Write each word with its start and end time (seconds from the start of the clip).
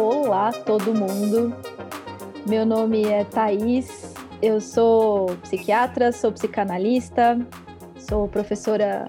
Olá, 0.00 0.50
todo 0.50 0.94
mundo. 0.94 1.54
Meu 2.48 2.64
nome 2.64 3.04
é 3.04 3.22
Thaís, 3.22 4.14
eu 4.40 4.58
sou 4.58 5.26
psiquiatra, 5.42 6.10
sou 6.10 6.32
psicanalista, 6.32 7.38
sou 7.98 8.26
professora 8.26 9.06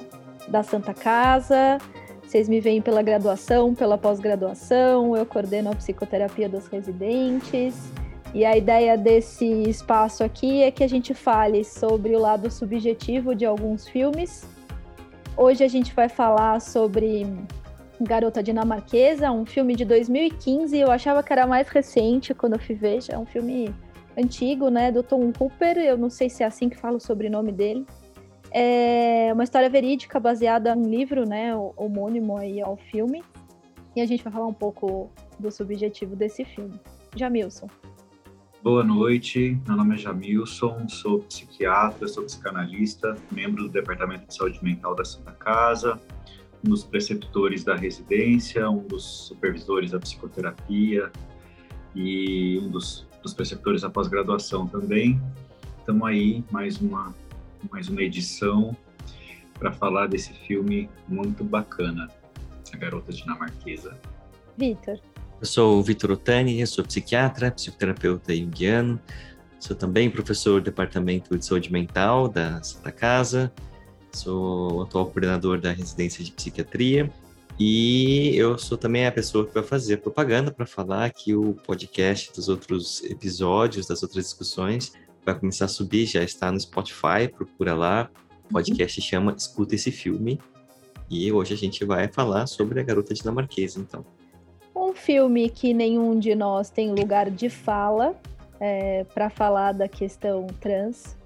da 0.49 0.61
Santa 0.63 0.93
Casa. 0.93 1.77
Vocês 2.21 2.49
me 2.49 2.59
veem 2.59 2.81
pela 2.81 3.01
graduação, 3.01 3.73
pela 3.73 3.97
pós-graduação, 3.97 5.15
eu 5.15 5.25
coordeno 5.25 5.71
a 5.71 5.75
psicoterapia 5.75 6.49
dos 6.49 6.67
residentes. 6.67 7.73
E 8.33 8.43
a 8.43 8.57
ideia 8.57 8.97
desse 8.97 9.45
espaço 9.45 10.25
aqui 10.25 10.61
é 10.61 10.71
que 10.71 10.83
a 10.83 10.89
gente 10.89 11.13
fale 11.13 11.63
sobre 11.63 12.13
o 12.17 12.19
lado 12.19 12.51
subjetivo 12.51 13.33
de 13.33 13.45
alguns 13.45 13.87
filmes. 13.87 14.45
Hoje 15.37 15.63
a 15.63 15.69
gente 15.69 15.95
vai 15.95 16.09
falar 16.09 16.59
sobre 16.59 17.25
Garota 18.03 18.41
Dinamarquesa, 18.41 19.31
um 19.31 19.45
filme 19.45 19.75
de 19.75 19.85
2015. 19.85 20.77
Eu 20.77 20.91
achava 20.91 21.21
que 21.21 21.31
era 21.31 21.45
mais 21.45 21.67
recente 21.69 22.33
quando 22.33 22.53
eu 22.53 22.59
fui 22.59 22.75
ver, 22.75 22.99
é 23.09 23.17
um 23.17 23.25
filme 23.25 23.73
antigo, 24.17 24.69
né, 24.69 24.91
do 24.91 25.03
Tom 25.03 25.31
Hooper. 25.39 25.77
Eu 25.77 25.97
não 25.97 26.09
sei 26.09 26.29
se 26.29 26.43
é 26.43 26.45
assim 26.45 26.69
que 26.69 26.77
fala 26.77 26.97
o 26.97 26.99
sobrenome 26.99 27.51
dele. 27.51 27.85
É 28.51 29.31
uma 29.33 29.43
história 29.43 29.69
verídica 29.69 30.19
baseada 30.19 30.73
em 30.73 30.79
um 30.79 30.89
livro, 30.89 31.27
né, 31.27 31.55
homônimo 31.77 32.37
aí 32.37 32.61
ao 32.61 32.75
filme. 32.75 33.23
E 33.95 34.01
a 34.01 34.05
gente 34.05 34.23
vai 34.23 34.31
falar 34.31 34.47
um 34.47 34.53
pouco 34.53 35.09
do 35.39 35.51
subjetivo 35.51 36.15
desse 36.15 36.43
filme. 36.43 36.79
Jamilson. 37.15 37.67
Boa 38.63 38.83
noite, 38.83 39.59
meu 39.67 39.75
nome 39.75 39.95
é 39.95 39.97
Jamilson, 39.97 40.87
sou 40.87 41.19
psiquiatra, 41.19 42.07
sou 42.07 42.23
psicanalista, 42.23 43.15
membro 43.31 43.63
do 43.63 43.69
Departamento 43.69 44.27
de 44.27 44.35
Saúde 44.35 44.63
Mental 44.63 44.93
da 44.93 45.03
Santa 45.03 45.31
Casa, 45.31 45.99
um 46.65 46.69
dos 46.69 46.83
preceptores 46.83 47.63
da 47.63 47.75
residência, 47.75 48.69
um 48.69 48.85
dos 48.87 49.03
supervisores 49.03 49.91
da 49.91 49.99
psicoterapia 49.99 51.11
e 51.95 52.59
um 52.59 52.69
dos, 52.69 53.07
dos 53.21 53.33
preceptores 53.33 53.81
da 53.81 53.89
pós-graduação 53.89 54.67
também. 54.67 55.21
Estamos 55.79 56.07
aí, 56.07 56.43
mais 56.51 56.79
uma, 56.79 57.13
mais 57.71 57.89
uma 57.89 58.01
edição 58.01 58.75
para 59.57 59.71
falar 59.71 60.07
desse 60.07 60.33
filme 60.33 60.89
muito 61.07 61.43
bacana, 61.43 62.09
A 62.71 62.77
Garota 62.77 63.11
Dinamarquesa. 63.11 63.97
Vitor. 64.57 64.99
Eu 65.39 65.45
sou 65.45 65.79
o 65.79 65.83
Vitor 65.83 66.11
Otani, 66.11 66.65
sou 66.67 66.85
psiquiatra, 66.85 67.51
psicoterapeuta 67.51 68.35
junguiano, 68.35 68.99
sou 69.59 69.75
também 69.75 70.09
professor 70.09 70.61
do 70.61 70.65
Departamento 70.65 71.35
de 71.35 71.43
Saúde 71.43 71.71
Mental 71.71 72.27
da 72.27 72.61
Santa 72.61 72.91
Casa, 72.91 73.51
sou 74.11 74.73
o 74.73 74.81
atual 74.81 75.05
coordenador 75.05 75.59
da 75.59 75.71
residência 75.71 76.23
de 76.23 76.31
psiquiatria 76.31 77.11
e 77.59 78.35
eu 78.35 78.57
sou 78.57 78.77
também 78.77 79.05
a 79.05 79.11
pessoa 79.11 79.45
que 79.45 79.53
vai 79.53 79.63
fazer 79.63 79.97
propaganda 79.97 80.51
para 80.51 80.65
falar 80.65 81.09
que 81.11 81.35
o 81.35 81.53
podcast 81.65 82.33
dos 82.33 82.49
outros 82.49 83.03
episódios, 83.03 83.85
das 83.85 84.01
outras 84.01 84.25
discussões, 84.25 84.93
vai 85.25 85.37
começar 85.37 85.65
a 85.65 85.67
subir, 85.67 86.05
já 86.05 86.23
está 86.23 86.51
no 86.51 86.59
Spotify, 86.59 87.27
procura 87.31 87.75
lá. 87.75 88.09
O 88.49 88.53
podcast 88.53 88.99
uhum. 88.99 89.05
chama 89.05 89.35
Escuta 89.37 89.75
esse 89.75 89.91
filme. 89.91 90.39
E 91.09 91.31
hoje 91.31 91.53
a 91.53 91.57
gente 91.57 91.85
vai 91.85 92.07
falar 92.07 92.47
sobre 92.47 92.79
a 92.79 92.83
garota 92.83 93.13
dinamarquesa, 93.13 93.79
então 93.79 94.03
um 94.91 94.93
filme 94.93 95.49
que 95.49 95.73
nenhum 95.73 96.19
de 96.19 96.35
nós 96.35 96.69
tem 96.69 96.91
lugar 96.93 97.29
de 97.29 97.49
fala 97.49 98.13
é, 98.59 99.05
para 99.05 99.29
falar 99.29 99.71
da 99.71 99.87
questão 99.87 100.47
trans. 100.59 101.17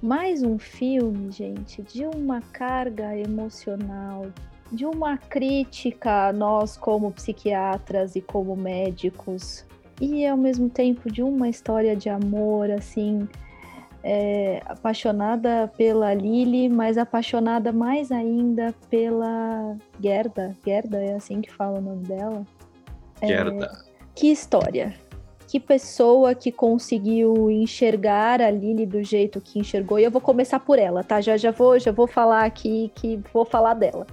Mais 0.00 0.44
um 0.44 0.58
filme, 0.58 1.32
gente, 1.32 1.82
de 1.82 2.04
uma 2.04 2.40
carga 2.40 3.16
emocional, 3.16 4.26
de 4.70 4.86
uma 4.86 5.18
crítica 5.18 6.28
a 6.28 6.32
nós 6.32 6.76
como 6.76 7.10
psiquiatras 7.10 8.14
e 8.14 8.20
como 8.20 8.54
médicos, 8.54 9.66
e 10.00 10.24
ao 10.24 10.36
mesmo 10.36 10.70
tempo 10.70 11.10
de 11.10 11.20
uma 11.20 11.48
história 11.48 11.96
de 11.96 12.08
amor, 12.08 12.70
assim, 12.70 13.28
é, 14.04 14.62
apaixonada 14.66 15.70
pela 15.76 16.14
Lily, 16.14 16.68
mas 16.68 16.96
apaixonada 16.96 17.72
mais 17.72 18.12
ainda 18.12 18.72
pela 18.88 19.76
Gerda. 20.00 20.56
Gerda 20.64 21.02
é 21.02 21.14
assim 21.14 21.40
que 21.40 21.52
fala 21.52 21.78
o 21.78 21.82
nome 21.82 22.04
dela. 22.04 22.46
Gerda. 23.20 23.66
É, 23.66 24.10
que 24.14 24.28
história. 24.28 24.94
Que 25.48 25.58
pessoa 25.58 26.34
que 26.34 26.52
conseguiu 26.52 27.50
enxergar 27.50 28.42
a 28.42 28.50
Lily 28.50 28.84
do 28.84 29.02
jeito 29.02 29.40
que 29.40 29.58
enxergou. 29.58 29.98
E 29.98 30.04
eu 30.04 30.10
vou 30.10 30.20
começar 30.20 30.60
por 30.60 30.78
ela, 30.78 31.02
tá? 31.02 31.22
Já, 31.22 31.38
já, 31.38 31.50
vou, 31.50 31.78
já 31.78 31.90
vou 31.90 32.06
falar 32.06 32.44
aqui 32.44 32.92
que 32.94 33.18
vou 33.32 33.46
falar 33.46 33.72
dela. 33.72 34.06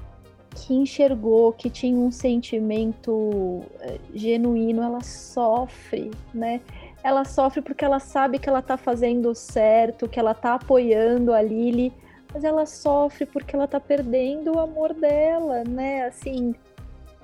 Que 0.55 0.73
enxergou, 0.73 1.51
que 1.51 1.69
tinha 1.69 1.97
um 1.97 2.09
sentimento 2.09 3.63
é, 3.81 3.97
genuíno, 4.13 4.81
ela 4.81 5.01
sofre, 5.01 6.09
né? 6.33 6.61
Ela 7.03 7.25
sofre 7.25 7.61
porque 7.61 7.83
ela 7.83 7.99
sabe 7.99 8.39
que 8.39 8.47
ela 8.47 8.61
tá 8.61 8.77
fazendo 8.77 9.35
certo, 9.35 10.07
que 10.07 10.17
ela 10.17 10.33
tá 10.33 10.53
apoiando 10.53 11.33
a 11.33 11.41
Lily, 11.41 11.91
mas 12.33 12.45
ela 12.45 12.65
sofre 12.65 13.25
porque 13.25 13.53
ela 13.57 13.67
tá 13.67 13.79
perdendo 13.81 14.55
o 14.55 14.59
amor 14.59 14.93
dela, 14.93 15.65
né? 15.65 16.05
Assim, 16.05 16.55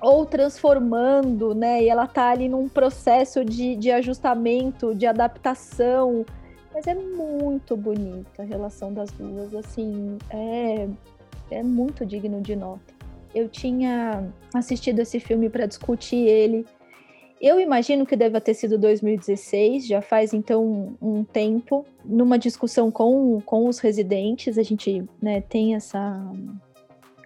ou 0.02 0.26
transformando, 0.26 1.54
né? 1.54 1.84
E 1.84 1.88
ela 1.88 2.08
tá 2.08 2.30
ali 2.30 2.48
num 2.48 2.68
processo 2.68 3.44
de, 3.44 3.76
de 3.76 3.90
ajustamento, 3.92 4.94
de 4.94 5.06
adaptação. 5.06 6.26
Mas 6.74 6.88
é 6.88 6.94
muito 6.94 7.76
bonita 7.76 8.42
a 8.42 8.44
relação 8.44 8.92
das 8.92 9.12
duas, 9.12 9.54
assim, 9.54 10.18
é, 10.28 10.88
é 11.50 11.62
muito 11.62 12.04
digno 12.04 12.40
de 12.40 12.56
nota. 12.56 12.92
Eu 13.32 13.48
tinha 13.48 14.28
assistido 14.52 14.98
esse 14.98 15.20
filme 15.20 15.48
para 15.48 15.66
discutir 15.66 16.26
ele. 16.26 16.66
Eu 17.40 17.60
imagino 17.60 18.04
que 18.04 18.16
deva 18.16 18.40
ter 18.40 18.54
sido 18.54 18.78
2016, 18.78 19.86
já 19.86 20.00
faz 20.00 20.32
então 20.32 20.64
um, 20.64 21.18
um 21.18 21.24
tempo, 21.24 21.84
numa 22.04 22.38
discussão 22.38 22.90
com, 22.90 23.40
com 23.44 23.68
os 23.68 23.78
residentes, 23.78 24.58
a 24.58 24.62
gente 24.62 25.04
né, 25.20 25.40
tem 25.40 25.74
essa 25.74 26.32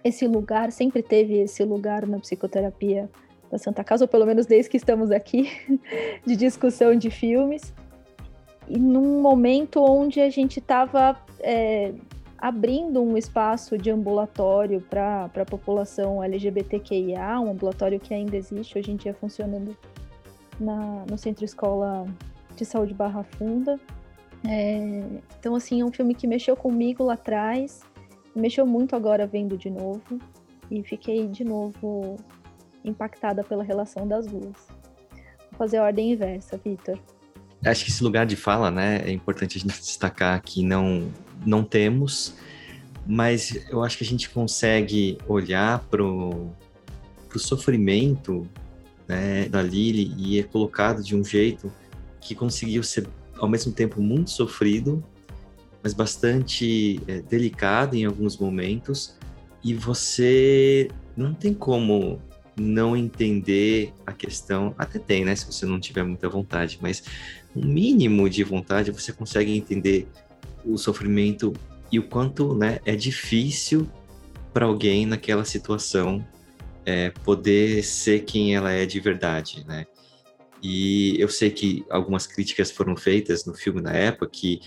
esse 0.07 0.27
lugar, 0.27 0.71
sempre 0.71 1.01
teve 1.01 1.39
esse 1.39 1.63
lugar 1.63 2.05
na 2.05 2.19
psicoterapia 2.19 3.09
da 3.51 3.57
Santa 3.57 3.83
Casa, 3.83 4.03
ou 4.03 4.07
pelo 4.07 4.25
menos 4.25 4.45
desde 4.45 4.69
que 4.69 4.77
estamos 4.77 5.11
aqui, 5.11 5.49
de 6.25 6.35
discussão 6.35 6.95
de 6.95 7.09
filmes. 7.09 7.73
E 8.67 8.77
num 8.77 9.21
momento 9.21 9.81
onde 9.81 10.19
a 10.19 10.29
gente 10.29 10.59
estava 10.59 11.17
é, 11.39 11.93
abrindo 12.37 13.01
um 13.01 13.17
espaço 13.17 13.77
de 13.77 13.89
ambulatório 13.89 14.81
para 14.81 15.29
a 15.33 15.45
população 15.45 16.23
LGBTQIA, 16.23 17.39
um 17.39 17.51
ambulatório 17.51 17.99
que 17.99 18.13
ainda 18.13 18.35
existe, 18.35 18.77
hoje 18.77 18.91
em 18.91 18.95
dia 18.95 19.13
funcionando 19.13 19.75
na, 20.59 21.05
no 21.09 21.17
Centro 21.17 21.45
Escola 21.45 22.05
de 22.55 22.65
Saúde 22.65 22.93
Barra 22.93 23.23
Funda. 23.23 23.79
É, 24.47 25.03
então, 25.39 25.55
assim, 25.55 25.81
é 25.81 25.85
um 25.85 25.91
filme 25.91 26.13
que 26.13 26.27
mexeu 26.27 26.55
comigo 26.55 27.03
lá 27.03 27.13
atrás, 27.13 27.83
mexeu 28.37 28.65
muito 28.65 28.95
agora 28.95 29.25
vendo 29.25 29.57
de 29.57 29.69
novo 29.69 30.19
e 30.69 30.83
fiquei 30.83 31.27
de 31.27 31.43
novo 31.43 32.17
impactada 32.83 33.43
pela 33.43 33.63
relação 33.63 34.07
das 34.07 34.27
duas. 34.27 34.67
Vou 35.51 35.57
fazer 35.57 35.77
a 35.77 35.83
ordem 35.83 36.11
inversa, 36.11 36.59
Vitor. 36.63 36.99
Acho 37.65 37.85
que 37.85 37.91
esse 37.91 38.03
lugar 38.03 38.25
de 38.25 38.35
fala, 38.35 38.69
né, 38.69 39.01
é 39.03 39.11
importante 39.11 39.57
a 39.57 39.61
gente 39.61 39.79
destacar 39.79 40.41
que 40.41 40.63
não 40.63 41.11
não 41.45 41.63
temos, 41.63 42.35
mas 43.05 43.67
eu 43.69 43.83
acho 43.83 43.97
que 43.97 44.03
a 44.03 44.07
gente 44.07 44.29
consegue 44.29 45.17
olhar 45.27 45.79
pro 45.89 46.49
pro 47.27 47.39
sofrimento, 47.39 48.47
né, 49.07 49.49
da 49.49 49.61
Lily 49.61 50.13
e 50.17 50.39
é 50.39 50.43
colocado 50.43 51.03
de 51.03 51.15
um 51.15 51.23
jeito 51.23 51.71
que 52.21 52.33
conseguiu 52.35 52.83
ser 52.83 53.07
ao 53.37 53.49
mesmo 53.49 53.71
tempo 53.71 54.01
muito 54.01 54.29
sofrido 54.29 55.03
mas 55.87 55.93
bastante 55.93 56.99
é, 57.07 57.21
delicado 57.21 57.95
em 57.95 58.03
alguns 58.03 58.37
momentos, 58.37 59.15
e 59.63 59.73
você 59.73 60.89
não 61.15 61.33
tem 61.33 61.53
como 61.53 62.21
não 62.59 62.97
entender 62.97 63.93
a 64.05 64.11
questão, 64.11 64.75
até 64.77 64.99
tem, 64.99 65.23
né, 65.23 65.33
se 65.33 65.45
você 65.45 65.65
não 65.65 65.79
tiver 65.79 66.03
muita 66.03 66.27
vontade, 66.27 66.77
mas 66.81 67.03
um 67.55 67.65
mínimo 67.65 68.29
de 68.29 68.43
vontade 68.43 68.91
você 68.91 69.13
consegue 69.13 69.55
entender 69.55 70.09
o 70.65 70.77
sofrimento 70.77 71.53
e 71.89 71.99
o 71.99 72.03
quanto, 72.03 72.53
né, 72.53 72.79
é 72.83 72.93
difícil 72.93 73.89
para 74.53 74.65
alguém 74.65 75.05
naquela 75.05 75.45
situação 75.45 76.25
é, 76.85 77.11
poder 77.23 77.81
ser 77.81 78.25
quem 78.25 78.55
ela 78.55 78.73
é 78.73 78.85
de 78.85 78.99
verdade, 78.99 79.63
né? 79.65 79.85
E 80.61 81.15
eu 81.17 81.29
sei 81.29 81.51
que 81.51 81.85
algumas 81.89 82.25
críticas 82.25 82.71
foram 82.71 82.97
feitas 82.97 83.45
no 83.45 83.53
filme 83.53 83.79
na 83.79 83.93
época 83.93 84.31
que 84.31 84.59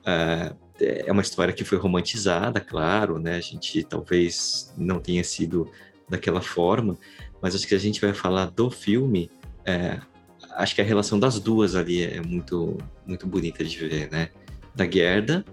uh, 0.00 0.65
é 0.80 1.10
uma 1.10 1.22
história 1.22 1.52
que 1.52 1.64
foi 1.64 1.78
romantizada, 1.78 2.60
claro, 2.60 3.18
né? 3.18 3.36
A 3.36 3.40
gente 3.40 3.82
talvez 3.84 4.72
não 4.76 5.00
tenha 5.00 5.24
sido 5.24 5.70
daquela 6.08 6.40
forma, 6.40 6.96
mas 7.40 7.54
acho 7.54 7.66
que 7.66 7.74
a 7.74 7.78
gente 7.78 8.00
vai 8.00 8.12
falar 8.12 8.50
do 8.50 8.70
filme, 8.70 9.30
é, 9.64 9.98
acho 10.52 10.74
que 10.74 10.80
a 10.80 10.84
relação 10.84 11.18
das 11.18 11.38
duas 11.38 11.74
ali 11.74 12.04
é 12.04 12.20
muito, 12.20 12.78
muito 13.06 13.26
bonita 13.26 13.64
de 13.64 13.76
ver, 13.76 14.10
né? 14.10 14.30
Da 14.74 14.88
Gerda 14.88 15.44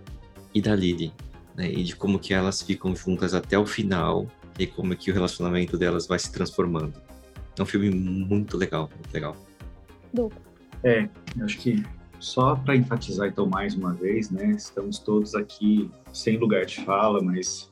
e 0.54 0.62
da 0.62 0.75
Lily, 0.75 1.14
né? 1.56 1.72
E 1.72 1.84
de 1.84 1.96
como 1.96 2.20
que 2.20 2.34
elas 2.34 2.62
ficam 2.62 2.96
juntas 2.96 3.34
até 3.34 3.58
o 3.58 3.66
final 3.66 4.28
e 4.58 4.68
como 4.68 4.96
que 4.96 5.10
o 5.10 5.14
relacionamento 5.14 5.78
delas 5.78 6.08
vai 6.08 6.20
se 6.20 6.31
transformando. 6.31 6.94
É 7.58 7.62
um 7.62 7.66
filme 7.66 7.90
muito 7.90 8.58
legal, 8.58 8.90
muito 8.94 9.14
legal. 9.14 9.36
É, 10.84 11.08
eu 11.38 11.46
acho 11.46 11.58
que 11.60 11.84
só 12.24 12.56
para 12.56 12.75
enfatizar 12.75 13.28
então 13.28 13.46
mais 13.46 13.75
uma 13.75 13.94
vez, 13.94 14.31
né, 14.31 14.52
estamos 14.52 14.98
todos 14.98 15.36
aqui 15.36 15.92
sem 16.14 16.38
lugar 16.38 16.66
de 16.66 16.80
fala, 16.86 17.22
mas 17.22 17.70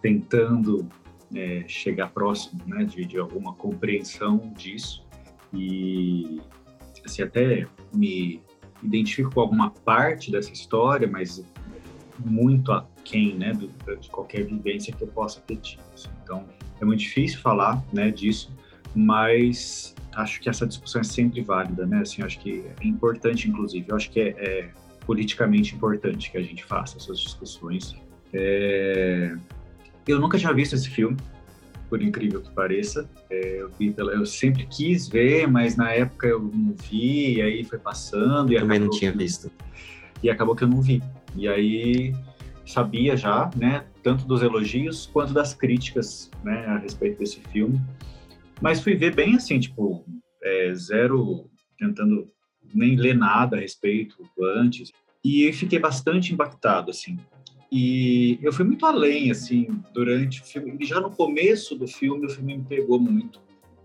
tentando 0.00 0.88
é, 1.34 1.64
chegar 1.68 2.10
próximo, 2.10 2.62
né, 2.66 2.84
de, 2.84 3.04
de 3.04 3.18
alguma 3.18 3.52
compreensão 3.52 4.52
disso 4.56 5.04
e 5.52 6.40
assim 7.04 7.22
até 7.22 7.66
me 7.92 8.40
identifico 8.82 9.34
com 9.34 9.40
alguma 9.40 9.70
parte 9.70 10.32
dessa 10.32 10.50
história, 10.50 11.06
mas 11.06 11.44
muito 12.18 12.72
aquém, 12.72 13.34
né, 13.34 13.52
do, 13.52 13.68
de 13.96 14.08
qualquer 14.08 14.46
vivência 14.46 14.94
que 14.94 15.02
eu 15.02 15.08
possa 15.08 15.40
ter 15.42 15.56
tido. 15.56 15.82
Assim. 15.94 16.08
Então, 16.22 16.46
é 16.80 16.84
muito 16.84 17.00
difícil 17.00 17.38
falar, 17.40 17.84
né, 17.92 18.10
disso, 18.10 18.50
mas 18.94 19.94
acho 20.14 20.40
que 20.40 20.48
essa 20.48 20.66
discussão 20.66 21.00
é 21.00 21.04
sempre 21.04 21.40
válida, 21.40 21.86
né? 21.86 22.00
Assim, 22.00 22.22
acho 22.22 22.38
que 22.38 22.64
é 22.80 22.86
importante, 22.86 23.48
inclusive, 23.48 23.86
eu 23.88 23.96
acho 23.96 24.10
que 24.10 24.20
é, 24.20 24.28
é 24.38 24.70
politicamente 25.06 25.74
importante 25.74 26.30
que 26.30 26.38
a 26.38 26.42
gente 26.42 26.64
faça 26.64 26.96
essas 26.98 27.20
discussões. 27.20 27.94
É... 28.32 29.36
Eu 30.06 30.18
nunca 30.20 30.38
tinha 30.38 30.52
visto 30.52 30.74
esse 30.74 30.88
filme, 30.88 31.16
por 31.88 32.02
incrível 32.02 32.40
que 32.40 32.50
pareça. 32.52 33.08
É, 33.28 33.60
eu, 33.60 33.70
vi 33.78 33.90
pela... 33.90 34.12
eu 34.12 34.24
sempre 34.24 34.66
quis 34.66 35.08
ver, 35.08 35.46
mas 35.48 35.76
na 35.76 35.92
época 35.92 36.26
eu 36.26 36.40
não 36.40 36.74
vi, 36.74 37.34
e 37.34 37.42
aí 37.42 37.64
foi 37.64 37.78
passando. 37.78 38.52
E 38.52 38.58
Também 38.58 38.78
não 38.78 38.90
tinha 38.90 39.12
visto. 39.12 39.50
E 40.22 40.30
acabou 40.30 40.54
que 40.54 40.64
eu 40.64 40.68
não 40.68 40.80
vi. 40.80 41.02
E 41.36 41.48
aí 41.48 42.14
sabia 42.64 43.16
já, 43.16 43.50
né, 43.56 43.84
tanto 44.02 44.24
dos 44.24 44.42
elogios 44.42 45.10
quanto 45.12 45.32
das 45.32 45.52
críticas, 45.52 46.30
né, 46.44 46.66
a 46.66 46.78
respeito 46.78 47.18
desse 47.18 47.40
filme. 47.52 47.80
Mas 48.60 48.80
fui 48.80 48.94
ver 48.94 49.14
bem 49.14 49.36
assim, 49.36 49.58
tipo, 49.58 50.04
é, 50.42 50.74
zero, 50.74 51.48
tentando 51.78 52.30
nem 52.74 52.96
ler 52.96 53.16
nada 53.16 53.56
a 53.56 53.60
respeito 53.60 54.16
antes. 54.56 54.92
E 55.24 55.52
fiquei 55.52 55.78
bastante 55.78 56.32
impactado, 56.32 56.90
assim. 56.90 57.18
E 57.70 58.38
eu 58.42 58.52
fui 58.52 58.64
muito 58.64 58.84
além, 58.84 59.30
assim, 59.30 59.80
durante 59.94 60.40
o 60.40 60.44
filme. 60.44 60.76
E 60.80 60.84
já 60.84 61.00
no 61.00 61.10
começo 61.10 61.76
do 61.76 61.86
filme, 61.86 62.26
o 62.26 62.30
filme 62.30 62.56
me 62.56 62.64
pegou 62.64 62.98
muito 62.98 63.40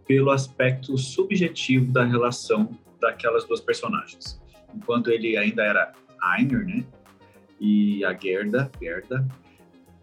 pelo 0.08 0.32
aspecto 0.32 0.98
subjetivo 0.98 1.92
da 1.92 2.04
relação 2.04 2.78
daquelas 3.00 3.46
duas 3.46 3.62
personagens. 3.62 4.42
Enquanto 4.74 5.10
ele 5.10 5.38
ainda 5.38 5.64
era 5.64 5.94
Einer, 6.38 6.66
né? 6.66 6.84
E 7.60 8.04
a 8.04 8.14
Gerda, 8.14 8.72
Gerda, 8.82 9.26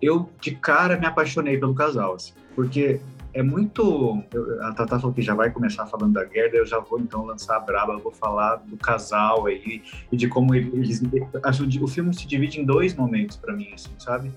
eu 0.01 0.31
de 0.41 0.55
cara 0.55 0.97
me 0.97 1.07
apaixonei 1.07 1.59
pelo 1.59 1.75
casal, 1.75 2.15
assim, 2.15 2.33
porque 2.55 3.01
é 3.35 3.43
muito. 3.43 4.23
Eu, 4.33 4.63
a 4.65 4.73
Tata 4.73 4.99
falou 4.99 5.15
que 5.15 5.23
já 5.23 5.35
vai 5.35 5.51
começar 5.51 5.87
falando 5.87 6.13
da 6.13 6.25
Gerda, 6.27 6.57
eu 6.57 6.67
já 6.67 6.79
vou 6.79 7.01
então 7.01 7.25
lançar 7.25 7.57
a 7.57 7.61
braba, 7.61 7.93
eu 7.93 7.99
vou 7.99 8.13
falar 8.13 8.57
do 8.57 8.77
casal 8.77 9.47
aí 9.47 9.83
e 10.11 10.17
de 10.17 10.29
como 10.29 10.55
eles. 10.55 11.03
Acho 11.43 11.65
o 11.83 11.89
filme 11.89 12.15
se 12.15 12.27
divide 12.27 12.61
em 12.61 12.65
dois 12.65 12.95
momentos 12.95 13.37
para 13.37 13.55
mim, 13.55 13.71
assim, 13.73 13.91
sabe? 13.99 14.31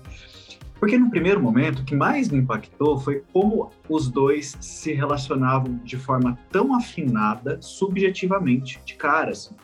Porque 0.78 0.98
no 0.98 1.10
primeiro 1.10 1.40
momento, 1.40 1.80
o 1.80 1.84
que 1.84 1.94
mais 1.94 2.28
me 2.28 2.38
impactou 2.38 2.98
foi 2.98 3.22
como 3.32 3.70
os 3.88 4.08
dois 4.08 4.56
se 4.60 4.92
relacionavam 4.92 5.80
de 5.82 5.96
forma 5.96 6.38
tão 6.50 6.74
afinada, 6.74 7.58
subjetivamente, 7.60 8.80
de 8.84 8.94
cara, 8.94 9.30
assim. 9.30 9.54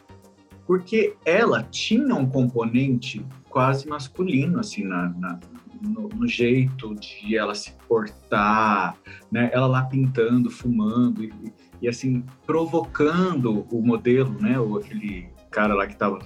Porque 0.67 1.15
ela 1.25 1.63
tinha 1.65 2.15
um 2.15 2.27
componente 2.27 3.25
quase 3.51 3.87
masculino, 3.87 4.59
assim, 4.59 4.85
na, 4.85 5.11
na 5.11 5.39
no, 5.83 6.09
no, 6.09 6.27
jeito 6.27 6.95
de 6.95 7.37
ela 7.37 7.55
se 7.55 7.73
portar, 7.89 8.97
né? 9.31 9.51
Ela 9.53 9.67
lá 9.67 9.83
pintando, 9.83 10.51
fumando 10.51 11.25
e, 11.25 11.33
e 11.81 11.89
assim 11.89 12.25
provocando 12.47 13.67
o 13.71 13.83
modelo, 13.83 14.37
né? 14.41 14.59
Ou 14.59 14.79
aquele 14.79 15.29
cara 15.51 15.75
lá 15.75 15.87
que 15.87 15.93
estava 15.93 16.19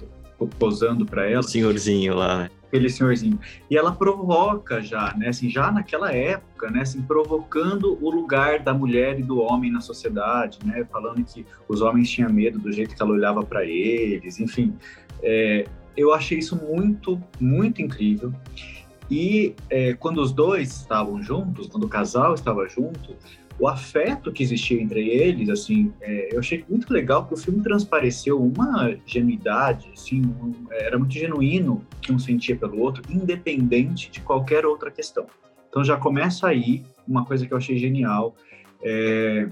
posando 0.59 1.05
para 1.05 1.29
ela. 1.29 1.39
O 1.39 1.43
senhorzinho 1.43 2.15
lá, 2.15 2.43
né? 2.43 2.49
Aquele 2.67 2.89
senhorzinho. 2.89 3.39
E 3.71 3.77
ela 3.77 3.93
provoca 3.93 4.81
já, 4.81 5.13
né? 5.17 5.29
Assim, 5.29 5.49
já 5.49 5.71
naquela 5.71 6.11
época, 6.11 6.69
né? 6.69 6.81
Assim, 6.81 7.01
provocando 7.01 7.97
o 8.01 8.11
lugar 8.11 8.59
da 8.59 8.73
mulher 8.73 9.19
e 9.19 9.23
do 9.23 9.39
homem 9.39 9.71
na 9.71 9.79
sociedade, 9.79 10.59
né? 10.65 10.85
Falando 10.91 11.23
que 11.23 11.45
os 11.67 11.81
homens 11.81 12.09
tinham 12.09 12.31
medo 12.31 12.59
do 12.59 12.71
jeito 12.71 12.95
que 12.95 13.01
ela 13.01 13.11
olhava 13.11 13.43
para 13.43 13.65
eles, 13.65 14.39
enfim. 14.39 14.75
É, 15.23 15.65
eu 15.95 16.13
achei 16.13 16.37
isso 16.37 16.55
muito, 16.55 17.19
muito 17.39 17.81
incrível. 17.81 18.31
E 19.09 19.55
é, 19.69 19.93
quando 19.93 20.21
os 20.21 20.31
dois 20.31 20.69
estavam 20.81 21.21
juntos, 21.21 21.67
quando 21.67 21.85
o 21.85 21.89
casal 21.89 22.33
estava 22.33 22.67
junto, 22.67 23.15
o 23.59 23.67
afeto 23.67 24.31
que 24.31 24.43
existia 24.43 24.79
entre 24.79 25.07
eles, 25.09 25.49
assim, 25.49 25.91
é, 26.01 26.33
eu 26.33 26.39
achei 26.39 26.63
muito 26.69 26.93
legal 26.93 27.25
que 27.25 27.33
o 27.33 27.37
filme 27.37 27.63
transpareceu 27.63 28.41
uma 28.41 28.95
genuidade, 29.05 29.89
assim, 29.93 30.21
um, 30.21 30.53
era 30.69 30.99
muito 30.99 31.13
genuíno 31.13 31.83
que 32.01 32.11
um 32.11 32.19
sentia 32.19 32.55
pelo 32.55 32.79
outro, 32.79 33.01
independente 33.09 34.11
de 34.11 34.21
qualquer 34.21 34.65
outra 34.65 34.91
questão. 34.91 35.25
Então 35.69 35.83
já 35.83 35.97
começa 35.97 36.47
aí 36.47 36.83
uma 37.07 37.25
coisa 37.25 37.47
que 37.47 37.53
eu 37.53 37.57
achei 37.57 37.77
genial, 37.77 38.35
é, 38.83 39.49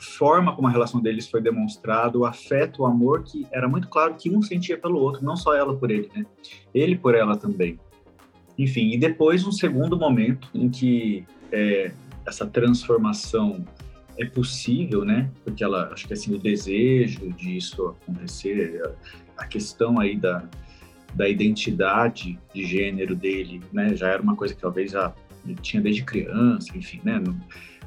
forma 0.00 0.54
como 0.54 0.68
a 0.68 0.70
relação 0.70 1.00
deles 1.00 1.28
foi 1.28 1.40
demonstrada, 1.40 2.16
o 2.16 2.24
afeto, 2.24 2.82
o 2.82 2.86
amor 2.86 3.24
que 3.24 3.46
era 3.50 3.68
muito 3.68 3.88
claro 3.88 4.14
que 4.14 4.30
um 4.30 4.40
sentia 4.40 4.78
pelo 4.78 4.98
outro, 4.98 5.24
não 5.24 5.36
só 5.36 5.54
ela 5.54 5.74
por 5.74 5.90
ele, 5.90 6.08
né? 6.14 6.24
Ele 6.72 6.96
por 6.96 7.14
ela 7.14 7.36
também. 7.36 7.78
Enfim, 8.58 8.92
e 8.92 8.98
depois 8.98 9.46
um 9.46 9.52
segundo 9.52 9.96
momento 9.96 10.48
em 10.54 10.68
que 10.68 11.24
é, 11.50 11.92
essa 12.26 12.46
transformação 12.46 13.64
é 14.18 14.24
possível, 14.24 15.04
né? 15.04 15.30
Porque 15.44 15.64
ela, 15.64 15.90
acho 15.92 16.06
que 16.06 16.12
assim, 16.12 16.34
o 16.34 16.38
desejo 16.38 17.30
disso 17.32 17.96
acontecer, 18.02 18.80
a, 18.84 19.42
a 19.42 19.46
questão 19.46 19.98
aí 19.98 20.16
da, 20.16 20.44
da 21.14 21.28
identidade 21.28 22.38
de 22.54 22.64
gênero 22.64 23.14
dele, 23.14 23.60
né? 23.72 23.94
Já 23.96 24.08
era 24.08 24.22
uma 24.22 24.36
coisa 24.36 24.54
que 24.54 24.60
talvez 24.60 24.92
já 24.92 25.14
tinha 25.60 25.82
desde 25.82 26.04
criança, 26.04 26.76
enfim, 26.76 27.00
né? 27.04 27.18
Não, 27.18 27.36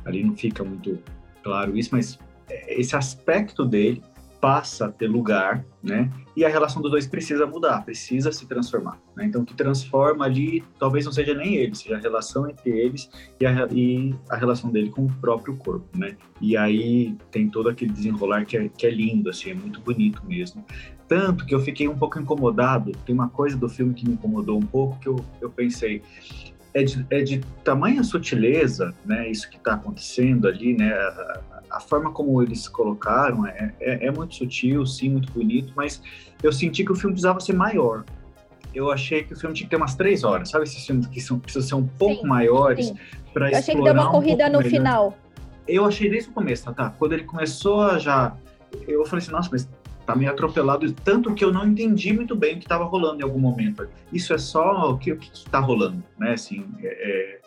ali 0.03 0.23
não 0.23 0.35
fica 0.35 0.63
muito 0.63 0.99
claro 1.43 1.77
isso, 1.77 1.89
mas 1.91 2.19
é, 2.49 2.79
esse 2.79 2.95
aspecto 2.95 3.63
dele 3.65 4.01
passa 4.45 4.85
a 4.85 4.91
ter 4.91 5.07
lugar, 5.07 5.65
né? 5.81 6.07
E 6.37 6.45
a 6.45 6.49
relação 6.49 6.79
dos 6.79 6.91
dois 6.91 7.07
precisa 7.07 7.47
mudar, 7.47 7.83
precisa 7.83 8.31
se 8.31 8.45
transformar. 8.45 9.01
Né? 9.15 9.25
Então, 9.25 9.43
que 9.43 9.55
transforma 9.55 10.23
ali 10.23 10.63
talvez 10.77 11.03
não 11.03 11.11
seja 11.11 11.33
nem 11.33 11.55
ele, 11.55 11.73
seja 11.73 11.95
a 11.95 11.99
relação 11.99 12.47
entre 12.47 12.69
eles 12.69 13.09
e 13.39 13.45
a, 13.47 13.67
e 13.71 14.13
a 14.29 14.35
relação 14.35 14.69
dele 14.69 14.91
com 14.91 15.05
o 15.05 15.11
próprio 15.13 15.57
corpo, 15.57 15.87
né? 15.97 16.15
E 16.39 16.55
aí 16.55 17.17
tem 17.31 17.49
todo 17.49 17.69
aquele 17.69 17.91
desenrolar 17.91 18.45
que 18.45 18.55
é, 18.55 18.69
que 18.69 18.85
é 18.85 18.91
lindo, 18.91 19.31
assim, 19.31 19.49
é 19.49 19.55
muito 19.55 19.81
bonito 19.81 20.21
mesmo. 20.27 20.63
Tanto 21.07 21.43
que 21.43 21.55
eu 21.55 21.59
fiquei 21.59 21.87
um 21.87 21.97
pouco 21.97 22.19
incomodado. 22.19 22.91
Tem 23.03 23.15
uma 23.15 23.29
coisa 23.29 23.57
do 23.57 23.67
filme 23.67 23.95
que 23.95 24.07
me 24.07 24.13
incomodou 24.13 24.59
um 24.59 24.65
pouco 24.65 24.99
que 24.99 25.07
eu, 25.09 25.15
eu 25.41 25.49
pensei, 25.49 26.03
é 26.75 26.83
de, 26.83 27.05
é 27.09 27.21
de 27.21 27.39
tamanha 27.63 28.03
sutileza, 28.03 28.93
né? 29.05 29.29
Isso 29.29 29.49
que 29.49 29.55
está 29.55 29.73
acontecendo 29.73 30.47
ali, 30.47 30.75
né? 30.77 30.93
a 31.71 31.79
forma 31.79 32.11
como 32.11 32.41
eles 32.41 32.67
colocaram 32.67 33.45
é, 33.47 33.73
é, 33.79 34.07
é, 34.07 34.11
muito 34.11 34.35
sutil, 34.35 34.85
sim, 34.85 35.09
muito 35.09 35.31
bonito, 35.31 35.73
mas 35.75 36.01
eu 36.43 36.51
senti 36.51 36.85
que 36.85 36.91
o 36.91 36.95
filme 36.95 37.13
precisava 37.13 37.39
ser 37.39 37.53
maior. 37.53 38.03
Eu 38.73 38.91
achei 38.91 39.23
que 39.23 39.33
o 39.33 39.39
filme 39.39 39.55
tinha 39.55 39.65
que 39.65 39.71
ter 39.71 39.77
umas 39.77 39.95
três 39.95 40.23
horas, 40.23 40.49
sabe? 40.49 40.65
Esses 40.65 40.85
filmes 40.85 41.07
que 41.07 41.19
são, 41.21 41.39
precisam 41.39 41.67
ser 41.67 41.75
um 41.75 41.87
pouco 41.87 42.21
sim, 42.21 42.27
maiores 42.27 42.93
para 43.33 43.49
explorar. 43.49 43.51
Eu 43.51 43.57
achei 43.57 43.75
que 43.75 43.83
deu 43.83 43.93
uma 43.93 44.11
corrida 44.11 44.47
um 44.47 44.51
no 44.51 44.57
melhor. 44.59 44.69
final. 44.69 45.17
Eu 45.67 45.85
achei 45.85 46.09
desde 46.09 46.29
o 46.29 46.33
começo, 46.33 46.73
tá? 46.73 46.89
Quando 46.91 47.13
ele 47.13 47.23
começou 47.23 47.81
a 47.81 47.97
já. 47.97 48.35
Eu 48.87 49.05
falei 49.05 49.23
assim, 49.23 49.31
nossa, 49.31 49.49
mas 49.51 49.69
tá 50.05 50.15
meio 50.15 50.31
atropelado, 50.31 50.91
tanto 50.91 51.33
que 51.33 51.43
eu 51.43 51.51
não 51.51 51.67
entendi 51.67 52.13
muito 52.13 52.35
bem 52.35 52.55
o 52.55 52.57
que 52.57 52.65
estava 52.65 52.83
rolando 52.83 53.21
em 53.21 53.23
algum 53.23 53.39
momento. 53.39 53.87
Isso 54.11 54.33
é 54.33 54.37
só 54.37 54.91
o 54.91 54.97
que 54.97 55.11
está 55.11 55.59
rolando, 55.59 56.03
né? 56.17 56.33
Assim, 56.33 56.65
é, 56.81 56.87
é 56.87 57.41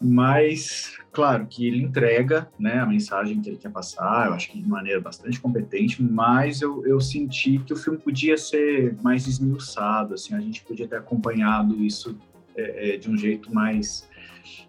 mas 0.00 0.98
claro 1.10 1.46
que 1.46 1.66
ele 1.66 1.82
entrega 1.82 2.48
né, 2.58 2.78
a 2.78 2.86
mensagem 2.86 3.40
que 3.40 3.48
ele 3.48 3.56
quer 3.56 3.70
passar, 3.70 4.26
eu 4.26 4.34
acho 4.34 4.50
que 4.50 4.60
de 4.60 4.68
maneira 4.68 5.00
bastante 5.00 5.40
competente, 5.40 6.02
mas 6.02 6.60
eu, 6.60 6.86
eu 6.86 7.00
senti 7.00 7.58
que 7.58 7.72
o 7.72 7.76
filme 7.76 7.98
podia 7.98 8.36
ser 8.36 8.94
mais 9.02 9.26
esmiuçado, 9.26 10.14
assim, 10.14 10.34
a 10.34 10.40
gente 10.40 10.62
podia 10.62 10.86
ter 10.86 10.96
acompanhado 10.96 11.82
isso 11.82 12.16
é, 12.54 12.94
é, 12.94 12.96
de 12.98 13.10
um 13.10 13.16
jeito 13.16 13.52
mais 13.52 14.06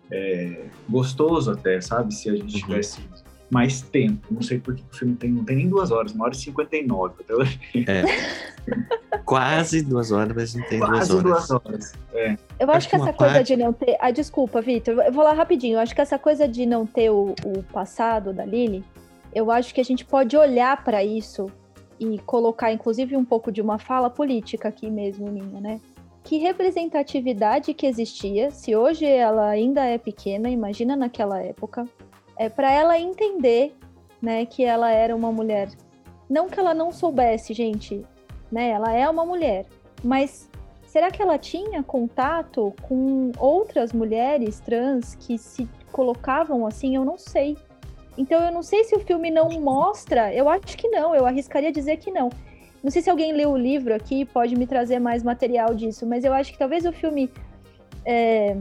é, 0.10 0.66
gostoso 0.90 1.52
até, 1.52 1.82
sabe? 1.82 2.14
Se 2.14 2.30
a 2.30 2.36
gente 2.36 2.64
uhum. 2.64 2.70
Mais 3.50 3.82
tempo. 3.82 4.28
Não 4.32 4.42
sei 4.42 4.60
porque 4.60 4.84
o 4.92 4.96
filme 4.96 5.16
tem, 5.16 5.32
não 5.32 5.44
tem 5.44 5.56
nem 5.58 5.70
duas 5.70 5.92
horas, 5.92 6.12
uma 6.12 6.26
hora 6.26 6.34
e 6.34 6.38
cinquenta 6.38 6.76
e 6.76 6.86
nove. 6.86 7.16
É. 7.88 8.04
Quase 9.26 9.82
duas 9.82 10.12
horas, 10.12 10.36
mas 10.36 10.56
não 10.56 10.64
tem 10.68 10.80
Quase 10.80 11.10
duas 11.10 11.50
horas. 11.50 11.50
Duas 11.50 11.52
horas. 11.52 11.94
É. 12.14 12.38
Eu 12.60 12.70
acho, 12.70 12.78
acho 12.78 12.90
que, 12.90 12.96
essa 12.96 13.14
coisa 13.14 13.34
parte... 13.36 13.48
de 13.48 13.58
não 13.58 13.74
ter. 13.74 13.98
Ah, 14.00 14.12
desculpa, 14.12 14.62
Vitor. 14.62 14.96
Eu 15.00 15.12
vou 15.12 15.24
lá 15.24 15.34
rapidinho. 15.34 15.76
Eu 15.76 15.80
acho 15.80 15.96
que 15.96 16.02
essa 16.02 16.20
coisa 16.20 16.48
de 16.48 16.66
não 16.66 16.86
ter 16.86 17.10
o, 17.10 17.34
o 17.46 17.64
passado 17.72 18.34
da 18.34 18.46
Lily, 18.46 18.84
eu 19.34 19.52
acho 19.52 19.74
que 19.74 19.82
a 19.82 19.86
gente 19.86 20.04
pode 20.04 20.36
olhar 20.36 20.84
para 20.84 21.04
isso 21.04 21.52
e 22.00 22.20
colocar, 22.20 22.72
inclusive, 22.72 23.16
um 23.16 23.26
pouco 23.26 23.52
de 23.52 23.62
uma 23.62 23.78
fala 23.80 24.10
política 24.10 24.68
aqui 24.68 24.90
mesmo, 24.90 25.32
minha, 25.32 25.60
né? 25.60 25.80
Que 26.24 26.38
representatividade 26.38 27.74
que 27.74 27.88
existia, 27.88 28.52
se 28.52 28.76
hoje 28.76 29.06
ela 29.06 29.48
ainda 29.48 29.86
é 29.86 29.98
pequena, 29.98 30.50
imagina 30.50 30.94
naquela 30.94 31.42
época, 31.42 31.86
é 32.38 32.50
para 32.50 32.72
ela 32.72 33.00
entender, 33.00 33.76
né, 34.22 34.46
que 34.46 34.64
ela 34.64 34.92
era 34.92 35.16
uma 35.16 35.32
mulher 35.32 35.70
Não 36.30 36.48
que 36.48 36.60
ela 36.60 36.74
não 36.74 36.92
soubesse, 36.92 37.54
gente, 37.54 38.06
né? 38.52 38.70
Ela 38.70 38.94
é 38.94 39.10
uma 39.10 39.26
mulher, 39.26 39.66
mas 40.04 40.50
será 40.86 41.12
que 41.12 41.22
ela 41.22 41.38
tinha 41.38 41.84
contato 41.84 42.74
com 42.82 43.32
outras 43.38 43.94
mulheres 43.94 44.60
trans 44.60 45.16
que 45.16 45.38
se 45.38 45.68
colocavam 45.92 46.66
assim? 46.66 46.96
Eu 46.96 47.06
não 47.06 47.18
sei. 47.18 47.58
Então 48.18 48.42
eu 48.42 48.52
não 48.52 48.64
sei 48.64 48.84
se 48.84 48.96
o 48.96 49.00
filme 49.00 49.30
não 49.30 49.50
mostra, 49.62 50.34
eu 50.34 50.50
acho 50.50 50.76
que 50.78 50.88
não, 50.90 51.14
eu 51.14 51.26
arriscaria 51.26 51.72
dizer 51.72 51.98
que 51.98 52.12
não. 52.12 52.30
Não 52.84 52.92
sei 52.92 53.02
se 53.02 53.10
alguém 53.10 53.32
leu 53.32 53.52
o 53.52 53.58
livro 53.58 53.94
aqui, 53.94 54.26
pode 54.26 54.56
me 54.56 54.66
trazer 54.66 55.00
mais 55.00 55.24
material 55.24 55.74
disso, 55.74 56.06
mas 56.06 56.24
eu 56.24 56.34
acho 56.34 56.52
que 56.52 56.58
talvez 56.58 56.86
o 56.86 56.92
filme 56.92 57.30
é, 58.06 58.56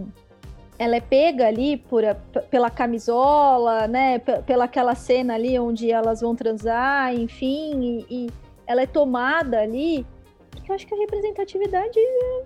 ela 0.78 0.96
é 0.96 1.00
pega 1.00 1.46
ali 1.46 1.76
por, 1.76 2.02
pela 2.50 2.70
camisola, 2.70 3.86
né? 3.86 4.18
Pela 4.18 4.64
aquela 4.64 4.94
cena 4.94 5.34
ali 5.34 5.58
onde 5.58 5.90
elas 5.90 6.20
vão 6.20 6.34
transar, 6.34 7.14
enfim, 7.14 8.04
e, 8.08 8.26
e 8.26 8.30
ela 8.66 8.82
é 8.82 8.86
tomada 8.86 9.60
ali, 9.60 10.06
porque 10.50 10.70
eu 10.70 10.74
acho 10.74 10.86
que 10.86 10.94
a 10.94 10.98
representatividade 10.98 11.98
é 11.98 12.44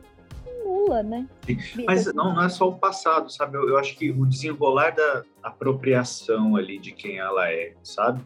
nula, 0.65 1.03
né? 1.03 1.27
Mas 1.87 2.07
não, 2.13 2.35
não 2.35 2.43
é 2.43 2.49
só 2.49 2.69
o 2.69 2.79
passado, 2.79 3.31
sabe? 3.33 3.57
Eu, 3.57 3.69
eu, 3.69 3.79
acho 3.79 3.97
que 3.97 4.11
o 4.11 4.27
desenrolar 4.27 4.91
da 4.91 5.25
apropriação 5.43 6.57
ali 6.57 6.79
de 6.79 6.93
quem 6.93 7.19
ela 7.19 7.51
é, 7.51 7.73
sabe? 7.83 8.23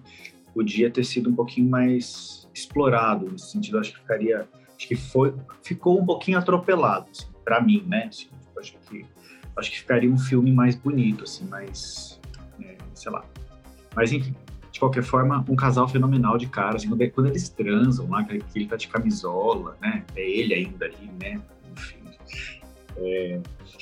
Podia 0.52 0.90
ter 0.90 1.04
sido 1.04 1.30
um 1.30 1.34
pouquinho 1.34 1.68
mais 1.68 2.48
explorado, 2.52 3.30
nesse 3.30 3.50
sentido, 3.50 3.78
acho 3.78 3.92
que 3.92 4.00
ficaria. 4.00 4.48
Acho 4.76 4.88
que 4.88 4.96
foi, 4.96 5.34
ficou 5.62 6.00
um 6.00 6.04
pouquinho 6.04 6.38
atropelado, 6.38 7.06
assim, 7.10 7.26
para 7.44 7.60
mim, 7.60 7.84
né? 7.86 8.06
Assim, 8.08 8.28
acho 8.58 8.76
que 8.88 9.06
acho 9.56 9.70
que 9.70 9.78
ficaria 9.78 10.10
um 10.10 10.18
filme 10.18 10.52
mais 10.52 10.74
bonito, 10.74 11.24
assim, 11.24 11.46
mais, 11.46 12.20
é, 12.60 12.76
sei 12.94 13.12
lá. 13.12 13.24
Mas 13.94 14.12
enfim, 14.12 14.34
de 14.70 14.80
qualquer 14.80 15.04
forma, 15.04 15.44
um 15.48 15.54
casal 15.54 15.86
fenomenal 15.88 16.36
de 16.36 16.48
caras, 16.48 16.76
assim, 16.76 16.88
quando, 16.88 17.10
quando, 17.10 17.26
eles 17.28 17.48
transam 17.48 18.10
lá, 18.10 18.24
que 18.24 18.42
ele 18.54 18.66
tá 18.66 18.76
de 18.76 18.88
camisola, 18.88 19.76
né? 19.80 20.04
É 20.16 20.28
ele 20.28 20.52
ainda 20.52 20.86
ali, 20.86 21.10
né? 21.20 21.40
Enfim. 21.72 21.98
É, 22.96 23.40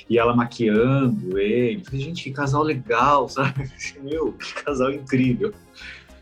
e 0.08 0.18
ela 0.18 0.36
maquiando 0.36 1.38
ele. 1.38 1.82
Falei, 1.84 2.00
gente, 2.00 2.24
que 2.24 2.30
casal 2.30 2.62
legal, 2.62 3.26
sabe? 3.30 3.70
Meu, 4.02 4.32
que 4.32 4.54
casal 4.62 4.92
incrível. 4.92 5.54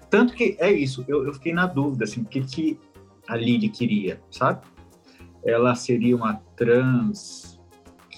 Tanto 0.08 0.34
que 0.34 0.56
é 0.58 0.70
isso, 0.72 1.04
eu, 1.08 1.24
eu 1.24 1.34
fiquei 1.34 1.52
na 1.52 1.66
dúvida, 1.66 2.04
assim, 2.04 2.22
o 2.22 2.24
que, 2.24 2.40
que 2.40 2.78
a 3.28 3.36
Lily 3.36 3.68
queria, 3.68 4.20
sabe? 4.30 4.60
Ela 5.44 5.74
seria 5.74 6.16
uma 6.16 6.34
trans 6.56 7.49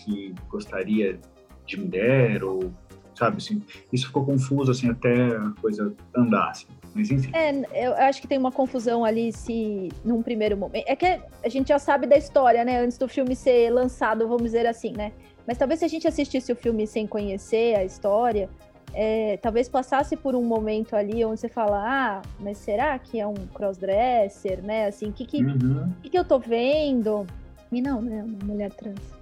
que 0.05 0.35
gostaria 0.49 1.19
de 1.67 1.81
mulher 1.81 2.43
ou 2.43 2.73
sabe 3.15 3.37
assim 3.37 3.63
isso 3.93 4.07
ficou 4.07 4.25
confuso 4.25 4.71
assim 4.71 4.89
até 4.91 5.37
a 5.37 5.53
coisa 5.61 5.95
andar 6.17 6.51
assim. 6.51 6.67
mas 6.95 7.11
enfim 7.11 7.31
é 7.35 7.87
eu 7.87 7.95
acho 7.95 8.21
que 8.21 8.29
tem 8.29 8.39
uma 8.39 8.53
confusão 8.53 9.05
ali 9.05 9.33
se 9.33 9.89
num 10.05 10.23
primeiro 10.23 10.57
momento 10.57 10.85
é 10.87 10.97
que 10.97 11.21
a 11.45 11.49
gente 11.49 11.69
já 11.69 11.79
sabe 11.79 12.07
da 12.07 12.17
história 12.17 12.65
né 12.65 12.81
antes 12.81 12.99
do 12.99 13.09
filme 13.09 13.37
ser 13.37 13.71
lançado 13.71 14.27
vamos 14.27 14.45
dizer 14.45 14.67
assim 14.67 14.93
né 14.93 15.13
mas 15.47 15.59
talvez 15.59 15.81
se 15.81 15.85
a 15.85 15.89
gente 15.89 16.07
assistisse 16.07 16.53
o 16.53 16.57
filme 16.57 16.87
sem 16.87 17.07
conhecer 17.07 17.77
a 17.77 17.85
história 17.85 18.49
é, 18.95 19.39
talvez 19.39 19.69
passasse 19.69 20.17
por 20.17 20.35
um 20.35 20.45
momento 20.45 20.95
ali 20.95 21.25
onde 21.25 21.41
você 21.41 21.49
fala, 21.49 21.83
ah, 21.83 22.23
mas 22.39 22.59
será 22.59 22.99
que 22.99 23.19
é 23.19 23.27
um 23.27 23.35
crossdresser, 23.55 24.63
né? 24.63 24.87
Assim, 24.87 25.09
o 25.09 25.13
que 25.13 25.25
que, 25.25 25.43
uhum. 25.43 25.91
que 26.03 26.11
que 26.11 26.19
eu 26.19 26.25
tô 26.25 26.39
vendo? 26.39 27.27
E 27.71 27.81
não, 27.81 28.03
né? 28.03 28.23
Uma 28.23 28.53
mulher 28.53 28.71
trans. 28.73 29.22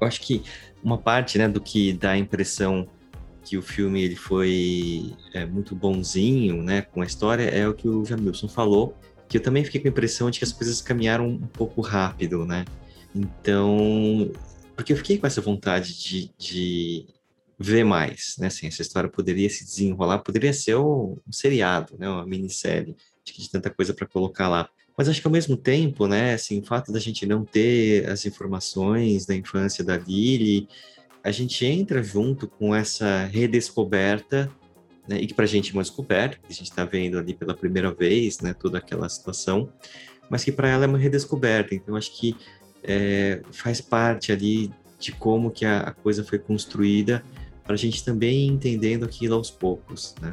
Eu 0.00 0.06
acho 0.06 0.20
que 0.20 0.42
uma 0.82 0.98
parte 0.98 1.38
né, 1.38 1.48
do 1.48 1.60
que 1.60 1.92
dá 1.92 2.12
a 2.12 2.18
impressão 2.18 2.88
que 3.42 3.56
o 3.56 3.62
filme 3.62 4.02
ele 4.02 4.16
foi 4.16 5.14
é, 5.32 5.46
muito 5.46 5.74
bonzinho 5.74 6.62
né, 6.62 6.82
com 6.82 7.00
a 7.00 7.06
história 7.06 7.44
é 7.44 7.66
o 7.68 7.74
que 7.74 7.88
o 7.88 8.04
Jamilson 8.04 8.48
falou, 8.48 8.96
que 9.28 9.36
eu 9.36 9.42
também 9.42 9.64
fiquei 9.64 9.80
com 9.80 9.86
a 9.86 9.90
impressão 9.90 10.30
de 10.30 10.38
que 10.38 10.44
as 10.44 10.52
coisas 10.52 10.80
caminharam 10.80 11.28
um 11.28 11.46
pouco 11.46 11.80
rápido, 11.80 12.44
né? 12.44 12.64
Então, 13.14 14.30
porque 14.74 14.92
eu 14.92 14.96
fiquei 14.96 15.18
com 15.18 15.26
essa 15.26 15.40
vontade 15.40 15.98
de, 15.98 16.30
de 16.36 17.06
ver 17.58 17.84
mais, 17.84 18.36
né? 18.38 18.48
Assim, 18.48 18.66
essa 18.66 18.82
história 18.82 19.08
poderia 19.08 19.48
se 19.48 19.64
desenrolar, 19.64 20.18
poderia 20.18 20.52
ser 20.52 20.76
um, 20.76 21.16
seriado, 21.30 21.96
né? 21.98 22.08
Uma 22.08 22.26
minissérie, 22.26 22.96
de 23.24 23.50
tanta 23.50 23.70
coisa 23.70 23.94
para 23.94 24.06
colocar 24.06 24.48
lá. 24.48 24.68
Mas 24.96 25.08
acho 25.08 25.20
que 25.20 25.26
ao 25.26 25.32
mesmo 25.32 25.56
tempo, 25.56 26.06
né, 26.06 26.34
assim, 26.34 26.60
o 26.60 26.64
fato 26.64 26.90
da 26.90 26.98
gente 26.98 27.26
não 27.26 27.44
ter 27.44 28.08
as 28.08 28.24
informações 28.24 29.26
da 29.26 29.34
infância 29.34 29.84
da 29.84 29.96
Lily, 29.96 30.68
a 31.22 31.30
gente 31.30 31.66
entra 31.66 32.02
junto 32.02 32.48
com 32.48 32.74
essa 32.74 33.24
redescoberta, 33.26 34.50
né, 35.06 35.20
e 35.20 35.26
que 35.26 35.34
para 35.34 35.44
a 35.44 35.48
gente 35.48 35.70
é 35.70 35.74
uma 35.74 35.82
descoberta, 35.82 36.38
que 36.38 36.50
a 36.52 36.54
gente 36.54 36.70
está 36.70 36.84
vendo 36.84 37.18
ali 37.18 37.34
pela 37.34 37.54
primeira 37.54 37.92
vez, 37.92 38.40
né, 38.40 38.54
toda 38.54 38.78
aquela 38.78 39.08
situação, 39.08 39.68
mas 40.30 40.42
que 40.42 40.50
para 40.50 40.68
ela 40.68 40.84
é 40.84 40.88
uma 40.88 40.98
redescoberta. 40.98 41.74
Então 41.74 41.94
acho 41.94 42.16
que 42.16 42.34
é, 42.82 43.42
faz 43.50 43.80
parte 43.80 44.32
ali 44.32 44.72
de 44.98 45.12
como 45.12 45.50
que 45.50 45.66
a, 45.66 45.80
a 45.80 45.92
coisa 45.92 46.24
foi 46.24 46.38
construída 46.38 47.22
para 47.64 47.74
a 47.74 47.78
gente 47.78 48.04
também 48.04 48.46
entendendo 48.46 49.04
aquilo 49.04 49.34
aos 49.34 49.50
poucos, 49.50 50.14
né? 50.22 50.32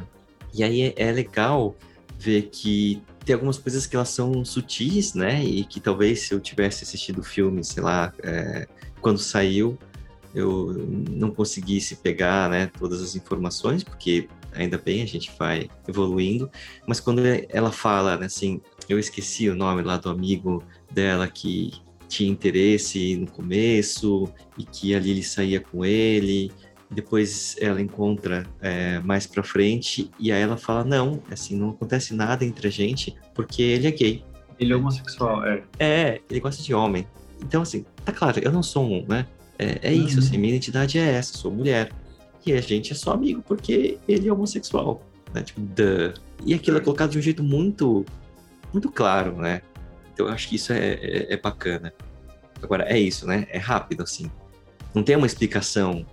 E 0.54 0.62
aí 0.62 0.82
é, 0.82 0.94
é 0.96 1.12
legal 1.12 1.76
ver 2.18 2.50
que 2.50 3.02
tem 3.24 3.34
algumas 3.34 3.58
coisas 3.58 3.86
que 3.86 3.96
elas 3.96 4.10
são 4.10 4.44
sutis, 4.44 5.14
né? 5.14 5.42
E 5.42 5.64
que 5.64 5.80
talvez 5.80 6.20
se 6.20 6.34
eu 6.34 6.40
tivesse 6.40 6.84
assistido 6.84 7.18
o 7.20 7.22
filme, 7.22 7.64
sei 7.64 7.82
lá, 7.82 8.12
é, 8.22 8.66
quando 9.00 9.18
saiu, 9.18 9.78
eu 10.34 10.74
não 11.10 11.30
conseguisse 11.30 11.96
pegar, 11.96 12.50
né, 12.50 12.66
todas 12.78 13.00
as 13.00 13.14
informações, 13.14 13.84
porque 13.84 14.28
ainda 14.52 14.76
bem 14.76 15.02
a 15.02 15.06
gente 15.06 15.30
vai 15.38 15.68
evoluindo. 15.86 16.50
Mas 16.86 17.00
quando 17.00 17.22
ela 17.48 17.70
fala, 17.70 18.16
né, 18.16 18.26
assim, 18.26 18.60
eu 18.88 18.98
esqueci 18.98 19.48
o 19.48 19.54
nome 19.54 19.82
lá 19.82 19.96
do 19.96 20.10
amigo 20.10 20.62
dela 20.90 21.28
que 21.28 21.72
tinha 22.08 22.30
interesse 22.30 23.16
no 23.16 23.26
começo 23.26 24.28
e 24.58 24.64
que 24.64 24.94
a 24.94 24.98
Lily 24.98 25.22
saía 25.22 25.60
com 25.60 25.84
ele 25.84 26.52
depois 26.94 27.56
ela 27.60 27.80
encontra 27.80 28.46
é, 28.60 28.98
mais 29.00 29.26
pra 29.26 29.42
frente 29.42 30.10
e 30.18 30.32
aí 30.32 30.40
ela 30.40 30.56
fala, 30.56 30.84
não, 30.84 31.22
assim, 31.30 31.56
não 31.56 31.70
acontece 31.70 32.14
nada 32.14 32.44
entre 32.44 32.68
a 32.68 32.70
gente 32.70 33.14
porque 33.34 33.62
ele 33.62 33.86
é 33.86 33.90
gay. 33.90 34.24
Ele 34.58 34.72
é 34.72 34.76
homossexual, 34.76 35.44
é. 35.44 35.62
É, 35.78 36.20
ele 36.30 36.40
gosta 36.40 36.62
de 36.62 36.72
homem. 36.72 37.06
Então, 37.42 37.62
assim, 37.62 37.84
tá 38.04 38.12
claro, 38.12 38.38
eu 38.40 38.52
não 38.52 38.62
sou 38.62 38.84
um, 38.86 39.04
né? 39.06 39.26
É, 39.58 39.78
é 39.82 39.92
uhum. 39.92 40.06
isso, 40.06 40.18
assim, 40.20 40.38
minha 40.38 40.54
identidade 40.54 40.98
é 40.98 41.12
essa, 41.12 41.36
sou 41.36 41.50
mulher. 41.50 41.90
E 42.46 42.52
a 42.52 42.60
gente 42.60 42.92
é 42.92 42.94
só 42.94 43.12
amigo 43.12 43.42
porque 43.42 43.98
ele 44.06 44.28
é 44.28 44.32
homossexual, 44.32 45.02
né? 45.32 45.42
Tipo, 45.42 45.60
duh. 45.60 46.14
E 46.44 46.54
aquilo 46.54 46.76
é 46.76 46.80
colocado 46.80 47.10
de 47.10 47.18
um 47.18 47.22
jeito 47.22 47.42
muito, 47.42 48.04
muito 48.72 48.90
claro, 48.90 49.36
né? 49.36 49.62
Então 50.12 50.26
eu 50.26 50.32
acho 50.32 50.48
que 50.48 50.56
isso 50.56 50.72
é, 50.72 50.94
é, 50.94 51.34
é 51.34 51.36
bacana. 51.36 51.92
Agora, 52.62 52.84
é 52.84 52.98
isso, 52.98 53.26
né? 53.26 53.46
É 53.50 53.58
rápido, 53.58 54.02
assim. 54.02 54.30
Não 54.94 55.02
tem 55.02 55.16
uma 55.16 55.26
explicação 55.26 56.06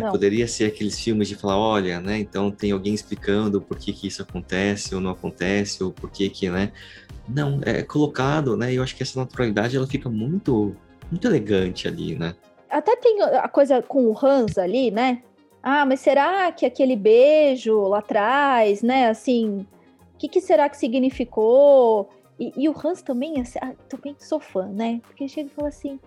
né? 0.00 0.10
Poderia 0.10 0.46
ser 0.46 0.66
aqueles 0.66 1.00
filmes 1.00 1.28
de 1.28 1.34
falar, 1.34 1.58
olha, 1.58 2.00
né? 2.00 2.18
Então 2.18 2.50
tem 2.50 2.72
alguém 2.72 2.94
explicando 2.94 3.60
por 3.60 3.78
que, 3.78 3.92
que 3.92 4.06
isso 4.06 4.22
acontece 4.22 4.94
ou 4.94 5.00
não 5.00 5.10
acontece, 5.10 5.82
ou 5.82 5.90
por 5.90 6.10
que 6.10 6.28
que, 6.28 6.50
né? 6.50 6.72
Não, 7.28 7.60
é 7.64 7.82
colocado, 7.82 8.56
né? 8.56 8.72
E 8.72 8.76
eu 8.76 8.82
acho 8.82 8.94
que 8.94 9.02
essa 9.02 9.18
naturalidade, 9.18 9.76
ela 9.76 9.86
fica 9.86 10.08
muito, 10.08 10.76
muito 11.10 11.26
elegante 11.26 11.88
ali, 11.88 12.14
né? 12.14 12.34
Até 12.68 12.94
tem 12.96 13.22
a 13.22 13.48
coisa 13.48 13.82
com 13.82 14.06
o 14.06 14.16
Hans 14.16 14.58
ali, 14.58 14.90
né? 14.90 15.22
Ah, 15.62 15.86
mas 15.86 16.00
será 16.00 16.52
que 16.52 16.66
aquele 16.66 16.94
beijo 16.94 17.88
lá 17.88 17.98
atrás, 17.98 18.82
né? 18.82 19.08
Assim, 19.08 19.66
o 20.14 20.18
que, 20.18 20.28
que 20.28 20.40
será 20.40 20.68
que 20.68 20.76
significou? 20.76 22.08
E, 22.38 22.52
e 22.56 22.68
o 22.68 22.74
Hans 22.76 23.02
também, 23.02 23.40
assim, 23.40 23.58
ah, 23.62 23.72
também 23.88 24.14
sou 24.18 24.38
fã, 24.38 24.66
né? 24.66 25.00
Porque 25.02 25.26
chega 25.26 25.48
e 25.48 25.52
fala 25.54 25.68
assim, 25.68 25.98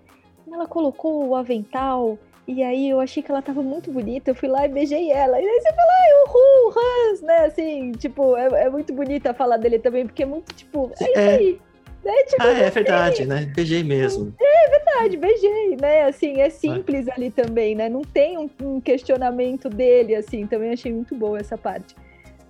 ela 0.51 0.67
colocou 0.67 1.27
o 1.27 1.36
avental 1.36 2.17
e 2.50 2.63
aí 2.63 2.89
eu 2.89 3.00
achei 3.00 3.22
que 3.22 3.29
ela 3.29 3.44
tava 3.44 3.62
muito 3.62 3.91
bonita, 3.91 4.32
eu 4.32 4.34
fui 4.34 4.50
lá 4.50 4.65
e 4.65 4.70
beijei 4.70 5.12
ela. 5.12 5.39
E 5.39 5.46
aí 5.46 5.62
você 5.62 5.72
fala, 5.72 5.91
ai, 6.01 6.12
uhul, 6.25 6.74
Hans, 6.75 7.22
né? 7.22 7.46
Assim, 7.46 7.91
tipo, 7.91 8.36
é, 8.36 8.63
é 8.63 8.70
muito 8.72 8.91
bonita 8.91 9.29
a 9.29 9.34
fala 9.36 9.56
dele 9.56 9.77
também, 9.77 10.08
porque 10.08 10.24
é 10.24 10.25
muito, 10.25 10.51
tipo, 10.56 10.91
é, 11.00 11.03
é. 11.03 11.10
isso 11.12 11.20
aí. 11.20 11.62
Né? 12.03 12.24
Tipo, 12.24 12.41
ah, 12.41 12.51
é 12.51 12.70
verdade, 12.72 13.25
né? 13.27 13.46
Beijei 13.56 13.84
mesmo. 13.84 14.34
É 14.41 14.68
verdade, 14.68 15.15
beijei, 15.15 15.77
né? 15.79 16.06
Assim, 16.06 16.41
é 16.41 16.50
simples 16.50 17.08
ah. 17.08 17.13
ali 17.15 17.29
também, 17.29 17.75
né? 17.75 17.88
Não 17.88 18.01
tem 18.01 18.36
um, 18.36 18.50
um, 18.63 18.82
questionamento 18.82 19.70
dele, 19.70 20.15
assim. 20.15 20.48
Também 20.48 20.72
achei 20.72 20.91
muito 20.91 21.13
boa 21.13 21.38
essa 21.38 21.56
parte. 21.56 21.96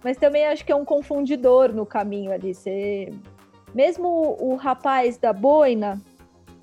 Mas 0.01 0.15
também 0.15 0.47
acho 0.47 0.63
que 0.63 0.71
é 0.71 0.75
um 0.77 0.85
confundidor 0.85 1.73
no 1.73 1.85
caminho 1.85 2.31
ali. 2.31 2.53
Você... 2.55 3.11
Mesmo 3.75 4.07
o, 4.07 4.53
o 4.53 4.55
rapaz 4.55 5.17
da 5.17 5.33
boina, 5.33 6.01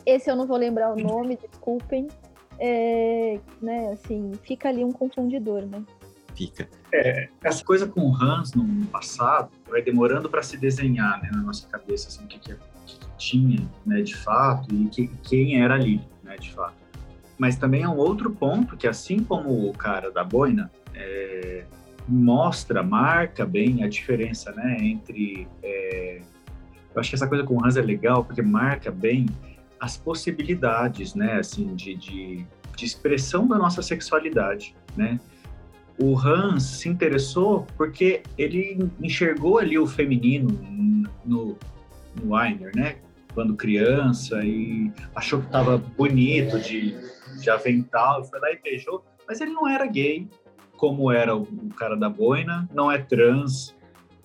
esse 0.06 0.30
eu 0.30 0.36
não 0.36 0.46
vou 0.46 0.56
lembrar 0.56 0.90
o 0.90 0.96
nome, 0.96 1.36
desculpem 1.36 2.08
é, 2.58 3.38
né, 3.60 3.92
assim, 3.92 4.32
fica 4.42 4.68
ali 4.68 4.84
um 4.84 4.92
confundidor, 4.92 5.62
né? 5.62 5.82
Fica. 6.34 6.68
É, 6.92 7.28
essa 7.42 7.64
coisa 7.64 7.86
com 7.86 8.02
o 8.02 8.14
Hans 8.14 8.52
no 8.52 8.86
passado 8.86 9.50
vai 9.68 9.82
demorando 9.82 10.28
para 10.28 10.42
se 10.42 10.56
desenhar 10.56 11.20
né, 11.22 11.30
na 11.32 11.40
nossa 11.40 11.66
cabeça 11.68 12.08
assim, 12.08 12.24
o 12.24 12.26
que, 12.28 12.38
que, 12.38 12.54
que, 12.86 12.98
tinha 13.16 13.66
né, 13.84 14.02
de 14.02 14.14
fato 14.14 14.72
e 14.74 14.86
que, 14.88 15.08
quem 15.22 15.62
era 15.62 15.74
ali, 15.74 16.00
né, 16.22 16.36
de 16.36 16.52
fato. 16.52 16.74
Mas 17.38 17.56
também 17.56 17.82
é 17.82 17.88
um 17.88 17.96
outro 17.96 18.30
ponto 18.30 18.76
que, 18.76 18.86
assim 18.86 19.22
como 19.22 19.68
o 19.68 19.72
cara 19.72 20.10
da 20.10 20.22
boina, 20.22 20.70
é, 20.94 21.64
mostra, 22.08 22.82
marca 22.82 23.44
bem 23.44 23.82
a 23.82 23.88
diferença 23.88 24.52
né, 24.52 24.76
entre 24.80 25.48
é, 25.62 26.20
Eu 26.94 27.00
acho 27.00 27.10
que 27.10 27.16
essa 27.16 27.26
coisa 27.26 27.44
com 27.44 27.56
o 27.56 27.64
Hans 27.64 27.76
é 27.76 27.82
legal 27.82 28.24
porque 28.24 28.42
marca 28.42 28.90
bem 28.90 29.26
as 29.80 29.96
possibilidades, 29.96 31.14
né, 31.14 31.38
assim, 31.38 31.74
de, 31.74 31.94
de, 31.94 32.46
de 32.76 32.84
expressão 32.84 33.46
da 33.46 33.58
nossa 33.58 33.82
sexualidade, 33.82 34.74
né? 34.96 35.20
O 35.98 36.18
Hans 36.18 36.62
se 36.62 36.88
interessou 36.88 37.66
porque 37.76 38.22
ele 38.36 38.90
enxergou 39.00 39.58
ali 39.58 39.78
o 39.78 39.86
feminino 39.86 40.48
no, 41.24 41.56
no 42.14 42.34
Weiner, 42.34 42.70
né? 42.74 42.96
Quando 43.32 43.54
criança 43.54 44.44
e 44.44 44.92
achou 45.14 45.40
que 45.40 45.46
estava 45.46 45.78
bonito 45.78 46.58
de, 46.58 46.96
de 47.40 47.50
avental, 47.50 48.24
foi 48.24 48.40
lá 48.40 48.50
e 48.50 48.60
beijou, 48.62 49.04
mas 49.26 49.40
ele 49.40 49.52
não 49.52 49.66
era 49.66 49.86
gay, 49.86 50.28
como 50.76 51.10
era 51.10 51.34
o, 51.34 51.42
o 51.42 51.68
cara 51.74 51.96
da 51.96 52.08
boina, 52.08 52.68
não 52.72 52.90
é 52.90 52.98
trans, 52.98 53.74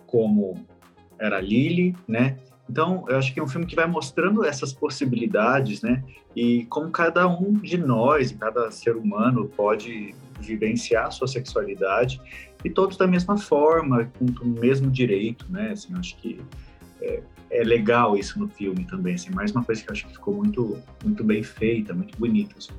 como 0.06 0.66
era 1.18 1.40
Lily, 1.40 1.96
né? 2.08 2.38
Então, 2.72 3.04
eu 3.10 3.18
acho 3.18 3.34
que 3.34 3.40
é 3.42 3.44
um 3.44 3.48
filme 3.50 3.68
que 3.68 3.76
vai 3.76 3.86
mostrando 3.86 4.46
essas 4.46 4.72
possibilidades, 4.72 5.82
né? 5.82 6.02
E 6.34 6.64
como 6.68 6.90
cada 6.90 7.28
um 7.28 7.52
de 7.52 7.78
nós, 7.78 8.32
cada 8.32 8.72
ser 8.72 8.96
humano 8.96 9.46
pode 9.58 10.16
vivenciar 10.40 11.08
a 11.08 11.12
sua 11.12 11.28
sexualidade 11.28 12.22
e 12.64 12.70
todos 12.70 12.96
da 12.96 13.06
mesma 13.06 13.38
forma, 13.38 14.10
com 14.18 14.46
o 14.46 14.48
mesmo 14.48 14.90
direito, 14.90 15.46
né? 15.50 15.72
Assim, 15.74 15.94
acho 15.96 16.16
que 16.16 16.40
é, 17.02 17.22
é, 17.50 17.62
legal 17.62 18.16
isso 18.16 18.40
no 18.40 18.48
filme 18.48 18.86
também, 18.86 19.16
assim, 19.16 19.32
mais 19.32 19.52
uma 19.52 19.66
coisa 19.66 19.84
que 19.84 19.90
eu 19.90 19.92
acho 19.92 20.08
que 20.08 20.14
ficou 20.14 20.34
muito, 20.34 20.82
muito 21.04 21.26
bem 21.26 21.44
feita, 21.44 21.94
muito 21.94 22.18
bonita. 22.18 22.56
Assim. 22.58 22.72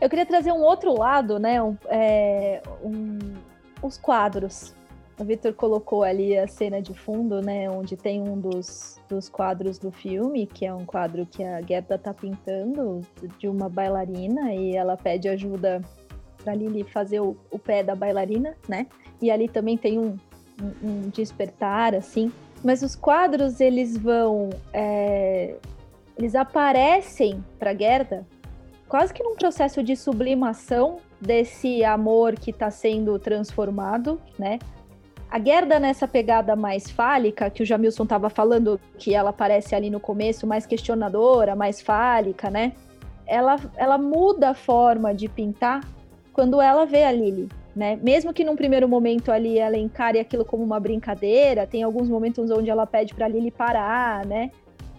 Eu 0.00 0.10
queria 0.10 0.26
trazer 0.26 0.50
um 0.50 0.60
outro 0.60 0.92
lado, 0.98 1.38
né? 1.38 1.62
Um, 1.62 1.76
é, 1.86 2.60
um, 2.82 3.16
os 3.80 3.96
quadros. 3.96 4.74
O 5.20 5.24
Victor 5.24 5.52
colocou 5.52 6.02
ali 6.02 6.34
a 6.38 6.48
cena 6.48 6.80
de 6.80 6.94
fundo, 6.94 7.42
né? 7.42 7.70
Onde 7.70 7.94
tem 7.94 8.22
um 8.22 8.40
dos, 8.40 8.98
dos 9.06 9.28
quadros 9.28 9.78
do 9.78 9.90
filme, 9.90 10.46
que 10.46 10.64
é 10.64 10.72
um 10.72 10.86
quadro 10.86 11.26
que 11.26 11.44
a 11.44 11.60
Gerda 11.60 11.98
tá 11.98 12.14
pintando 12.14 13.02
de 13.38 13.46
uma 13.46 13.68
bailarina 13.68 14.54
e 14.54 14.74
ela 14.74 14.96
pede 14.96 15.28
ajuda 15.28 15.82
para 16.42 16.54
Lili 16.54 16.84
fazer 16.84 17.20
o, 17.20 17.36
o, 17.50 17.58
pé 17.58 17.82
da 17.82 17.94
bailarina, 17.94 18.56
né? 18.66 18.86
E 19.20 19.30
ali 19.30 19.46
também 19.46 19.76
tem 19.76 19.98
um, 19.98 20.16
um, 20.58 20.88
um 20.88 21.08
despertar, 21.10 21.94
assim. 21.94 22.32
Mas 22.64 22.82
os 22.82 22.96
quadros, 22.96 23.60
eles 23.60 23.98
vão... 23.98 24.48
É, 24.72 25.54
eles 26.16 26.34
aparecem 26.34 27.44
para 27.58 27.74
Gerda 27.74 28.26
quase 28.88 29.14
que 29.14 29.22
num 29.22 29.36
processo 29.36 29.82
de 29.82 29.94
sublimação 29.96 30.96
desse 31.20 31.84
amor 31.84 32.34
que 32.34 32.50
está 32.50 32.70
sendo 32.70 33.18
transformado, 33.18 34.20
né? 34.38 34.58
A 35.30 35.38
Gerda 35.38 35.78
nessa 35.78 36.08
pegada 36.08 36.56
mais 36.56 36.90
fálica, 36.90 37.48
que 37.48 37.62
o 37.62 37.66
Jamilson 37.66 38.02
estava 38.02 38.28
falando, 38.28 38.80
que 38.98 39.14
ela 39.14 39.30
aparece 39.30 39.76
ali 39.76 39.88
no 39.88 40.00
começo, 40.00 40.44
mais 40.44 40.66
questionadora, 40.66 41.54
mais 41.54 41.80
fálica, 41.80 42.50
né? 42.50 42.72
Ela, 43.28 43.56
ela 43.76 43.96
muda 43.96 44.50
a 44.50 44.54
forma 44.54 45.14
de 45.14 45.28
pintar 45.28 45.86
quando 46.32 46.60
ela 46.60 46.84
vê 46.84 47.04
a 47.04 47.12
Lily, 47.12 47.48
né? 47.76 47.96
Mesmo 48.02 48.32
que 48.32 48.42
num 48.42 48.56
primeiro 48.56 48.88
momento 48.88 49.30
ali 49.30 49.56
ela 49.56 49.78
encare 49.78 50.18
aquilo 50.18 50.44
como 50.44 50.64
uma 50.64 50.80
brincadeira, 50.80 51.64
tem 51.64 51.84
alguns 51.84 52.08
momentos 52.08 52.50
onde 52.50 52.68
ela 52.68 52.84
pede 52.84 53.14
para 53.14 53.28
Lily 53.28 53.52
parar, 53.52 54.26
né? 54.26 54.50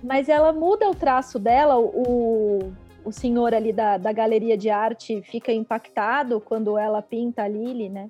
Mas 0.01 0.29
ela 0.29 0.53
muda 0.53 0.89
o 0.89 0.95
traço 0.95 1.37
dela, 1.37 1.77
o, 1.77 2.71
o 3.03 3.11
senhor 3.11 3.53
ali 3.53 3.73
da, 3.73 3.97
da 3.97 4.13
galeria 4.13 4.57
de 4.57 4.69
arte 4.69 5.21
fica 5.23 5.51
impactado 5.51 6.39
quando 6.39 6.77
ela 6.77 7.01
pinta 7.01 7.43
a 7.43 7.49
Lily, 7.49 7.89
né? 7.89 8.07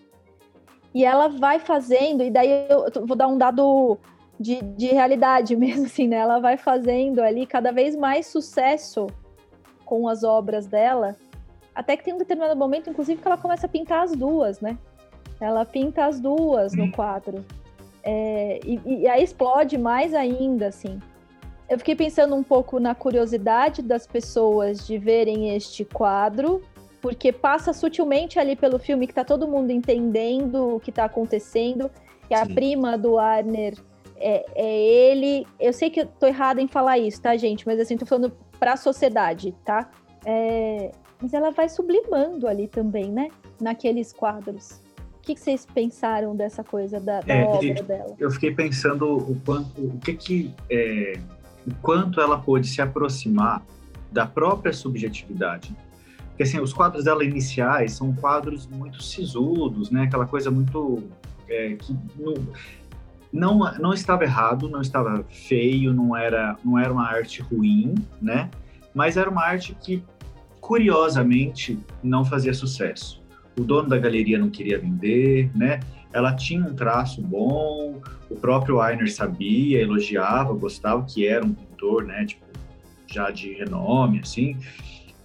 E 0.93 1.06
ela 1.06 1.27
vai 1.27 1.60
fazendo, 1.60 2.23
e 2.23 2.30
daí 2.30 2.67
eu 2.69 3.06
vou 3.06 3.15
dar 3.15 3.27
um 3.27 3.38
dado 3.38 3.97
de, 4.39 4.62
de 4.62 4.88
realidade 4.88 5.56
mesmo, 5.58 5.86
assim, 5.86 6.08
né? 6.08 6.17
Ela 6.17 6.39
vai 6.39 6.58
fazendo 6.58 7.21
ali 7.21 7.45
cada 7.45 7.71
vez 7.71 7.95
mais 7.95 8.27
sucesso 8.27 9.08
com 9.86 10.08
as 10.08 10.23
obras 10.23 10.67
dela, 10.67 11.15
até 11.73 11.95
que 11.95 12.04
tem 12.04 12.13
um 12.13 12.17
determinado 12.17 12.58
momento, 12.58 12.89
inclusive, 12.89 13.21
que 13.21 13.27
ela 13.27 13.38
começa 13.38 13.65
a 13.65 13.69
pintar 13.69 14.04
as 14.04 14.12
duas, 14.13 14.60
né? 14.60 14.77
Ela 15.39 15.65
pinta 15.65 16.06
as 16.06 16.19
duas 16.19 16.73
no 16.73 16.91
quadro. 16.91 17.43
É, 18.04 18.60
e, 18.65 18.82
e 18.86 19.08
aí 19.08 19.23
explode 19.23 19.77
mais 19.77 20.13
ainda, 20.13 20.67
assim 20.67 20.99
eu 21.71 21.77
fiquei 21.77 21.95
pensando 21.95 22.36
um 22.36 22.43
pouco 22.43 22.82
na 22.82 22.93
curiosidade 22.93 23.82
das 23.82 24.06
pessoas 24.06 24.86
de 24.86 24.97
verem 24.97 25.56
este 25.56 25.86
quadro, 25.86 26.62
porque 27.01 27.31
passa 27.31 27.73
sutilmente 27.73 28.37
ali 28.37 28.55
pelo 28.55 28.77
filme 28.77 29.07
que 29.07 29.13
tá 29.13 29.23
todo 29.23 29.47
mundo 29.47 29.71
entendendo 29.71 30.75
o 30.75 30.79
que 30.79 30.91
tá 30.91 31.05
acontecendo, 31.05 31.89
que 32.27 32.33
a 32.33 32.45
prima 32.45 32.97
do 32.97 33.13
Warner 33.13 33.73
é, 34.17 34.45
é, 34.55 35.11
ele. 35.11 35.47
Eu 35.59 35.73
sei 35.73 35.89
que 35.89 36.01
eu 36.01 36.05
tô 36.05 36.27
errada 36.27 36.61
em 36.61 36.67
falar 36.67 36.99
isso, 36.99 37.19
tá, 37.21 37.35
gente? 37.35 37.65
Mas 37.65 37.79
assim, 37.79 37.97
tô 37.97 38.05
falando 38.05 38.31
pra 38.59 38.77
sociedade, 38.77 39.53
tá? 39.65 39.89
É, 40.23 40.91
mas 41.19 41.33
ela 41.33 41.49
vai 41.49 41.67
sublimando 41.67 42.47
ali 42.47 42.67
também, 42.67 43.11
né? 43.11 43.29
Naqueles 43.59 44.13
quadros. 44.13 44.79
O 45.17 45.21
que, 45.23 45.35
que 45.35 45.39
vocês 45.39 45.65
pensaram 45.65 46.35
dessa 46.35 46.63
coisa 46.63 46.99
da, 46.99 47.21
da 47.21 47.33
é, 47.33 47.43
obra 47.45 47.83
dela? 47.83 48.15
Eu 48.19 48.31
fiquei 48.31 48.53
pensando 48.53 49.17
o 49.17 49.39
quanto, 49.45 49.81
o 49.81 49.99
que 49.99 50.13
que 50.13 50.53
é, 50.69 51.13
o 51.67 51.73
quanto 51.81 52.19
ela 52.19 52.39
pôde 52.39 52.67
se 52.67 52.81
aproximar 52.81 53.63
da 54.11 54.25
própria 54.25 54.73
subjetividade. 54.73 55.75
Porque, 56.41 56.49
assim, 56.49 56.60
os 56.60 56.73
quadros 56.73 57.04
dela 57.04 57.23
iniciais 57.23 57.93
são 57.93 58.12
quadros 58.13 58.65
muito 58.65 59.04
sisudos, 59.04 59.91
né? 59.91 60.04
Aquela 60.04 60.25
coisa 60.25 60.49
muito... 60.49 61.04
É, 61.47 61.75
que 61.75 61.95
não, 62.17 62.34
não, 63.32 63.73
não 63.77 63.93
estava 63.93 64.23
errado, 64.23 64.67
não 64.67 64.82
estava 64.82 65.23
feio, 65.30 65.93
não 65.93 66.17
era, 66.17 66.58
não 66.65 66.80
era 66.80 66.91
uma 66.91 67.08
arte 67.08 67.43
ruim, 67.43 67.93
né? 68.19 68.49
Mas 68.91 69.17
era 69.17 69.30
uma 69.30 69.43
arte 69.43 69.77
que, 69.80 70.04
curiosamente, 70.60 71.77
não 72.01 72.25
fazia 72.25 72.56
sucesso. 72.56 73.21
O 73.56 73.62
dono 73.63 73.89
da 73.89 73.99
galeria 73.99 74.39
não 74.39 74.49
queria 74.49 74.80
vender, 74.80 75.51
né? 75.56 75.80
ela 76.13 76.36
tinha 76.36 76.65
um 76.65 76.73
traço 76.73 77.21
bom, 77.21 78.01
o 78.30 78.36
próprio 78.36 78.82
Ainer 78.82 79.13
sabia, 79.13 79.80
elogiava, 79.80 80.54
gostava 80.54 81.06
que 81.06 81.25
era 81.25 81.45
um 81.45 81.54
pintor, 81.54 82.04
né, 82.04 82.25
tipo, 82.25 82.43
já 83.08 83.32
de 83.32 83.54
renome, 83.54 84.19
assim, 84.19 84.58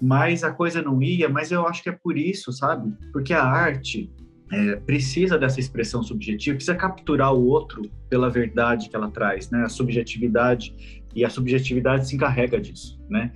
mas 0.00 0.44
a 0.44 0.50
coisa 0.50 0.82
não 0.82 1.02
ia, 1.02 1.28
mas 1.28 1.50
eu 1.50 1.66
acho 1.66 1.82
que 1.82 1.88
é 1.88 1.92
por 1.92 2.16
isso, 2.16 2.52
sabe? 2.52 2.92
Porque 3.12 3.32
a 3.32 3.42
arte 3.42 4.11
é, 4.52 4.76
precisa 4.76 5.38
dessa 5.38 5.59
expressão 5.59 6.02
subjetiva, 6.02 6.56
precisa 6.56 6.76
capturar 6.76 7.32
o 7.32 7.46
outro 7.46 7.82
pela 8.09 8.30
verdade 8.30 8.88
que 8.88 8.96
ela 8.96 9.11
traz, 9.11 9.50
né? 9.50 9.64
A 9.64 9.68
subjetividade, 9.68 11.02
e 11.14 11.24
a 11.24 11.30
subjetividade 11.30 12.09
se 12.09 12.14
encarrega 12.14 12.61
disso, 12.61 13.00
né? 13.09 13.32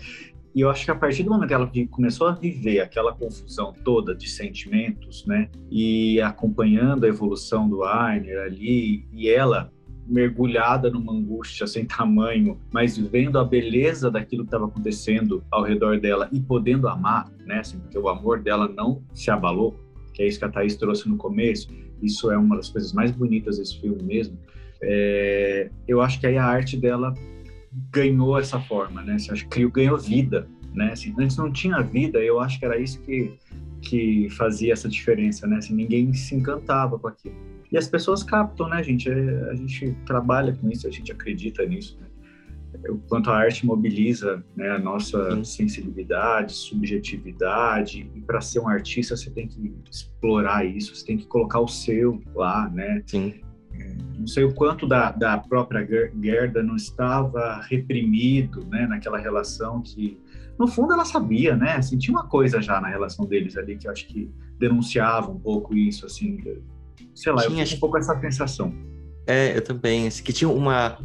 E 0.54 0.60
eu 0.60 0.70
acho 0.70 0.84
que 0.84 0.90
a 0.90 0.94
partir 0.94 1.22
do 1.22 1.30
momento 1.30 1.48
que 1.48 1.54
ela 1.54 1.70
começou 1.90 2.26
a 2.26 2.32
viver 2.32 2.80
aquela 2.80 3.14
confusão 3.14 3.72
toda 3.84 4.14
de 4.14 4.28
sentimentos, 4.28 5.24
né, 5.24 5.48
e 5.70 6.20
acompanhando 6.20 7.04
a 7.04 7.08
evolução 7.08 7.68
do 7.68 7.84
Ainer 7.84 8.42
ali, 8.42 9.06
e 9.12 9.28
ela 9.28 9.72
mergulhada 10.06 10.90
numa 10.90 11.12
angústia 11.12 11.66
sem 11.66 11.84
tamanho, 11.84 12.58
mas 12.72 12.98
vendo 12.98 13.38
a 13.38 13.44
beleza 13.44 14.10
daquilo 14.10 14.42
que 14.42 14.48
estava 14.48 14.66
acontecendo 14.66 15.42
ao 15.50 15.62
redor 15.62 16.00
dela 16.00 16.28
e 16.32 16.40
podendo 16.40 16.88
amar, 16.88 17.30
né, 17.46 17.60
assim, 17.60 17.78
porque 17.78 17.98
o 17.98 18.08
amor 18.08 18.40
dela 18.40 18.68
não 18.68 19.02
se 19.14 19.30
abalou, 19.30 19.78
que 20.12 20.22
é 20.22 20.26
isso 20.26 20.38
que 20.38 20.44
a 20.44 20.48
Thaís 20.48 20.76
trouxe 20.76 21.08
no 21.08 21.16
começo, 21.16 21.68
isso 22.02 22.30
é 22.30 22.36
uma 22.36 22.56
das 22.56 22.68
coisas 22.68 22.92
mais 22.92 23.10
bonitas 23.10 23.58
desse 23.58 23.80
filme 23.80 24.02
mesmo, 24.02 24.36
é, 24.82 25.70
eu 25.86 26.00
acho 26.00 26.18
que 26.18 26.26
aí 26.26 26.38
a 26.38 26.44
arte 26.44 26.76
dela 26.76 27.14
ganhou 27.92 28.38
essa 28.38 28.58
forma, 28.58 29.02
né? 29.02 29.18
Você 29.18 29.32
acha 29.32 29.46
que 29.46 29.68
ganhou 29.68 29.98
vida, 29.98 30.48
né? 30.74 30.92
Assim, 30.92 31.14
antes 31.18 31.36
não 31.36 31.52
tinha 31.52 31.80
vida, 31.82 32.18
eu 32.18 32.40
acho 32.40 32.58
que 32.58 32.64
era 32.64 32.78
isso 32.78 33.00
que, 33.02 33.32
que 33.82 34.28
fazia 34.30 34.72
essa 34.72 34.88
diferença, 34.88 35.46
né? 35.46 35.56
Assim, 35.58 35.74
ninguém 35.74 36.12
se 36.12 36.34
encantava 36.34 36.98
com 36.98 37.08
aquilo. 37.08 37.36
E 37.70 37.78
as 37.78 37.88
pessoas 37.88 38.22
captam, 38.22 38.68
né, 38.68 38.82
gente? 38.82 39.08
É, 39.08 39.50
a 39.50 39.54
gente 39.54 39.96
trabalha 40.06 40.52
com 40.54 40.68
isso, 40.68 40.86
a 40.86 40.90
gente 40.90 41.12
acredita 41.12 41.64
nisso, 41.64 41.98
né? 42.00 42.06
O 42.88 42.98
quanto 42.98 43.30
a 43.30 43.36
arte 43.36 43.66
mobiliza 43.66 44.42
né, 44.56 44.70
a 44.70 44.78
nossa 44.78 45.36
Sim. 45.36 45.44
sensibilidade, 45.44 46.52
subjetividade, 46.52 48.10
e 48.14 48.20
para 48.20 48.40
ser 48.40 48.60
um 48.60 48.68
artista 48.68 49.16
você 49.16 49.28
tem 49.28 49.46
que 49.46 49.74
explorar 49.90 50.64
isso, 50.64 50.94
você 50.94 51.04
tem 51.04 51.18
que 51.18 51.26
colocar 51.26 51.60
o 51.60 51.68
seu 51.68 52.22
lá, 52.34 52.70
né? 52.70 53.02
Sim 53.06 53.34
não 54.20 54.26
sei 54.26 54.44
o 54.44 54.52
quanto 54.52 54.86
da, 54.86 55.10
da 55.10 55.38
própria 55.38 55.86
Gerda 56.22 56.62
não 56.62 56.76
estava 56.76 57.60
reprimido, 57.62 58.66
né, 58.66 58.86
naquela 58.86 59.18
relação 59.18 59.80
que, 59.80 60.18
no 60.58 60.66
fundo, 60.66 60.92
ela 60.92 61.04
sabia, 61.04 61.56
né, 61.56 61.76
assim, 61.76 61.96
tinha 61.96 62.16
uma 62.16 62.26
coisa 62.26 62.60
já 62.60 62.80
na 62.80 62.88
relação 62.88 63.24
deles 63.24 63.56
ali 63.56 63.76
que 63.76 63.86
eu 63.86 63.90
acho 63.90 64.06
que 64.06 64.30
denunciava 64.58 65.30
um 65.30 65.38
pouco 65.38 65.74
isso, 65.74 66.04
assim, 66.04 66.38
sei 67.14 67.32
lá, 67.32 67.42
tinha, 67.46 67.64
eu 67.64 67.76
um 67.76 67.80
pouco 67.80 67.98
essa 67.98 68.18
sensação. 68.20 68.72
É, 69.26 69.56
eu 69.56 69.62
também, 69.62 70.06
assim, 70.06 70.22
que 70.22 70.32
tinha 70.32 70.48
uma 70.48 70.98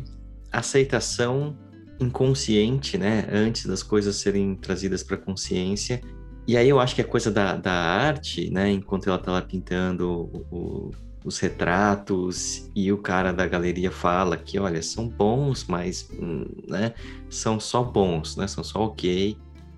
aceitação 0.51 1.57
inconsciente, 1.99 2.97
né, 2.97 3.27
antes 3.31 3.65
das 3.65 3.81
coisas 3.81 4.15
serem 4.17 4.55
trazidas 4.55 5.03
para 5.03 5.17
consciência, 5.17 6.01
e 6.47 6.57
aí 6.57 6.69
eu 6.69 6.79
acho 6.79 6.93
que 6.93 7.01
a 7.01 7.05
coisa 7.05 7.31
da, 7.31 7.55
da 7.55 7.73
arte, 7.73 8.49
né, 8.51 8.69
enquanto 8.69 9.07
ela 9.07 9.17
estava 9.17 9.41
pintando 9.41 10.29
o, 10.51 10.91
os 11.25 11.39
retratos 11.39 12.69
e 12.75 12.91
o 12.91 12.99
cara 12.99 13.31
da 13.33 13.47
galeria 13.47 13.91
fala 13.91 14.37
que, 14.37 14.59
olha, 14.59 14.81
são 14.83 15.09
bons, 15.09 15.65
mas, 15.67 16.07
hum, 16.13 16.45
né, 16.67 16.93
são 17.29 17.59
só 17.59 17.83
bons, 17.83 18.37
né, 18.37 18.47
são 18.47 18.63
só 18.63 18.85
ok. 18.85 19.35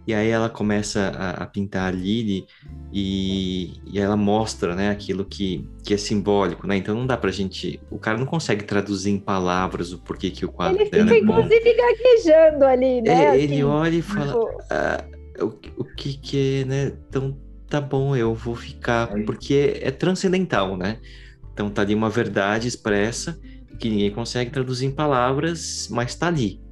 E 0.08 0.14
aí 0.14 0.30
ela 0.30 0.48
começa 0.48 1.12
a, 1.18 1.44
a 1.44 1.46
pintar 1.46 1.90
a 1.90 1.92
Lily 1.92 2.46
e, 2.94 3.74
e, 3.86 4.00
ela 4.00 4.16
mostra, 4.16 4.74
né, 4.74 4.90
aquilo 4.90 5.26
que, 5.26 5.68
que 5.84 5.94
é 5.94 5.98
simbólico, 5.98 6.66
né? 6.66 6.78
Então 6.78 6.96
não 6.96 7.06
dá 7.06 7.18
pra 7.18 7.30
gente... 7.30 7.78
O 7.92 8.00
cara 8.00 8.18
não 8.18 8.26
consegue 8.26 8.64
traduzir 8.64 9.12
em 9.12 9.20
palavras 9.20 9.92
o 9.92 10.00
porquê 10.00 10.30
que 10.30 10.46
o 10.46 10.50
quadro 10.50 10.82
ele 10.82 10.90
dela 10.90 11.10
fica, 11.10 11.18
é 11.18 11.22
bom. 11.22 11.40
inclusive, 11.40 11.76
gaguejando 11.76 12.64
ali, 12.64 13.02
né? 13.02 13.26
É, 13.26 13.38
ele 13.38 13.56
assim, 13.56 13.64
olha 13.64 13.96
e 13.96 14.02
fala... 14.02 14.28
Tipo... 14.28 14.64
Ah, 14.70 15.04
o, 15.42 15.82
o 15.82 15.84
que 15.84 16.18
que 16.18 16.62
é, 16.62 16.66
né? 16.66 16.94
Então 17.10 17.38
tá 17.70 17.82
bom, 17.82 18.16
eu 18.16 18.34
vou 18.34 18.56
ficar... 18.56 19.10
Porque 19.26 19.78
é 19.82 19.92
transcendental, 19.92 20.78
né? 20.78 21.00
Então 21.52 21.70
tá 21.70 21.82
ali 21.82 21.94
uma 21.94 22.10
verdade 22.10 22.66
expressa 22.66 23.38
que 23.78 23.90
ninguém 23.90 24.10
consegue 24.10 24.52
traduzir 24.52 24.86
em 24.86 24.92
palavras, 24.92 25.90
mas 25.92 26.16
tá 26.16 26.28
ali 26.28 26.66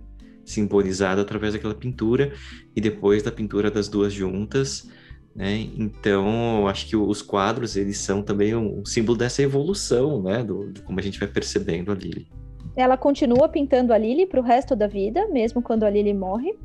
simbolizado 0.46 1.20
através 1.20 1.54
daquela 1.54 1.74
pintura 1.74 2.32
e 2.76 2.80
depois 2.80 3.24
da 3.24 3.32
pintura 3.32 3.72
das 3.72 3.88
duas 3.88 4.14
juntas, 4.14 4.88
né? 5.36 5.68
Então, 5.78 6.68
acho 6.68 6.88
que 6.88 6.96
os 6.96 7.22
quadros 7.22 7.76
eles 7.76 7.98
são 7.98 8.22
também 8.22 8.56
um, 8.56 8.86
símbolo 8.86 9.18
dessa 9.18 9.42
evolução, 9.42 10.22
né? 10.22 10.42
Do, 10.42 10.72
de 10.72 10.82
como 10.82 11.00
a 11.00 11.04
gente 11.04 11.20
vai 11.20 11.28
percebendo 11.28 11.92
a 11.92 11.96
Lily. 11.96 12.28
Ela 12.76 12.96
continua 12.96 13.50
pintando 13.50 13.92
a 13.92 13.98
Lily 13.98 14.26
para 14.26 14.40
o 14.40 14.44
resto 14.44 14.76
da 14.76 14.88
vida, 14.88 15.28
mesmo 15.28 15.62
quando 15.62 15.84
a 15.84 15.90
Lily 15.90 16.14
morre. 16.14 16.58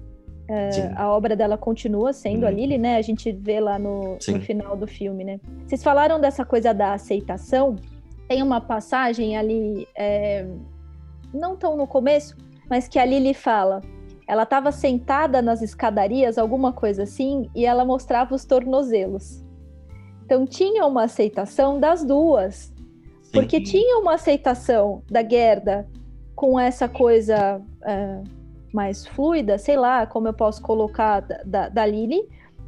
É, 0.49 0.93
a 0.97 1.09
obra 1.09 1.37
dela 1.37 1.57
continua 1.57 2.12
sendo 2.12 2.45
hum. 2.45 2.49
a 2.49 2.51
Lily, 2.51 2.79
né? 2.79 2.97
A 2.97 3.03
gente 3.03 3.33
vê 3.33 3.61
lá 3.61 3.79
no, 3.79 4.19
no, 4.29 4.40
final 4.40 4.77
do 4.77 4.87
filme, 4.87 5.25
né? 5.25 5.40
Vocês 5.66 5.83
falaram 5.83 6.21
dessa 6.21 6.45
coisa 6.45 6.73
da 6.73 6.93
aceitação. 6.95 7.77
Tem 8.29 8.43
uma 8.43 8.61
passagem 8.61 9.37
ali, 9.37 9.88
é, 9.97 10.47
não 11.35 11.57
tão 11.57 11.77
no 11.77 11.87
começo, 11.87 12.37
mas 12.70 12.87
que 12.87 12.98
a 12.98 13.04
Lily 13.04 13.35
fala. 13.35 13.80
Ela 14.26 14.44
estava 14.44 14.70
sentada 14.70 15.42
nas 15.42 15.61
escadarias, 15.61 16.38
alguma 16.38 16.72
coisa 16.72 17.02
assim, 17.02 17.50
e 17.52 17.66
ela 17.66 17.85
mostrava 17.85 18.33
os 18.33 18.44
tornozelos. 18.44 19.44
Então 20.24 20.46
tinha 20.46 20.87
uma 20.87 21.02
aceitação 21.02 21.80
das 21.80 22.04
duas, 22.04 22.72
Sim. 23.22 23.33
porque 23.33 23.61
tinha 23.61 23.98
uma 23.98 24.14
aceitação 24.14 25.02
da 25.11 25.28
Gerda 25.28 25.88
com 26.37 26.59
essa 26.59 26.88
coisa 26.88 27.61
é, 27.83 28.22
mais 28.72 29.04
fluida, 29.04 29.59
sei 29.59 29.76
lá 29.76 30.06
como 30.06 30.28
eu 30.28 30.33
posso 30.33 30.62
colocar 30.62 31.20
da, 31.20 31.42
da, 31.44 31.68
da 31.68 31.87
Lily, 31.87 32.22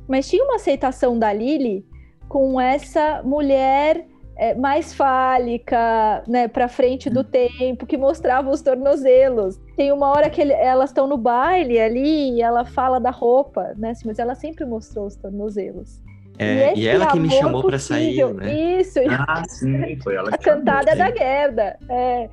mas 0.08 0.28
tinha 0.28 0.42
uma 0.42 0.56
aceitação 0.56 1.16
da 1.16 1.32
Lily 1.32 1.86
com 2.28 2.60
essa 2.60 3.22
mulher 3.22 4.08
é, 4.36 4.54
mais 4.54 4.94
fálica, 4.94 6.22
né, 6.26 6.48
para 6.48 6.68
frente 6.68 7.10
do 7.10 7.22
tempo, 7.22 7.86
que 7.86 7.96
mostrava 7.96 8.50
os 8.50 8.62
tornozelos. 8.62 9.58
Tem 9.76 9.92
uma 9.92 10.08
hora 10.08 10.30
que 10.30 10.40
ele, 10.40 10.52
elas 10.52 10.90
estão 10.90 11.06
no 11.06 11.16
baile 11.16 11.78
ali 11.78 12.36
e 12.36 12.42
ela 12.42 12.64
fala 12.64 12.98
da 12.98 13.10
roupa, 13.10 13.74
né, 13.76 13.90
assim, 13.90 14.06
mas 14.06 14.18
ela 14.18 14.34
sempre 14.34 14.64
mostrou 14.64 15.06
os 15.06 15.16
tornozelos. 15.16 16.00
É, 16.38 16.74
e, 16.74 16.80
e 16.80 16.88
ela 16.88 17.06
que 17.08 17.20
me 17.20 17.30
chamou 17.30 17.62
para 17.62 17.78
sair, 17.78 18.32
né? 18.34 18.80
Isso. 18.80 18.98
Ah, 19.28 19.44
sim, 19.46 19.96
foi 20.02 20.16
ela 20.16 20.30
que 20.30 20.34
A 20.34 20.38
cantada 20.38 20.96
da 20.96 21.14
Gerda. 21.14 21.78
É. 21.88 22.28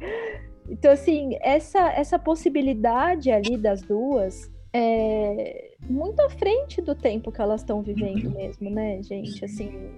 Então, 0.69 0.91
assim, 0.91 1.37
essa, 1.41 1.91
essa 1.91 2.17
possibilidade 2.17 3.29
ali 3.31 3.57
das 3.57 3.81
duas 3.81 4.49
é 4.71 5.71
muito 5.87 6.19
à 6.21 6.29
frente 6.29 6.81
do 6.81 6.93
tempo 6.93 7.31
que 7.31 7.41
elas 7.41 7.61
estão 7.61 7.81
vivendo 7.81 8.25
uhum. 8.25 8.35
mesmo, 8.35 8.69
né, 8.69 9.01
gente? 9.01 9.43
Assim, 9.43 9.89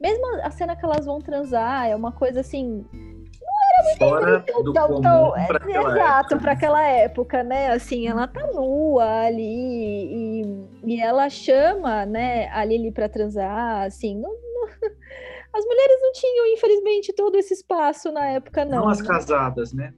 mesmo 0.00 0.26
a 0.42 0.50
cena 0.50 0.76
que 0.76 0.84
elas 0.84 1.06
vão 1.06 1.20
transar 1.20 1.88
é 1.88 1.96
uma 1.96 2.12
coisa 2.12 2.40
assim. 2.40 2.84
Não 2.92 3.90
era 3.90 3.96
Fora 3.96 4.44
muito 4.46 4.62
do 4.62 4.72
tão, 4.72 5.00
tão, 5.00 5.36
é, 5.36 5.46
pra 5.46 5.70
exato 5.70 6.38
para 6.38 6.52
aquela 6.52 6.82
época, 6.82 7.42
né? 7.42 7.72
Assim, 7.72 8.06
ela 8.06 8.26
tá 8.26 8.46
nua 8.52 9.26
ali 9.26 9.42
e, 9.42 10.66
e 10.84 11.00
ela 11.00 11.28
chama, 11.28 12.04
né, 12.04 12.48
a 12.48 12.64
Lily 12.64 12.92
para 12.92 13.08
transar, 13.08 13.86
assim, 13.86 14.14
não, 14.18 14.30
não... 14.30 14.68
as 15.52 15.64
mulheres 15.64 15.98
não 16.02 16.12
tinham, 16.12 16.46
infelizmente, 16.46 17.12
todo 17.12 17.36
esse 17.36 17.54
espaço 17.54 18.12
na 18.12 18.26
época, 18.26 18.64
não. 18.64 18.82
Não 18.82 18.88
as 18.88 19.02
casadas, 19.02 19.72
né? 19.72 19.92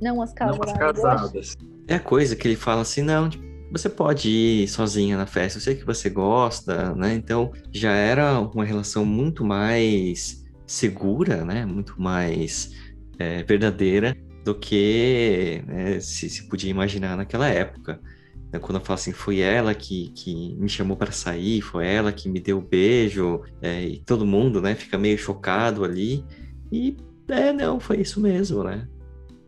Não 0.00 0.20
as 0.20 0.32
casadas. 0.32 0.58
Não 0.58 0.72
as 0.72 0.78
casadas. 0.78 1.56
É 1.88 1.94
a 1.94 2.00
coisa 2.00 2.34
que 2.36 2.48
ele 2.48 2.56
fala 2.56 2.82
assim, 2.82 3.02
não, 3.02 3.28
tipo, 3.28 3.44
você 3.70 3.88
pode 3.88 4.28
ir 4.28 4.68
sozinha 4.68 5.16
na 5.16 5.26
festa, 5.26 5.58
eu 5.58 5.62
sei 5.62 5.74
que 5.74 5.84
você 5.84 6.08
gosta, 6.08 6.94
né? 6.94 7.14
Então 7.14 7.52
já 7.72 7.92
era 7.92 8.40
uma 8.40 8.64
relação 8.64 9.04
muito 9.04 9.44
mais 9.44 10.44
segura, 10.66 11.44
né? 11.44 11.66
Muito 11.66 12.00
mais 12.00 12.70
é, 13.18 13.42
verdadeira 13.42 14.16
do 14.44 14.54
que 14.54 15.62
né, 15.66 15.98
se, 15.98 16.30
se, 16.30 16.48
podia 16.48 16.70
imaginar 16.70 17.16
naquela 17.16 17.48
época. 17.48 18.00
Então, 18.48 18.60
quando 18.60 18.78
eu 18.78 18.84
falo 18.84 18.94
assim, 18.94 19.12
foi 19.12 19.40
ela 19.40 19.74
que, 19.74 20.10
que 20.10 20.54
me 20.54 20.68
chamou 20.68 20.96
para 20.96 21.10
sair, 21.10 21.60
foi 21.60 21.86
ela 21.86 22.12
que 22.12 22.28
me 22.28 22.38
deu 22.38 22.58
o 22.58 22.62
beijo, 22.62 23.42
é, 23.60 23.82
e 23.84 23.98
todo 24.00 24.24
mundo, 24.24 24.60
né, 24.62 24.76
fica 24.76 24.96
meio 24.96 25.18
chocado 25.18 25.84
ali. 25.84 26.24
E, 26.70 26.96
é, 27.28 27.52
não, 27.52 27.80
foi 27.80 28.00
isso 28.00 28.20
mesmo, 28.20 28.62
né? 28.62 28.86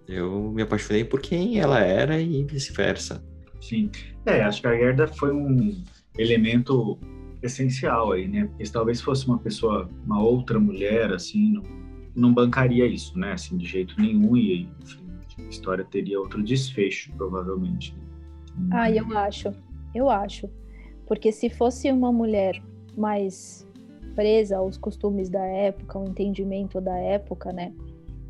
Eu 0.09 0.51
me 0.51 0.63
apaixonei 0.63 1.05
por 1.05 1.21
quem 1.21 1.61
ela 1.61 1.79
era 1.79 2.21
e 2.21 2.43
vice-versa. 2.45 3.25
Sim. 3.61 3.91
É, 4.27 4.43
acho 4.43 4.61
que 4.61 4.67
a 4.67 4.77
Gerda 4.77 5.07
foi 5.07 5.33
um 5.33 5.83
elemento 6.17 6.99
essencial 7.43 8.13
aí, 8.13 8.27
né? 8.27 8.47
Porque 8.47 8.67
se 8.67 8.73
talvez 8.73 9.01
fosse 9.01 9.27
uma 9.27 9.39
pessoa, 9.39 9.89
uma 10.05 10.21
outra 10.21 10.59
mulher, 10.59 11.13
assim, 11.13 11.53
não, 11.53 11.63
não 12.15 12.35
bancaria 12.35 12.87
isso, 12.87 13.19
né? 13.19 13.33
Assim, 13.33 13.57
de 13.57 13.67
jeito 13.67 13.95
nenhum 13.99 14.37
e, 14.37 14.69
enfim, 14.83 15.07
a 15.39 15.43
história 15.43 15.85
teria 15.85 16.19
outro 16.21 16.43
desfecho, 16.43 17.13
provavelmente. 17.17 17.97
Ah, 18.73 18.91
eu 18.91 19.07
acho. 19.17 19.53
Eu 19.95 20.11
acho. 20.11 20.49
Porque 21.07 21.31
se 21.31 21.49
fosse 21.49 21.91
uma 21.91 22.13
mulher 22.13 22.61
mais 22.97 23.67
presa 24.15 24.59
aos 24.59 24.77
costumes 24.77 25.31
da 25.31 25.45
época, 25.45 25.97
ao 25.97 26.05
entendimento 26.09 26.81
da 26.81 26.97
época, 26.97 27.53
né? 27.53 27.73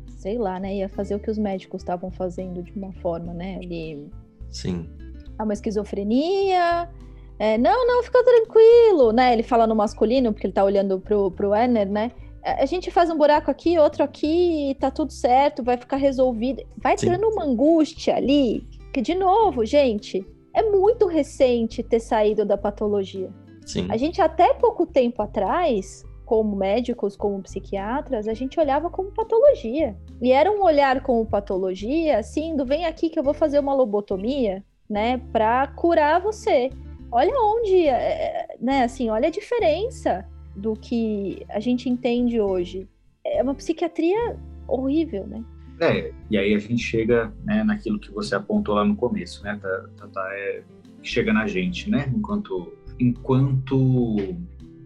Sei 0.07 0.37
lá, 0.37 0.59
né? 0.59 0.75
Ia 0.77 0.89
fazer 0.89 1.15
o 1.15 1.19
que 1.19 1.31
os 1.31 1.37
médicos 1.37 1.81
estavam 1.81 2.11
fazendo 2.11 2.61
de 2.61 2.71
uma 2.73 2.91
forma, 2.93 3.33
né? 3.33 3.55
Ali... 3.55 4.07
Sim 4.49 4.98
uma 5.43 5.53
esquizofrenia. 5.53 6.89
É, 7.37 7.57
não, 7.57 7.87
não, 7.87 8.03
fica 8.03 8.23
tranquilo, 8.23 9.11
né? 9.13 9.33
Ele 9.33 9.43
fala 9.43 9.65
no 9.65 9.75
masculino, 9.75 10.33
porque 10.33 10.47
ele 10.47 10.53
tá 10.53 10.63
olhando 10.63 10.99
pro, 10.99 11.31
pro 11.31 11.51
Werner, 11.51 11.89
né? 11.89 12.11
A 12.43 12.65
gente 12.65 12.89
faz 12.89 13.09
um 13.09 13.17
buraco 13.17 13.51
aqui, 13.51 13.77
outro 13.77 14.03
aqui, 14.03 14.75
tá 14.79 14.89
tudo 14.89 15.11
certo, 15.11 15.63
vai 15.63 15.77
ficar 15.77 15.97
resolvido. 15.97 16.63
Vai 16.77 16.97
Sim. 16.97 17.11
dando 17.11 17.27
uma 17.27 17.43
angústia 17.43 18.15
ali, 18.15 18.65
que, 18.93 19.01
de 19.01 19.13
novo, 19.13 19.65
gente, 19.65 20.25
é 20.53 20.63
muito 20.63 21.05
recente 21.05 21.83
ter 21.83 21.99
saído 21.99 22.45
da 22.45 22.57
patologia. 22.57 23.29
Sim. 23.65 23.87
A 23.89 23.97
gente, 23.97 24.21
até 24.21 24.53
pouco 24.53 24.85
tempo 24.85 25.21
atrás, 25.21 26.03
como 26.25 26.55
médicos, 26.55 27.15
como 27.15 27.41
psiquiatras, 27.41 28.27
a 28.27 28.33
gente 28.33 28.59
olhava 28.59 28.89
como 28.89 29.11
patologia. 29.11 29.97
E 30.21 30.31
era 30.31 30.51
um 30.51 30.63
olhar 30.63 31.01
como 31.01 31.25
patologia, 31.25 32.19
assim, 32.19 32.55
do 32.55 32.65
vem 32.65 32.85
aqui 32.85 33.09
que 33.09 33.17
eu 33.17 33.23
vou 33.23 33.33
fazer 33.33 33.59
uma 33.59 33.73
lobotomia, 33.73 34.63
né, 34.89 35.21
para 35.31 35.67
curar 35.67 36.19
você. 36.19 36.69
Olha 37.11 37.33
onde, 37.33 37.87
é, 37.87 38.55
né, 38.59 38.83
assim, 38.83 39.09
olha 39.09 39.27
a 39.27 39.31
diferença 39.31 40.25
do 40.55 40.73
que 40.75 41.45
a 41.49 41.59
gente 41.59 41.89
entende 41.89 42.39
hoje. 42.39 42.87
É 43.25 43.41
uma 43.41 43.55
psiquiatria 43.55 44.37
horrível, 44.67 45.25
né? 45.27 45.43
É, 45.81 46.11
e 46.29 46.37
aí 46.37 46.53
a 46.53 46.59
gente 46.59 46.83
chega 46.83 47.33
né, 47.43 47.63
naquilo 47.63 47.99
que 47.99 48.11
você 48.11 48.35
apontou 48.35 48.75
lá 48.75 48.83
no 48.83 48.95
começo, 48.95 49.43
né, 49.43 49.57
tá, 49.61 49.85
tá, 49.95 50.07
tá 50.07 50.29
é, 50.33 50.61
chega 51.01 51.31
na 51.31 51.47
gente, 51.47 51.89
né, 51.89 52.11
enquanto, 52.13 52.73
enquanto 52.99 54.17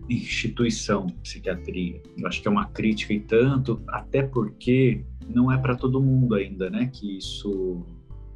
instituição 0.08 1.08
psiquiatria. 1.24 2.02
Eu 2.18 2.28
acho 2.28 2.42
que 2.42 2.48
é 2.48 2.52
uma 2.52 2.68
crítica 2.68 3.14
e 3.14 3.20
tanto, 3.20 3.82
até 3.88 4.22
porque 4.22 5.04
não 5.28 5.52
é 5.52 5.58
para 5.58 5.76
todo 5.76 6.02
mundo 6.02 6.36
ainda, 6.36 6.70
né, 6.70 6.90
que 6.94 7.18
isso 7.18 7.84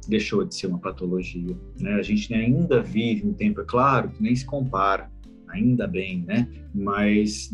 deixou 0.08 0.44
de 0.44 0.54
ser 0.54 0.66
uma 0.66 0.78
patologia. 0.78 1.56
Né? 1.80 1.94
A 1.94 2.02
gente 2.02 2.32
ainda 2.32 2.82
vive 2.82 3.26
um 3.26 3.32
tempo, 3.32 3.60
é 3.60 3.64
claro, 3.64 4.08
que 4.08 4.22
nem 4.22 4.34
se 4.34 4.44
compara, 4.44 5.10
ainda 5.48 5.86
bem, 5.86 6.24
né? 6.26 6.48
Mas 6.74 7.50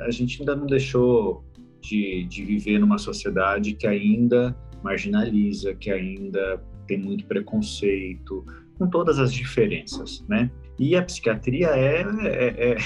a 0.00 0.10
gente 0.10 0.40
ainda 0.40 0.54
não 0.54 0.66
deixou 0.66 1.44
de, 1.80 2.24
de 2.24 2.44
viver 2.44 2.78
numa 2.78 2.98
sociedade 2.98 3.74
que 3.74 3.86
ainda 3.86 4.56
marginaliza, 4.82 5.74
que 5.74 5.90
ainda 5.90 6.62
tem 6.86 6.98
muito 6.98 7.26
preconceito, 7.26 8.44
com 8.78 8.88
todas 8.88 9.18
as 9.18 9.32
diferenças, 9.32 10.24
né? 10.28 10.50
E 10.78 10.96
a 10.96 11.02
psiquiatria 11.02 11.68
é, 11.68 12.02
é, 12.02 12.72
é, 12.72 12.76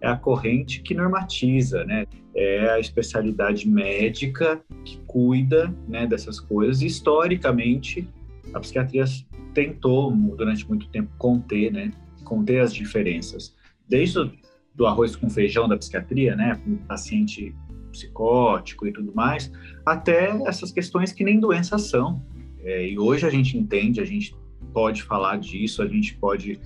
é 0.00 0.08
a 0.08 0.16
corrente 0.16 0.80
que 0.82 0.94
normatiza, 0.94 1.84
né? 1.84 2.06
É 2.34 2.70
a 2.70 2.78
especialidade 2.78 3.68
médica 3.68 4.62
que 4.84 4.98
cuida 5.06 5.74
né, 5.88 6.06
dessas 6.06 6.38
coisas. 6.38 6.80
Historicamente, 6.80 8.08
a 8.52 8.60
psiquiatria 8.60 9.04
tentou, 9.54 10.12
durante 10.12 10.66
muito 10.68 10.88
tempo, 10.88 11.10
conter, 11.18 11.72
né? 11.72 11.90
Conter 12.24 12.60
as 12.60 12.72
diferenças. 12.72 13.54
Desde 13.88 14.30
do 14.74 14.86
arroz 14.86 15.16
com 15.16 15.28
feijão 15.28 15.68
da 15.68 15.76
psiquiatria, 15.76 16.36
né? 16.36 16.60
Um 16.66 16.76
paciente 16.76 17.54
psicótico 17.90 18.86
e 18.86 18.92
tudo 18.92 19.12
mais, 19.14 19.50
até 19.84 20.30
essas 20.46 20.70
questões 20.70 21.12
que 21.12 21.24
nem 21.24 21.40
doenças 21.40 21.82
são. 21.82 22.24
É, 22.62 22.88
e 22.88 22.98
hoje 22.98 23.26
a 23.26 23.30
gente 23.30 23.56
entende, 23.56 24.00
a 24.00 24.04
gente 24.04 24.34
pode 24.72 25.02
falar 25.02 25.38
disso, 25.38 25.82
a 25.82 25.86
gente 25.86 26.16
pode 26.16 26.60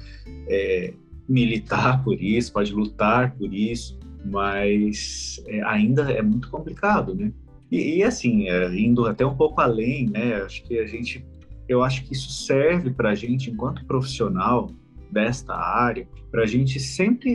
é, 0.49 0.93
militar 1.29 2.03
por 2.05 2.21
isso, 2.21 2.53
pode 2.53 2.73
lutar 2.75 3.35
por 3.37 3.53
isso, 3.53 3.99
mas 4.25 5.43
é, 5.47 5.63
ainda 5.63 6.11
é 6.13 6.23
muito 6.23 6.51
complicado, 6.51 7.15
né? 7.15 7.33
E, 7.71 7.97
e 7.97 8.03
assim, 8.03 8.49
é, 8.49 8.75
indo 8.75 9.07
até 9.07 9.25
um 9.25 9.35
pouco 9.35 9.61
além, 9.61 10.09
né? 10.11 10.35
Acho 10.43 10.63
que 10.65 10.79
a 10.79 10.87
gente, 10.87 11.25
eu 11.68 11.83
acho 11.83 12.05
que 12.05 12.12
isso 12.12 12.31
serve 12.31 12.90
para 12.90 13.11
a 13.11 13.14
gente, 13.14 13.50
enquanto 13.50 13.85
profissional 13.87 14.70
desta 15.11 15.55
área, 15.55 16.09
para 16.31 16.42
a 16.42 16.46
gente 16.46 16.79
sempre 16.81 17.35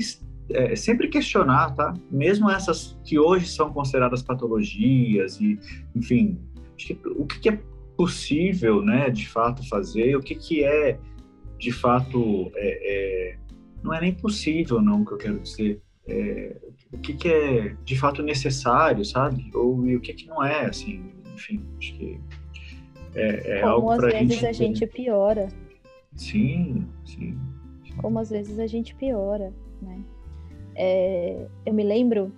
é, 0.51 0.75
sempre 0.75 1.07
questionar, 1.07 1.75
tá? 1.75 1.93
Mesmo 2.11 2.49
essas 2.49 2.97
que 3.03 3.19
hoje 3.19 3.47
são 3.47 3.71
consideradas 3.71 4.21
patologias 4.21 5.39
e, 5.39 5.59
enfim, 5.95 6.39
o 7.15 7.25
que, 7.25 7.39
que 7.39 7.49
é 7.49 7.59
possível, 7.95 8.81
né, 8.81 9.09
de 9.09 9.27
fato 9.27 9.67
fazer, 9.67 10.15
o 10.15 10.21
que 10.21 10.33
que 10.33 10.63
é, 10.63 10.97
de 11.57 11.71
fato, 11.71 12.51
é, 12.55 13.33
é, 13.33 13.37
não 13.83 13.93
é 13.93 14.01
nem 14.01 14.13
possível, 14.13 14.81
não, 14.81 15.03
que 15.05 15.11
eu 15.11 15.17
quero 15.17 15.39
dizer, 15.39 15.81
é, 16.07 16.55
o 16.91 16.97
que 16.97 17.13
que 17.13 17.27
é, 17.27 17.75
de 17.83 17.99
fato, 17.99 18.23
necessário, 18.23 19.05
sabe? 19.05 19.51
Ou 19.53 19.77
o 19.77 19.99
que 19.99 20.13
que 20.13 20.27
não 20.27 20.43
é, 20.43 20.65
assim, 20.65 21.13
enfim, 21.35 21.63
acho 21.77 21.93
que 21.93 22.19
é, 23.15 23.58
é 23.58 23.62
Como 23.62 23.74
algo 23.74 23.91
às 23.91 24.02
vezes 24.02 24.34
gente... 24.34 24.45
a 24.45 24.52
gente 24.52 24.88
piora. 24.88 25.48
Sim, 26.15 26.88
sim. 27.06 27.38
Como 27.98 28.19
às 28.19 28.30
vezes 28.30 28.60
a 28.60 28.67
gente 28.67 28.95
piora, 28.95 29.54
né? 29.82 30.02
É, 30.76 31.48
eu 31.65 31.74
me 31.74 31.84
lembro 31.84 32.32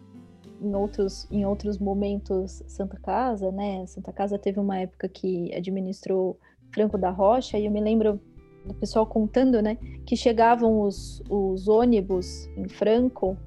em 0.61 0.75
outros, 0.75 1.27
em 1.31 1.45
outros 1.45 1.77
momentos 1.77 2.63
Santa 2.67 2.97
Casa, 2.97 3.51
né? 3.51 3.85
Santa 3.85 4.11
Casa 4.11 4.37
teve 4.37 4.59
uma 4.59 4.79
época 4.79 5.07
que 5.07 5.53
administrou 5.53 6.37
Franco 6.73 6.97
da 6.97 7.09
Rocha 7.09 7.57
e 7.57 7.65
eu 7.65 7.71
me 7.71 7.81
lembro 7.81 8.19
do 8.65 8.73
pessoal 8.73 9.05
contando, 9.05 9.61
né? 9.61 9.77
Que 10.05 10.15
chegavam 10.15 10.81
os, 10.81 11.21
os 11.29 11.67
ônibus 11.67 12.47
em 12.55 12.67
Franco 12.67 13.37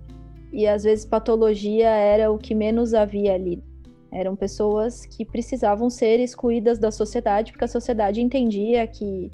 e 0.53 0.67
às 0.67 0.85
vezes 0.85 1.05
patologia 1.05 1.89
era 1.89 2.31
o 2.31 2.39
que 2.39 2.55
menos 2.55 2.95
havia 2.95 3.35
ali. 3.35 3.63
Eram 4.14 4.37
pessoas 4.37 5.05
que 5.05 5.24
precisavam 5.24 5.90
ser 5.90 6.20
excluídas 6.20 6.79
da 6.79 6.90
sociedade 6.90 7.53
porque 7.53 7.64
a 7.64 7.68
sociedade 7.68 8.22
entendia 8.22 8.87
que, 8.87 9.31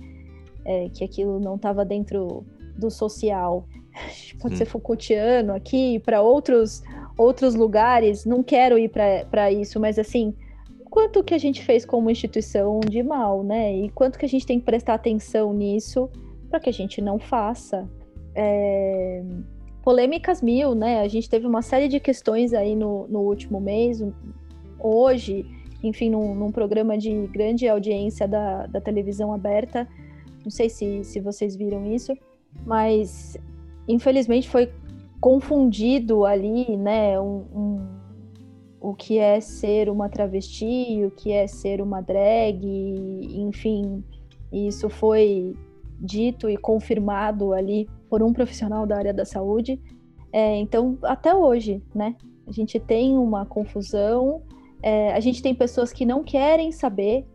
é, 0.65 0.89
que 0.89 1.05
aquilo 1.05 1.39
não 1.39 1.57
estava 1.57 1.85
dentro 1.85 2.45
do 2.77 2.91
social 2.91 3.67
pode 4.41 4.57
ser 4.57 4.65
Foucaultiano 4.65 5.53
aqui, 5.55 5.99
para 6.01 6.23
outros 6.23 6.83
outros 7.17 7.55
lugares, 7.55 8.25
não 8.25 8.43
quero 8.43 8.79
ir 8.79 8.89
para 8.89 9.53
isso, 9.53 9.79
mas 9.79 9.99
assim, 9.99 10.35
quanto 10.91 11.23
que 11.23 11.35
a 11.35 11.39
gente 11.39 11.63
fez 11.63 11.85
como 11.85 12.11
instituição 12.11 12.81
de 12.81 13.03
mal, 13.03 13.43
né? 13.45 13.75
E 13.77 13.91
quanto 13.91 14.19
que 14.19 14.25
a 14.25 14.29
gente 14.29 14.47
tem 14.47 14.59
que 14.59 14.65
prestar 14.65 14.95
atenção 14.95 15.53
nisso 15.53 16.11
para 16.49 16.59
que 16.59 16.69
a 16.69 16.73
gente 16.73 17.01
não 17.01 17.19
faça. 17.19 17.89
É... 18.35 19.23
Polêmicas 19.83 20.43
mil, 20.43 20.75
né? 20.75 21.01
A 21.01 21.09
gente 21.09 21.31
teve 21.31 21.47
uma 21.47 21.63
série 21.63 21.89
de 21.89 22.01
questões 22.01 22.53
aí 22.53 22.75
no, 22.75 23.07
no 23.09 23.21
último 23.21 23.61
mês, 23.61 24.03
hoje, 24.83 25.45
enfim, 25.83 26.11
num, 26.11 26.35
num 26.35 26.53
programa 26.53 26.97
de 26.97 27.27
grande 27.29 27.69
audiência 27.69 28.27
da, 28.27 28.67
da 28.67 28.81
televisão 28.81 29.33
aberta. 29.33 29.89
Não 30.43 30.51
sei 30.51 30.69
se, 30.69 31.05
se 31.05 31.21
vocês 31.21 31.57
viram 31.57 31.87
isso, 31.87 32.17
mas 32.65 33.37
infelizmente 33.87 34.49
foi 34.49 34.71
confundido 35.21 36.25
ali, 36.25 36.77
né, 36.77 37.21
um, 37.21 37.45
um, 37.55 37.89
o 38.81 38.95
que 38.95 39.19
é 39.19 39.39
ser 39.41 39.91
uma 39.91 40.09
travesti, 40.09 41.05
o 41.05 41.11
que 41.11 41.31
é 41.31 41.47
ser 41.47 41.83
uma 41.83 42.01
drag, 42.01 42.65
enfim, 43.35 44.03
isso 44.51 44.89
foi 44.89 45.55
dito 46.01 46.49
e 46.49 46.57
confirmado 46.57 47.53
ali 47.53 47.87
por 48.09 48.23
um 48.23 48.33
profissional 48.33 48.87
da 48.87 48.97
área 48.97 49.13
da 49.13 49.27
saúde. 49.27 49.79
É, 50.33 50.57
então, 50.57 50.97
até 51.03 51.35
hoje, 51.35 51.83
né, 51.95 52.17
a 52.47 52.53
gente 52.53 52.81
tem 52.81 53.19
uma 53.19 53.45
confusão, 53.45 54.43
é, 54.83 55.13
a 55.13 55.21
gente 55.21 55.43
tem 55.43 55.55
pessoas 55.55 55.93
que 55.93 56.05
não 56.05 56.23
querem 56.23 56.73
saber, 56.73 57.27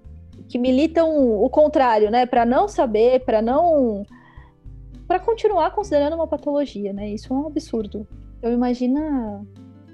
que 0.47 0.57
militam 0.57 1.09
o 1.41 1.49
contrário, 1.49 2.11
né, 2.11 2.25
para 2.25 2.45
não 2.45 2.67
saber, 2.67 3.23
para 3.25 3.41
não 3.41 4.05
para 5.07 5.19
continuar 5.19 5.71
considerando 5.71 6.15
uma 6.15 6.27
patologia, 6.27 6.91
né? 6.91 7.09
Isso 7.09 7.31
é 7.31 7.35
um 7.35 7.45
absurdo. 7.45 8.07
Eu 8.41 8.51
imagino 8.51 9.47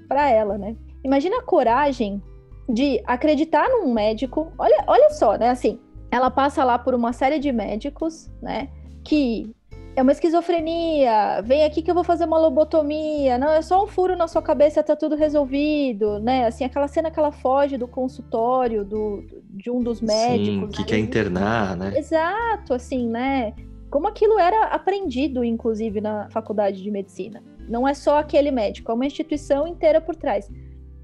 para 0.08 0.30
ela, 0.30 0.56
né? 0.56 0.74
Imagina 1.04 1.38
a 1.38 1.42
coragem 1.42 2.22
de 2.68 3.02
acreditar 3.06 3.68
num 3.68 3.92
médico. 3.92 4.52
Olha, 4.58 4.84
olha 4.86 5.10
só, 5.10 5.36
né? 5.36 5.50
Assim, 5.50 5.78
ela 6.10 6.30
passa 6.30 6.64
lá 6.64 6.78
por 6.78 6.94
uma 6.94 7.12
série 7.12 7.38
de 7.38 7.52
médicos, 7.52 8.30
né? 8.40 8.68
Que 9.04 9.54
é 9.94 10.02
uma 10.02 10.12
esquizofrenia, 10.12 11.42
vem 11.44 11.64
aqui 11.64 11.82
que 11.82 11.90
eu 11.90 11.94
vou 11.94 12.04
fazer 12.04 12.24
uma 12.24 12.38
lobotomia, 12.38 13.36
não, 13.36 13.50
é 13.50 13.60
só 13.62 13.84
um 13.84 13.86
furo 13.86 14.16
na 14.16 14.26
sua 14.26 14.40
cabeça, 14.40 14.82
tá 14.82 14.96
tudo 14.96 15.16
resolvido, 15.16 16.18
né? 16.18 16.46
Assim, 16.46 16.64
aquela 16.64 16.88
cena 16.88 17.10
que 17.10 17.18
ela 17.18 17.32
foge 17.32 17.76
do 17.76 17.86
consultório 17.86 18.84
do, 18.84 19.22
de 19.50 19.70
um 19.70 19.80
dos 19.80 20.00
médicos. 20.00 20.76
Sim, 20.76 20.82
que 20.82 20.84
quer 20.84 20.98
internar, 20.98 21.76
né? 21.76 21.92
Exato, 21.96 22.72
assim, 22.72 23.06
né? 23.06 23.52
como 23.92 24.08
aquilo 24.08 24.38
era 24.38 24.68
aprendido, 24.68 25.44
inclusive, 25.44 26.00
na 26.00 26.26
faculdade 26.30 26.82
de 26.82 26.90
medicina. 26.90 27.42
Não 27.68 27.86
é 27.86 27.92
só 27.92 28.18
aquele 28.18 28.50
médico, 28.50 28.90
é 28.90 28.94
uma 28.94 29.04
instituição 29.04 29.66
inteira 29.66 30.00
por 30.00 30.16
trás. 30.16 30.50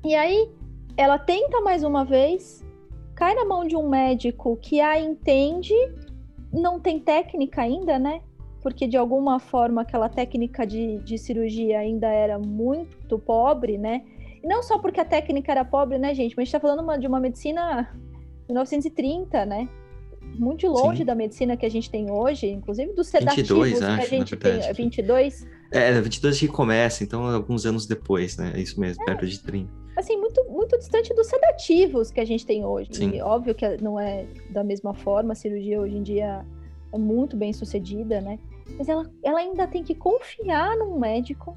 E 0.03 0.15
aí, 0.15 0.51
ela 0.97 1.19
tenta 1.19 1.61
mais 1.61 1.85
uma 1.85 2.03
vez, 2.03 2.65
cai 3.15 3.35
na 3.35 3.45
mão 3.45 3.67
de 3.67 3.77
um 3.77 3.87
médico 3.91 4.57
que 4.57 4.81
a 4.81 4.99
entende, 4.99 5.75
não 6.51 6.81
tem 6.81 6.99
técnica 6.99 7.61
ainda, 7.61 7.99
né? 7.99 8.23
Porque 8.63 8.87
de 8.87 8.97
alguma 8.97 9.39
forma 9.39 9.83
aquela 9.83 10.09
técnica 10.09 10.67
de, 10.67 10.99
de 10.99 11.17
cirurgia 11.17 11.79
ainda 11.79 12.09
era 12.09 12.39
muito 12.39 13.19
pobre, 13.19 13.79
né? 13.79 14.03
E 14.43 14.47
não 14.47 14.63
só 14.63 14.79
porque 14.79 15.01
a 15.01 15.05
técnica 15.05 15.53
era 15.53 15.65
pobre, 15.65 15.99
né, 15.99 16.15
gente? 16.15 16.37
Mas 16.37 16.43
a 16.43 16.45
gente 16.45 16.53
tá 16.53 16.61
falando 16.61 16.81
uma, 16.81 16.99
de 16.99 17.07
uma 17.07 17.21
medicina 17.21 17.89
1930, 18.49 19.47
né? 19.47 19.69
muito 20.37 20.67
longe 20.67 20.99
Sim. 20.99 21.05
da 21.05 21.15
medicina 21.15 21.57
que 21.57 21.65
a 21.65 21.69
gente 21.71 21.91
tem 21.91 22.11
hoje, 22.11 22.47
inclusive 22.47 22.93
dos 22.93 23.09
sedativos 23.09 23.49
22, 23.49 23.79
que 23.79 23.85
acho, 23.85 24.03
a 24.03 24.05
gente 24.07 24.37
tem. 24.37 24.61
É 24.61 24.73
22? 24.73 25.47
É, 25.73 26.01
22 26.01 26.39
que 26.39 26.49
começa, 26.49 27.05
então 27.05 27.27
alguns 27.27 27.67
anos 27.67 27.87
depois, 27.87 28.37
né? 28.37 28.53
É 28.55 28.61
isso 28.61 28.81
mesmo, 28.81 29.03
é, 29.03 29.07
perto 29.07 29.27
de 29.27 29.39
30. 29.43 29.71
Assim, 29.97 30.17
muito, 30.17 30.45
muito 30.49 30.79
distante 30.79 31.13
dos 31.15 31.27
sedativos 31.27 32.11
que 32.11 32.21
a 32.21 32.25
gente 32.25 32.47
tem 32.47 32.65
hoje. 32.65 32.91
Sim. 32.93 33.11
E 33.17 33.21
óbvio 33.21 33.55
que 33.55 33.83
não 33.83 33.99
é 33.99 34.27
da 34.51 34.63
mesma 34.63 34.95
forma, 34.95 35.33
a 35.33 35.35
cirurgia 35.35 35.81
hoje 35.81 35.97
em 35.97 36.03
dia 36.03 36.47
muito 36.97 37.37
bem 37.37 37.53
sucedida, 37.53 38.21
né? 38.21 38.39
Mas 38.77 38.89
ela, 38.89 39.11
ela 39.23 39.39
ainda 39.41 39.67
tem 39.67 39.83
que 39.83 39.95
confiar 39.95 40.77
num 40.77 40.99
médico. 40.99 41.55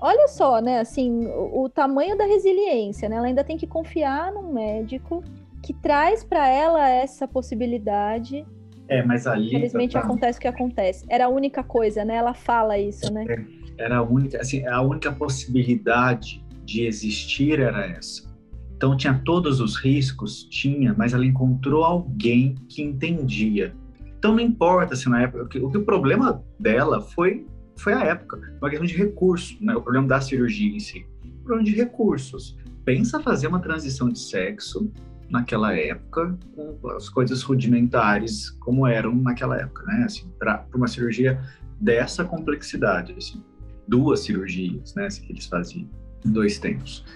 Olha 0.00 0.28
só, 0.28 0.60
né? 0.60 0.80
Assim, 0.80 1.26
o, 1.26 1.64
o 1.64 1.68
tamanho 1.68 2.16
da 2.16 2.24
resiliência, 2.24 3.08
né? 3.08 3.16
Ela 3.16 3.26
ainda 3.26 3.44
tem 3.44 3.56
que 3.56 3.66
confiar 3.66 4.32
num 4.32 4.52
médico 4.52 5.22
que 5.62 5.74
traz 5.74 6.24
para 6.24 6.48
ela 6.48 6.88
essa 6.88 7.28
possibilidade. 7.28 8.46
É, 8.88 9.02
mas 9.02 9.26
ali. 9.26 9.48
Infelizmente 9.48 9.92
tá... 9.92 10.00
acontece 10.00 10.38
o 10.38 10.42
que 10.42 10.48
acontece. 10.48 11.04
Era 11.08 11.26
a 11.26 11.28
única 11.28 11.62
coisa, 11.62 12.04
né? 12.04 12.16
Ela 12.16 12.34
fala 12.34 12.78
isso, 12.78 13.12
né? 13.12 13.26
É, 13.28 13.84
era 13.84 13.98
a 13.98 14.02
única, 14.02 14.38
assim, 14.40 14.66
a 14.66 14.80
única 14.80 15.12
possibilidade 15.12 16.44
de 16.64 16.84
existir 16.86 17.60
era 17.60 17.84
essa. 17.86 18.30
Então 18.76 18.96
tinha 18.96 19.20
todos 19.24 19.60
os 19.60 19.76
riscos, 19.76 20.44
tinha, 20.44 20.94
mas 20.96 21.12
ela 21.12 21.26
encontrou 21.26 21.84
alguém 21.84 22.54
que 22.68 22.80
entendia. 22.80 23.74
Então 24.20 24.32
não 24.32 24.40
importa 24.40 24.94
se 24.94 25.08
na 25.08 25.22
época, 25.22 25.44
o, 25.44 25.70
que 25.70 25.78
o 25.78 25.82
problema 25.82 26.44
dela 26.58 27.00
foi 27.00 27.46
foi 27.74 27.94
a 27.94 28.04
época, 28.04 28.38
uma 28.60 28.68
questão 28.68 28.86
de 28.86 28.94
recurso, 28.94 29.56
né? 29.58 29.74
O 29.74 29.80
problema 29.80 30.06
da 30.06 30.20
cirurgia 30.20 30.76
em 30.76 30.78
si, 30.78 31.06
o 31.24 31.42
problema 31.42 31.64
de 31.64 31.74
recursos. 31.74 32.54
Pensa 32.84 33.18
fazer 33.20 33.46
uma 33.46 33.60
transição 33.60 34.10
de 34.10 34.18
sexo 34.18 34.92
naquela 35.30 35.74
época 35.74 36.38
com 36.54 36.78
as 36.90 37.08
coisas 37.08 37.42
rudimentares 37.42 38.50
como 38.50 38.86
eram 38.86 39.14
naquela 39.14 39.56
época, 39.58 39.82
né? 39.86 40.02
Assim, 40.04 40.30
para 40.38 40.66
uma 40.74 40.86
cirurgia 40.86 41.40
dessa 41.80 42.22
complexidade, 42.22 43.14
assim, 43.16 43.42
duas 43.88 44.20
cirurgias, 44.20 44.94
né? 44.94 45.06
Assim, 45.06 45.22
que 45.22 45.32
eles 45.32 45.46
faziam 45.46 45.88
em 46.26 46.30
dois 46.30 46.58
tempos. 46.58 47.06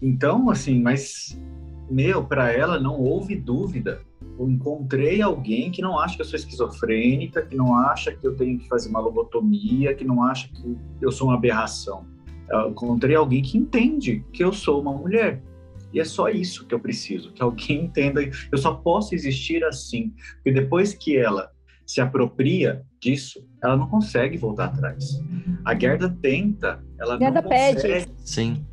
Então, 0.00 0.50
assim, 0.50 0.82
mas 0.82 1.38
meu, 1.88 2.24
para 2.24 2.50
ela 2.50 2.80
não 2.80 2.98
houve 2.98 3.36
dúvida. 3.36 4.00
Eu 4.38 4.48
encontrei 4.48 5.20
alguém 5.20 5.70
que 5.70 5.82
não 5.82 5.98
acha 5.98 6.16
que 6.16 6.22
eu 6.22 6.26
sou 6.26 6.36
esquizofrênica, 6.36 7.42
que 7.42 7.56
não 7.56 7.74
acha 7.76 8.12
que 8.12 8.26
eu 8.26 8.34
tenho 8.36 8.58
que 8.58 8.68
fazer 8.68 8.88
uma 8.88 9.00
lobotomia, 9.00 9.94
que 9.94 10.04
não 10.04 10.22
acha 10.22 10.48
que 10.48 10.76
eu 11.00 11.12
sou 11.12 11.28
uma 11.28 11.36
aberração. 11.36 12.06
Eu 12.50 12.70
encontrei 12.70 13.14
alguém 13.14 13.42
que 13.42 13.56
entende 13.56 14.24
que 14.32 14.42
eu 14.42 14.52
sou 14.52 14.80
uma 14.80 14.92
mulher 14.92 15.42
e 15.92 16.00
é 16.00 16.04
só 16.04 16.28
isso 16.28 16.66
que 16.66 16.74
eu 16.74 16.80
preciso, 16.80 17.32
que 17.32 17.42
alguém 17.42 17.84
entenda. 17.84 18.22
Eu 18.50 18.58
só 18.58 18.74
posso 18.74 19.14
existir 19.14 19.62
assim, 19.64 20.12
porque 20.36 20.52
depois 20.52 20.94
que 20.94 21.16
ela 21.16 21.50
se 21.86 22.00
apropria 22.00 22.82
disso, 23.00 23.46
ela 23.62 23.76
não 23.76 23.88
consegue 23.88 24.38
voltar 24.38 24.66
atrás. 24.66 25.20
A 25.64 25.78
Gerda 25.78 26.08
tenta, 26.22 26.82
ela 26.98 27.18
Gerda 27.18 27.42
não 27.42 27.48
consegue. 27.48 27.82
Pede. 27.82 28.10
Sim. 28.24 28.64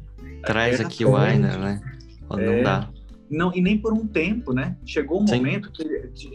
traz 0.43 0.79
aqui 0.79 1.03
o 1.03 1.17
Aina, 1.17 1.57
né? 1.57 1.81
Não 2.29 2.39
é, 2.39 2.63
dá. 2.63 2.89
Não, 3.29 3.53
e 3.53 3.61
nem 3.61 3.77
por 3.77 3.93
um 3.93 4.07
tempo, 4.07 4.53
né? 4.53 4.77
Chegou 4.85 5.21
um 5.21 5.27
Sim. 5.27 5.37
momento 5.37 5.71
que 5.71 5.83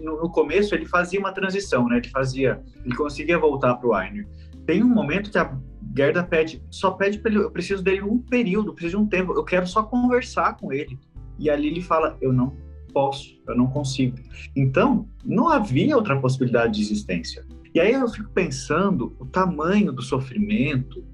no, 0.02 0.30
começo 0.30 0.74
ele 0.74 0.86
fazia 0.86 1.18
uma 1.18 1.32
transição, 1.32 1.88
né? 1.88 1.98
Ele 1.98 2.08
fazia, 2.08 2.62
ele 2.84 2.94
conseguia 2.94 3.38
voltar 3.38 3.74
para 3.74 3.88
o 3.88 3.94
Ainer. 3.94 4.28
Tem 4.64 4.82
um 4.82 4.88
momento 4.88 5.30
que 5.30 5.38
a 5.38 5.56
Gerda 5.96 6.22
pede, 6.24 6.62
só 6.70 6.92
pede 6.92 7.18
para 7.18 7.30
ele, 7.30 7.40
eu 7.40 7.50
preciso 7.50 7.82
dele 7.82 8.02
um 8.02 8.18
período, 8.18 8.72
preciso 8.72 8.96
de 8.96 9.02
um 9.04 9.06
tempo, 9.06 9.32
eu 9.32 9.44
quero 9.44 9.66
só 9.66 9.82
conversar 9.82 10.56
com 10.56 10.72
ele. 10.72 10.98
E 11.38 11.50
ali 11.50 11.68
ele 11.68 11.82
fala, 11.82 12.16
eu 12.20 12.32
não 12.32 12.56
posso, 12.92 13.40
eu 13.48 13.56
não 13.56 13.66
consigo. 13.66 14.16
Então, 14.56 15.08
não 15.24 15.48
havia 15.48 15.96
outra 15.96 16.18
possibilidade 16.20 16.74
de 16.74 16.82
existência. 16.82 17.44
E 17.74 17.80
aí 17.80 17.92
eu 17.92 18.08
fico 18.08 18.30
pensando 18.30 19.16
o 19.18 19.26
tamanho 19.26 19.92
do 19.92 20.00
sofrimento 20.00 21.04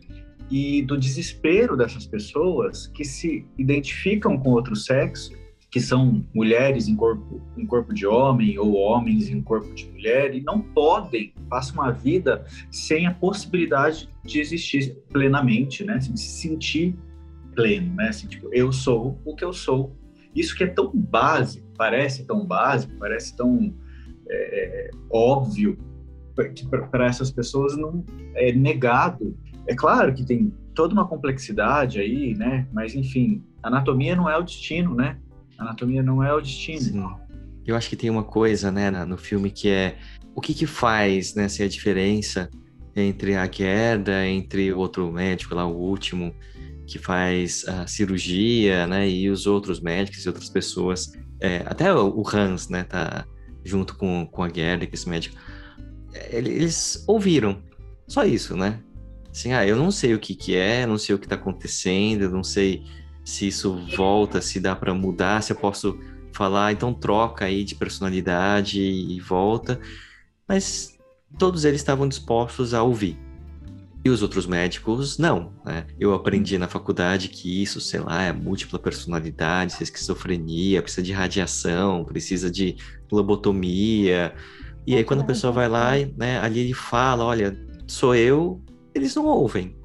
e 0.50 0.82
do 0.82 0.98
desespero 0.98 1.76
dessas 1.76 2.06
pessoas 2.06 2.86
que 2.88 3.04
se 3.04 3.46
identificam 3.56 4.36
com 4.36 4.50
outro 4.50 4.76
sexo, 4.76 5.32
que 5.70 5.80
são 5.80 6.24
mulheres 6.34 6.88
em 6.88 6.96
corpo, 6.96 7.40
em 7.56 7.64
corpo 7.64 7.94
de 7.94 8.06
homem 8.06 8.58
ou 8.58 8.74
homens 8.74 9.28
em 9.30 9.40
corpo 9.40 9.72
de 9.72 9.86
mulher 9.86 10.34
e 10.34 10.42
não 10.42 10.60
podem, 10.60 11.32
passam 11.48 11.74
uma 11.76 11.92
vida 11.92 12.44
sem 12.70 13.06
a 13.06 13.14
possibilidade 13.14 14.08
de 14.24 14.40
existir 14.40 14.96
plenamente, 15.10 15.84
né? 15.84 15.94
Assim, 15.94 16.12
de 16.12 16.20
se 16.20 16.40
sentir 16.40 16.96
pleno, 17.54 17.94
né? 17.94 18.08
Assim, 18.08 18.26
tipo, 18.26 18.48
eu 18.52 18.72
sou 18.72 19.18
o 19.24 19.36
que 19.36 19.44
eu 19.44 19.52
sou. 19.52 19.96
Isso 20.34 20.56
que 20.56 20.64
é 20.64 20.66
tão 20.66 20.90
básico, 20.92 21.66
parece 21.76 22.24
tão 22.24 22.44
básico, 22.44 22.92
parece 22.98 23.36
tão 23.36 23.72
é, 24.28 24.90
óbvio, 25.08 25.78
que 26.54 26.66
para 26.66 27.06
essas 27.06 27.30
pessoas 27.30 27.76
não 27.76 28.04
é 28.34 28.52
negado. 28.52 29.36
É 29.66 29.74
claro 29.74 30.14
que 30.14 30.24
tem 30.24 30.52
toda 30.74 30.94
uma 30.94 31.06
complexidade 31.06 32.00
aí, 32.00 32.34
né? 32.34 32.66
Mas 32.72 32.94
enfim, 32.94 33.44
anatomia 33.62 34.16
não 34.16 34.28
é 34.28 34.36
o 34.36 34.42
destino, 34.42 34.94
né? 34.94 35.18
Anatomia 35.60 36.02
não 36.02 36.22
é 36.22 36.32
o 36.32 36.40
destino. 36.40 36.80
Sim. 36.80 37.06
Eu 37.66 37.76
acho 37.76 37.88
que 37.88 37.96
tem 37.96 38.10
uma 38.10 38.24
coisa, 38.24 38.72
né, 38.72 38.90
no 39.04 39.18
filme 39.18 39.50
que 39.50 39.68
é 39.68 39.98
o 40.34 40.40
que 40.40 40.54
que 40.54 40.66
faz, 40.66 41.34
né, 41.34 41.48
se 41.48 41.62
a 41.62 41.68
diferença 41.68 42.50
entre 42.96 43.36
a 43.36 43.48
Gerda, 43.50 44.26
entre 44.26 44.72
o 44.72 44.78
outro 44.78 45.12
médico 45.12 45.54
lá, 45.54 45.66
o 45.66 45.76
último, 45.76 46.34
que 46.86 46.98
faz 46.98 47.64
a 47.68 47.86
cirurgia, 47.86 48.86
né, 48.86 49.08
e 49.08 49.28
os 49.30 49.46
outros 49.46 49.80
médicos 49.80 50.24
e 50.24 50.28
outras 50.28 50.48
pessoas, 50.48 51.12
é, 51.40 51.62
até 51.66 51.92
o 51.94 52.22
Hans, 52.26 52.68
né, 52.68 52.82
tá 52.82 53.24
junto 53.64 53.96
com, 53.96 54.26
com 54.26 54.42
a 54.42 54.48
Gerda, 54.48 54.86
que 54.86 54.92
é 54.92 54.96
esse 54.96 55.08
médico, 55.08 55.36
eles 56.30 57.04
ouviram. 57.06 57.62
Só 58.08 58.24
isso, 58.24 58.56
né? 58.56 58.80
Assim, 59.30 59.52
ah, 59.52 59.64
eu 59.64 59.76
não 59.76 59.92
sei 59.92 60.14
o 60.14 60.18
que 60.18 60.34
que 60.34 60.56
é, 60.56 60.84
não 60.84 60.98
sei 60.98 61.14
o 61.14 61.18
que 61.18 61.28
tá 61.28 61.36
acontecendo, 61.36 62.22
eu 62.22 62.30
não 62.30 62.42
sei 62.42 62.82
se 63.24 63.48
isso 63.48 63.78
volta, 63.96 64.40
se 64.40 64.60
dá 64.60 64.74
para 64.74 64.94
mudar, 64.94 65.42
se 65.42 65.52
eu 65.52 65.56
posso 65.56 65.98
falar, 66.32 66.72
então 66.72 66.92
troca 66.92 67.44
aí 67.44 67.64
de 67.64 67.74
personalidade 67.74 68.80
e 68.80 69.20
volta. 69.20 69.80
Mas 70.48 70.98
todos 71.38 71.64
eles 71.64 71.80
estavam 71.80 72.08
dispostos 72.08 72.74
a 72.74 72.82
ouvir. 72.82 73.18
E 74.02 74.08
os 74.08 74.22
outros 74.22 74.46
médicos, 74.46 75.18
não. 75.18 75.52
Né? 75.64 75.86
Eu 75.98 76.14
aprendi 76.14 76.56
na 76.56 76.66
faculdade 76.66 77.28
que 77.28 77.62
isso, 77.62 77.80
sei 77.80 78.00
lá, 78.00 78.22
é 78.22 78.32
múltipla 78.32 78.78
personalidade, 78.78 79.76
é 79.78 79.82
esquizofrenia, 79.82 80.80
precisa 80.80 81.02
de 81.02 81.12
radiação, 81.12 82.04
precisa 82.04 82.50
de 82.50 82.76
lobotomia. 83.12 84.34
E 84.86 84.96
aí, 84.96 85.04
quando 85.04 85.20
a 85.20 85.24
pessoa 85.24 85.52
vai 85.52 85.68
lá, 85.68 85.90
né, 86.16 86.38
ali 86.40 86.60
ele 86.60 86.72
fala: 86.74 87.24
olha, 87.24 87.54
sou 87.86 88.14
eu, 88.14 88.64
eles 88.94 89.14
não 89.14 89.26
ouvem. 89.26 89.76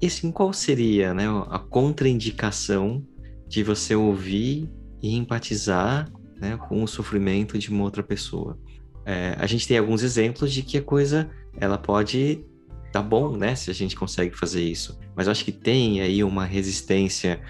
E 0.00 0.06
assim, 0.06 0.32
qual 0.32 0.52
seria 0.52 1.12
né, 1.12 1.24
a 1.50 1.58
contraindicação 1.58 3.04
de 3.46 3.62
você 3.62 3.94
ouvir 3.94 4.70
e 5.02 5.14
empatizar 5.16 6.10
né, 6.40 6.56
com 6.56 6.82
o 6.82 6.88
sofrimento 6.88 7.58
de 7.58 7.70
uma 7.70 7.84
outra 7.84 8.02
pessoa? 8.02 8.58
É, 9.04 9.36
a 9.38 9.46
gente 9.46 9.66
tem 9.68 9.76
alguns 9.76 10.02
exemplos 10.02 10.52
de 10.52 10.62
que 10.62 10.78
a 10.78 10.82
coisa 10.82 11.30
ela 11.58 11.76
pode 11.76 12.44
dar 12.92 13.02
bom, 13.02 13.36
né, 13.36 13.54
se 13.54 13.70
a 13.70 13.74
gente 13.74 13.94
consegue 13.94 14.36
fazer 14.36 14.62
isso. 14.62 14.98
Mas 15.14 15.26
eu 15.26 15.32
acho 15.32 15.44
que 15.44 15.52
tem 15.52 16.00
aí 16.00 16.24
uma 16.24 16.44
resistência 16.44 17.40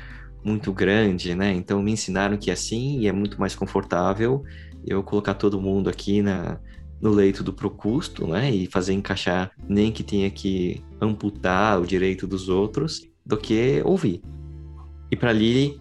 muito 0.45 0.73
grande, 0.73 1.35
né? 1.35 1.53
Então 1.53 1.83
me 1.83 1.93
ensinaram 1.93 2.37
que 2.37 2.51
é 2.51 2.55
assim 2.55 3.01
e 3.01 3.07
é 3.07 3.13
muito 3.13 3.39
mais 3.39 3.55
confortável 3.55 4.43
eu 4.87 5.03
colocar 5.03 5.35
todo 5.35 5.61
mundo 5.61 5.91
aqui 5.91 6.23
na, 6.23 6.59
no 7.01 7.11
leito 7.11 7.43
do 7.43 7.53
Procusto, 7.53 8.27
né? 8.27 8.51
E 8.51 8.67
fazer 8.67 8.93
encaixar 8.93 9.51
nem 9.69 9.91
que 9.91 10.03
tenha 10.03 10.31
que 10.31 10.83
amputar 11.01 11.81
o 11.81 11.87
direito 11.87 12.27
dos 12.27 12.49
outros, 12.49 13.09
do 13.25 13.37
que 13.37 13.81
ouvir. 13.85 14.23
E 15.11 15.17
para 15.17 15.33
Lily 15.33 15.81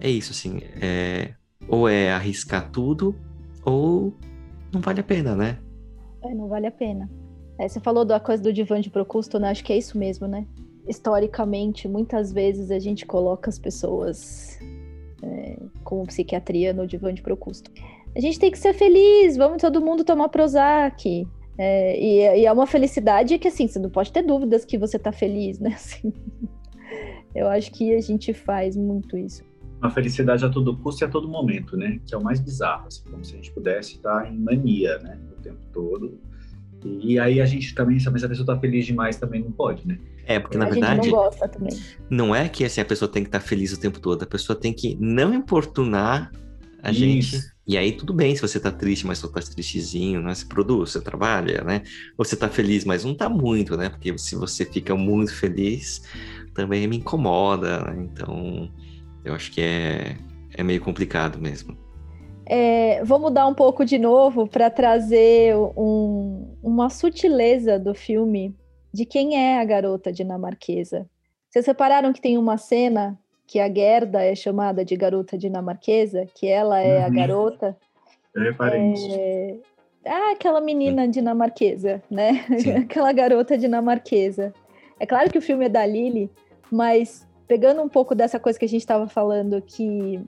é 0.00 0.08
isso, 0.08 0.32
assim, 0.32 0.60
é, 0.80 1.34
ou 1.68 1.88
é 1.88 2.12
arriscar 2.12 2.70
tudo, 2.70 3.14
ou 3.64 4.14
não 4.72 4.80
vale 4.80 5.00
a 5.00 5.04
pena, 5.04 5.36
né? 5.36 5.58
É, 6.22 6.34
não 6.34 6.48
vale 6.48 6.66
a 6.66 6.72
pena. 6.72 7.08
É, 7.58 7.68
você 7.68 7.78
falou 7.78 8.04
da 8.04 8.18
coisa 8.18 8.42
do 8.42 8.52
divã 8.52 8.80
de 8.80 8.90
Procusto, 8.90 9.38
né? 9.38 9.50
Acho 9.50 9.62
que 9.62 9.72
é 9.72 9.76
isso 9.76 9.96
mesmo, 9.96 10.26
né? 10.26 10.46
Historicamente, 10.88 11.86
muitas 11.86 12.32
vezes 12.32 12.70
a 12.70 12.78
gente 12.78 13.06
coloca 13.06 13.48
as 13.48 13.58
pessoas 13.58 14.58
é, 15.22 15.56
com 15.84 16.04
psiquiatria 16.04 16.72
no 16.72 16.86
divã 16.86 17.12
de 17.14 17.22
Procusto 17.22 17.70
a 18.16 18.20
gente 18.20 18.38
tem 18.38 18.50
que 18.50 18.58
ser 18.58 18.72
feliz, 18.74 19.36
vamos 19.36 19.60
todo 19.60 19.80
mundo 19.80 20.04
tomar 20.04 20.28
Prozac. 20.28 21.26
É, 21.58 22.00
e, 22.00 22.40
e, 22.40 22.46
é 22.46 22.52
uma 22.52 22.66
felicidade 22.66 23.38
que, 23.38 23.48
assim, 23.48 23.66
você 23.66 23.78
não 23.78 23.90
pode 23.90 24.12
ter 24.12 24.22
dúvidas 24.22 24.64
que 24.64 24.78
você 24.78 24.98
tá 24.98 25.12
feliz, 25.12 25.58
né? 25.60 25.70
Assim, 25.74 26.12
eu 27.34 27.48
acho 27.48 27.72
que 27.72 27.94
a 27.94 28.00
gente 28.00 28.32
faz 28.32 28.76
muito 28.76 29.16
isso. 29.16 29.42
Uma 29.80 29.90
felicidade 29.90 30.44
a 30.44 30.48
todo 30.48 30.76
custo 30.78 31.04
e 31.04 31.06
a 31.06 31.08
todo 31.08 31.28
momento, 31.28 31.76
né? 31.76 32.00
Que 32.06 32.14
é 32.14 32.18
o 32.18 32.22
mais 32.22 32.40
bizarro, 32.40 32.86
assim, 32.86 33.02
como 33.10 33.24
se 33.24 33.34
a 33.34 33.36
gente 33.36 33.52
pudesse 33.52 33.96
estar 33.96 34.32
em 34.32 34.38
mania, 34.38 34.98
né? 34.98 35.18
O 35.36 35.42
tempo 35.42 35.60
todo. 35.72 36.18
E, 36.84 37.14
e 37.14 37.18
aí 37.18 37.40
a 37.40 37.46
gente 37.46 37.74
também, 37.74 37.98
se 37.98 38.08
a 38.08 38.12
pessoa 38.12 38.46
tá 38.46 38.58
feliz 38.58 38.86
demais, 38.86 39.16
também 39.16 39.42
não 39.42 39.52
pode, 39.52 39.86
né? 39.86 39.98
É, 40.26 40.38
porque 40.38 40.56
na 40.56 40.66
a 40.66 40.70
verdade. 40.70 41.10
não 41.10 41.16
gosta 41.16 41.48
também. 41.48 41.76
Não 42.08 42.34
é 42.34 42.48
que 42.48 42.64
assim, 42.64 42.80
a 42.80 42.84
pessoa 42.84 43.10
tem 43.10 43.22
que 43.22 43.28
estar 43.28 43.40
tá 43.40 43.44
feliz 43.44 43.72
o 43.72 43.80
tempo 43.80 44.00
todo, 44.00 44.22
a 44.22 44.26
pessoa 44.26 44.58
tem 44.58 44.72
que 44.72 44.96
não 44.98 45.34
importunar 45.34 46.32
a 46.82 46.90
Isso. 46.90 47.00
gente 47.00 47.53
e 47.66 47.78
aí 47.78 47.92
tudo 47.92 48.12
bem 48.12 48.34
se 48.36 48.42
você 48.42 48.60
tá 48.60 48.70
triste, 48.70 49.06
mas 49.06 49.18
só 49.18 49.28
tá 49.28 49.40
tristezinho, 49.40 50.20
né? 50.20 50.34
Você 50.34 50.44
produz, 50.44 50.92
você 50.92 51.00
trabalha, 51.00 51.62
né? 51.64 51.82
Ou 52.16 52.24
você 52.24 52.36
tá 52.36 52.48
feliz, 52.48 52.84
mas 52.84 53.04
não 53.04 53.14
tá 53.14 53.28
muito, 53.28 53.76
né? 53.76 53.88
Porque 53.88 54.16
se 54.18 54.36
você 54.36 54.64
fica 54.66 54.94
muito 54.94 55.34
feliz, 55.34 56.02
também 56.54 56.86
me 56.86 56.98
incomoda, 56.98 57.80
né? 57.84 58.08
Então, 58.10 58.70
eu 59.24 59.34
acho 59.34 59.50
que 59.50 59.62
é, 59.62 60.16
é 60.52 60.62
meio 60.62 60.80
complicado 60.80 61.38
mesmo. 61.38 61.76
É, 62.46 63.02
vou 63.02 63.18
mudar 63.18 63.46
um 63.46 63.54
pouco 63.54 63.84
de 63.84 63.98
novo 63.98 64.46
para 64.46 64.68
trazer 64.68 65.56
um, 65.56 66.54
uma 66.62 66.90
sutileza 66.90 67.78
do 67.78 67.94
filme 67.94 68.54
de 68.92 69.06
quem 69.06 69.36
é 69.36 69.58
a 69.58 69.64
garota 69.64 70.12
dinamarquesa. 70.12 71.08
Vocês 71.48 71.66
repararam 71.66 72.12
que 72.12 72.20
tem 72.20 72.36
uma 72.36 72.58
cena 72.58 73.18
que 73.46 73.60
a 73.60 73.72
Gerda 73.72 74.22
é 74.22 74.34
chamada 74.34 74.84
de 74.84 74.96
garota 74.96 75.36
dinamarquesa, 75.36 76.26
que 76.34 76.46
ela 76.46 76.80
é 76.80 77.00
uhum. 77.00 77.06
a 77.06 77.08
garota. 77.08 77.76
É... 79.12 79.56
Ah, 80.06 80.32
aquela 80.32 80.60
menina 80.60 81.08
dinamarquesa, 81.08 82.02
né? 82.10 82.44
aquela 82.84 83.12
garota 83.12 83.56
dinamarquesa. 83.56 84.52
É 84.98 85.06
claro 85.06 85.30
que 85.30 85.38
o 85.38 85.42
filme 85.42 85.66
é 85.66 85.68
da 85.68 85.84
Lily, 85.84 86.30
mas 86.70 87.26
pegando 87.46 87.82
um 87.82 87.88
pouco 87.88 88.14
dessa 88.14 88.38
coisa 88.38 88.58
que 88.58 88.64
a 88.64 88.68
gente 88.68 88.80
estava 88.80 89.08
falando, 89.08 89.60
que 89.62 90.22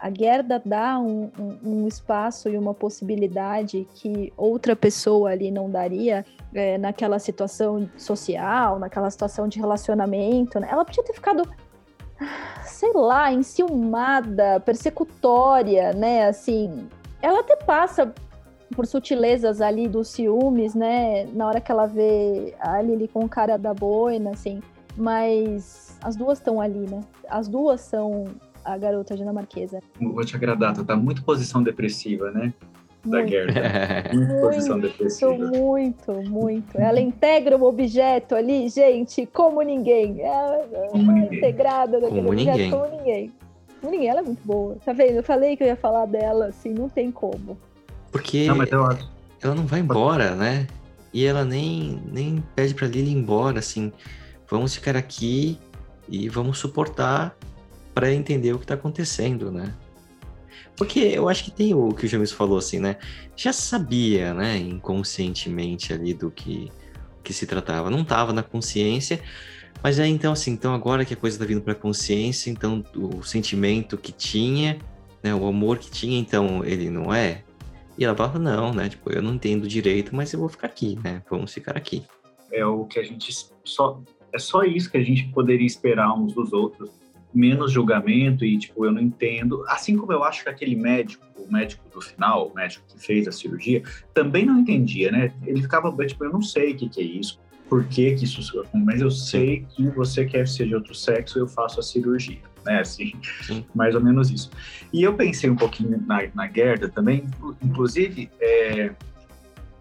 a 0.00 0.10
Gerda 0.10 0.60
dá 0.64 0.98
um, 0.98 1.30
um, 1.38 1.58
um, 1.64 1.88
espaço 1.88 2.48
e 2.48 2.58
uma 2.58 2.74
possibilidade 2.74 3.86
que 3.94 4.32
outra 4.36 4.76
pessoa 4.76 5.30
ali 5.30 5.50
não 5.50 5.70
daria 5.70 6.26
é, 6.52 6.76
naquela 6.76 7.18
situação 7.18 7.88
social, 7.96 8.78
naquela 8.78 9.10
situação 9.10 9.48
de 9.48 9.58
relacionamento. 9.58 10.60
Né? 10.60 10.68
Ela 10.70 10.84
podia 10.84 11.02
ter 11.04 11.14
ficado 11.14 11.48
sei 12.64 12.92
lá, 12.94 13.32
enciumada, 13.32 14.60
persecutória, 14.60 15.92
né? 15.92 16.26
Assim, 16.26 16.88
ela 17.20 17.40
até 17.40 17.56
passa 17.56 18.12
por 18.74 18.86
sutilezas 18.86 19.60
ali 19.60 19.88
dos 19.88 20.08
ciúmes, 20.08 20.74
né? 20.74 21.26
Na 21.32 21.46
hora 21.46 21.60
que 21.60 21.70
ela 21.70 21.86
vê 21.86 22.54
a 22.58 22.80
Lily 22.82 23.08
com 23.08 23.28
cara 23.28 23.56
da 23.56 23.72
boina, 23.72 24.30
assim. 24.30 24.60
Mas 24.96 25.98
as 26.02 26.16
duas 26.16 26.38
estão 26.38 26.60
ali, 26.60 26.88
né? 26.88 27.00
As 27.28 27.48
duas 27.48 27.80
são 27.80 28.24
a 28.64 28.76
garota 28.78 29.16
dinamarquesa. 29.16 29.80
Vou 30.00 30.24
te 30.24 30.34
agradar, 30.34 30.74
tu 30.74 30.84
tá 30.84 30.96
muito 30.96 31.24
posição 31.24 31.62
depressiva, 31.62 32.30
né? 32.30 32.54
Da 33.04 33.18
muito. 33.18 33.30
Gerda. 33.30 34.10
Muito, 34.14 34.40
posição 34.40 34.80
depressiva. 34.80 35.36
Muito, 35.36 36.12
muito. 36.30 36.78
Ela 36.78 37.00
integra 37.00 37.56
um 37.56 37.62
objeto 37.62 38.34
ali, 38.34 38.68
gente, 38.68 39.26
como 39.26 39.60
ninguém. 39.62 40.20
Ela 40.20 40.56
é 40.72 40.88
como 40.88 41.12
ninguém. 41.12 41.38
integrada 41.38 42.00
naquele 42.00 42.22
como 42.22 42.32
objeto 42.32 42.56
ninguém. 42.56 42.70
como 42.70 42.96
ninguém. 42.96 43.32
Como 43.80 43.92
ninguém, 43.92 44.08
ela 44.08 44.20
é 44.20 44.22
muito 44.22 44.42
boa. 44.44 44.76
Tá 44.84 44.92
vendo? 44.92 45.16
Eu 45.16 45.22
falei 45.22 45.56
que 45.56 45.62
eu 45.62 45.66
ia 45.66 45.76
falar 45.76 46.06
dela, 46.06 46.46
assim, 46.46 46.70
não 46.70 46.88
tem 46.88 47.10
como. 47.10 47.58
Porque 48.10 48.46
não, 48.46 48.88
ela 49.42 49.54
não 49.54 49.66
vai 49.66 49.80
embora, 49.80 50.34
né? 50.34 50.66
E 51.12 51.24
ela 51.24 51.44
nem, 51.44 52.00
nem 52.10 52.42
pede 52.56 52.74
pra 52.74 52.86
Lily 52.86 53.10
ir 53.10 53.14
embora, 53.14 53.58
assim, 53.58 53.92
vamos 54.50 54.74
ficar 54.74 54.96
aqui 54.96 55.58
e 56.08 56.28
vamos 56.28 56.58
suportar 56.58 57.36
para 57.94 58.12
entender 58.12 58.52
o 58.52 58.58
que 58.58 58.64
está 58.64 58.74
acontecendo, 58.74 59.52
né? 59.52 59.72
Porque 60.76 60.98
eu 60.98 61.28
acho 61.28 61.44
que 61.44 61.50
tem 61.50 61.72
o 61.72 61.92
que 61.92 62.06
o 62.06 62.08
James 62.08 62.32
falou 62.32 62.58
assim, 62.58 62.80
né? 62.80 62.96
Já 63.36 63.52
sabia, 63.52 64.34
né, 64.34 64.56
inconscientemente 64.58 65.92
ali 65.92 66.12
do 66.12 66.30
que, 66.30 66.70
que 67.22 67.32
se 67.32 67.46
tratava. 67.46 67.90
Não 67.90 68.02
estava 68.02 68.32
na 68.32 68.42
consciência, 68.42 69.20
mas 69.82 69.98
é 69.98 70.06
então 70.06 70.32
assim, 70.32 70.52
então 70.52 70.74
agora 70.74 71.04
que 71.04 71.14
a 71.14 71.16
coisa 71.16 71.36
está 71.36 71.46
vindo 71.46 71.60
para 71.60 71.72
a 71.72 71.76
consciência, 71.76 72.50
então 72.50 72.84
o 72.96 73.22
sentimento 73.22 73.96
que 73.96 74.10
tinha, 74.10 74.78
né, 75.22 75.34
o 75.34 75.46
amor 75.46 75.78
que 75.78 75.90
tinha, 75.90 76.18
então 76.18 76.64
ele 76.64 76.90
não 76.90 77.14
é. 77.14 77.42
E 77.96 78.04
ela 78.04 78.16
falava 78.16 78.40
não, 78.40 78.74
né? 78.74 78.88
Tipo, 78.88 79.12
eu 79.12 79.22
não 79.22 79.34
entendo 79.34 79.68
direito, 79.68 80.14
mas 80.16 80.32
eu 80.32 80.40
vou 80.40 80.48
ficar 80.48 80.66
aqui, 80.66 80.98
né? 81.04 81.22
Vamos 81.30 81.54
ficar 81.54 81.76
aqui. 81.76 82.02
É 82.50 82.66
o 82.66 82.84
que 82.84 82.98
a 82.98 83.04
gente 83.04 83.32
só 83.64 84.02
é 84.32 84.38
só 84.38 84.64
isso 84.64 84.90
que 84.90 84.96
a 84.96 85.02
gente 85.02 85.28
poderia 85.28 85.66
esperar 85.66 86.12
uns 86.12 86.34
dos 86.34 86.52
outros 86.52 86.90
menos 87.34 87.72
julgamento 87.72 88.44
e, 88.44 88.56
tipo, 88.58 88.84
eu 88.84 88.92
não 88.92 89.00
entendo. 89.00 89.64
Assim 89.68 89.96
como 89.96 90.12
eu 90.12 90.22
acho 90.22 90.44
que 90.44 90.48
aquele 90.48 90.76
médico, 90.76 91.24
o 91.36 91.52
médico 91.52 91.84
do 91.92 92.00
final, 92.00 92.48
o 92.48 92.54
médico 92.54 92.84
que 92.88 93.04
fez 93.04 93.26
a 93.26 93.32
cirurgia, 93.32 93.82
também 94.12 94.46
não 94.46 94.60
entendia, 94.60 95.10
né? 95.10 95.32
Ele 95.44 95.60
ficava, 95.60 95.92
tipo, 96.06 96.24
eu 96.24 96.32
não 96.32 96.40
sei 96.40 96.72
o 96.72 96.76
que, 96.76 96.88
que 96.88 97.00
é 97.00 97.04
isso, 97.04 97.40
por 97.68 97.84
que, 97.84 98.14
que 98.14 98.24
isso, 98.24 98.62
mas 98.72 99.00
eu 99.00 99.10
sei 99.10 99.66
que 99.74 99.88
você 99.88 100.24
quer 100.24 100.46
ser 100.46 100.68
de 100.68 100.74
outro 100.74 100.94
sexo, 100.94 101.38
eu 101.38 101.48
faço 101.48 101.80
a 101.80 101.82
cirurgia, 101.82 102.40
né? 102.64 102.80
Assim, 102.80 103.12
Sim. 103.42 103.64
mais 103.74 103.94
ou 103.94 104.00
menos 104.00 104.30
isso. 104.30 104.50
E 104.92 105.02
eu 105.02 105.14
pensei 105.14 105.50
um 105.50 105.56
pouquinho 105.56 106.02
na, 106.06 106.22
na 106.34 106.48
Gerda 106.48 106.88
também, 106.88 107.24
inclusive, 107.62 108.30
é, 108.40 108.92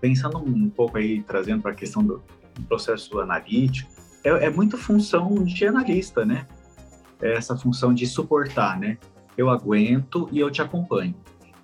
pensando 0.01 0.37
um 0.37 0.69
pouco 0.69 0.97
aí, 0.97 1.21
trazendo 1.23 1.61
para 1.61 1.71
a 1.71 1.75
questão 1.75 2.03
do 2.03 2.23
processo 2.67 3.19
analítico, 3.19 3.91
é, 4.23 4.29
é 4.45 4.49
muito 4.49 4.77
função 4.77 5.43
de 5.43 5.65
analista, 5.65 6.25
né? 6.25 6.47
Essa 7.31 7.55
função 7.57 7.93
de 7.93 8.05
suportar, 8.05 8.79
né? 8.79 8.97
Eu 9.37 9.49
aguento 9.49 10.27
e 10.31 10.39
eu 10.39 10.51
te 10.51 10.61
acompanho. 10.61 11.15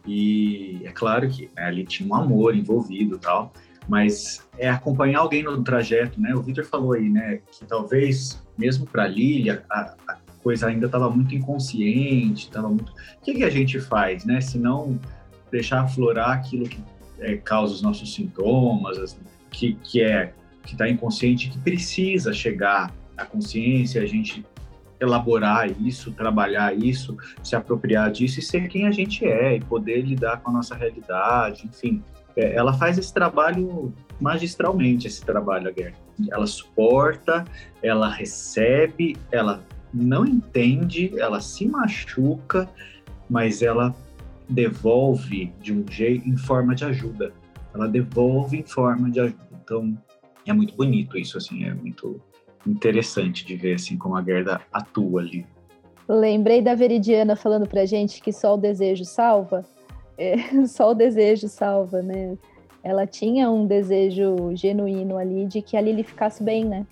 E 0.05 0.81
é 0.83 0.91
claro 0.91 1.29
que 1.29 1.49
né, 1.55 1.65
ali 1.65 1.85
tinha 1.85 2.07
um 2.09 2.15
amor 2.15 2.55
envolvido 2.55 3.17
tal, 3.17 3.53
mas 3.87 4.47
é 4.57 4.69
acompanhar 4.69 5.19
alguém 5.19 5.43
no 5.43 5.61
trajeto, 5.63 6.19
né? 6.19 6.33
O 6.33 6.41
Victor 6.41 6.65
falou 6.65 6.93
aí, 6.93 7.09
né, 7.09 7.39
que 7.51 7.65
talvez 7.65 8.41
mesmo 8.57 8.85
para 8.85 9.07
Lilia 9.07 9.63
a, 9.69 9.95
a, 10.07 10.17
coisa 10.43 10.67
ainda 10.67 10.85
estava 10.85 11.09
muito 11.09 11.35
inconsciente, 11.35 12.47
estava 12.47 12.69
muito. 12.69 12.91
O 12.91 13.21
que, 13.21 13.35
que 13.35 13.43
a 13.43 13.49
gente 13.49 13.79
faz, 13.79 14.25
né? 14.25 14.41
Se 14.41 14.57
não 14.57 14.99
deixar 15.51 15.81
aflorar 15.81 16.31
aquilo 16.31 16.67
que 16.67 16.81
é, 17.19 17.35
causa 17.37 17.73
os 17.73 17.81
nossos 17.81 18.13
sintomas, 18.13 19.17
que, 19.51 19.73
que 19.83 20.01
é 20.01 20.33
que 20.63 20.73
está 20.73 20.87
inconsciente, 20.87 21.49
que 21.49 21.57
precisa 21.57 22.31
chegar 22.31 22.93
à 23.17 23.25
consciência, 23.25 24.01
a 24.01 24.05
gente 24.05 24.45
elaborar 24.99 25.69
isso, 25.81 26.11
trabalhar 26.11 26.75
isso, 26.75 27.17
se 27.43 27.55
apropriar 27.55 28.11
disso 28.11 28.39
e 28.39 28.43
ser 28.43 28.67
quem 28.67 28.85
a 28.85 28.91
gente 28.91 29.25
é 29.25 29.55
e 29.55 29.61
poder 29.61 30.01
lidar 30.01 30.41
com 30.41 30.49
a 30.49 30.53
nossa 30.53 30.75
realidade, 30.75 31.65
enfim. 31.65 32.03
É, 32.35 32.53
ela 32.55 32.73
faz 32.73 32.97
esse 32.97 33.13
trabalho 33.13 33.93
magistralmente, 34.19 35.07
esse 35.07 35.25
trabalho, 35.25 35.69
a 35.69 35.71
guerra. 35.71 35.95
Ela 36.31 36.45
suporta, 36.45 37.45
ela 37.81 38.09
recebe, 38.09 39.15
ela 39.31 39.63
não 39.93 40.25
entende, 40.25 41.17
ela 41.17 41.39
se 41.39 41.65
machuca, 41.67 42.69
mas 43.29 43.61
ela 43.61 43.95
devolve 44.49 45.53
de 45.61 45.73
um 45.73 45.85
jeito 45.89 46.27
em 46.27 46.35
forma 46.35 46.75
de 46.75 46.83
ajuda. 46.85 47.31
Ela 47.73 47.87
devolve 47.87 48.57
em 48.57 48.63
forma 48.63 49.09
de 49.09 49.19
ajuda. 49.19 49.49
Então, 49.63 49.97
é 50.45 50.53
muito 50.53 50.75
bonito 50.75 51.17
isso, 51.17 51.37
assim, 51.37 51.63
é 51.63 51.73
muito 51.73 52.21
interessante 52.65 53.45
de 53.45 53.55
ver 53.55 53.75
assim 53.75 53.97
como 53.97 54.15
a 54.15 54.23
Gerda 54.23 54.61
atua 54.71 55.21
ali. 55.21 55.45
Lembrei 56.07 56.61
da 56.61 56.73
Veridiana 56.73 57.35
falando 57.35 57.67
pra 57.67 57.85
gente 57.85 58.21
que 58.21 58.33
só 58.33 58.55
o 58.55 58.57
desejo 58.57 59.05
salva. 59.05 59.65
É, 60.17 60.35
só 60.67 60.91
o 60.91 60.93
desejo 60.95 61.47
salva, 61.47 62.01
né? 62.01 62.37
Ela 62.83 63.05
tinha 63.05 63.49
um 63.49 63.67
desejo 63.67 64.55
genuíno 64.55 65.17
ali 65.17 65.45
de 65.45 65.61
que 65.61 65.77
a 65.77 65.81
Lili 65.81 66.03
ficasse 66.03 66.43
bem, 66.43 66.65
né? 66.65 66.85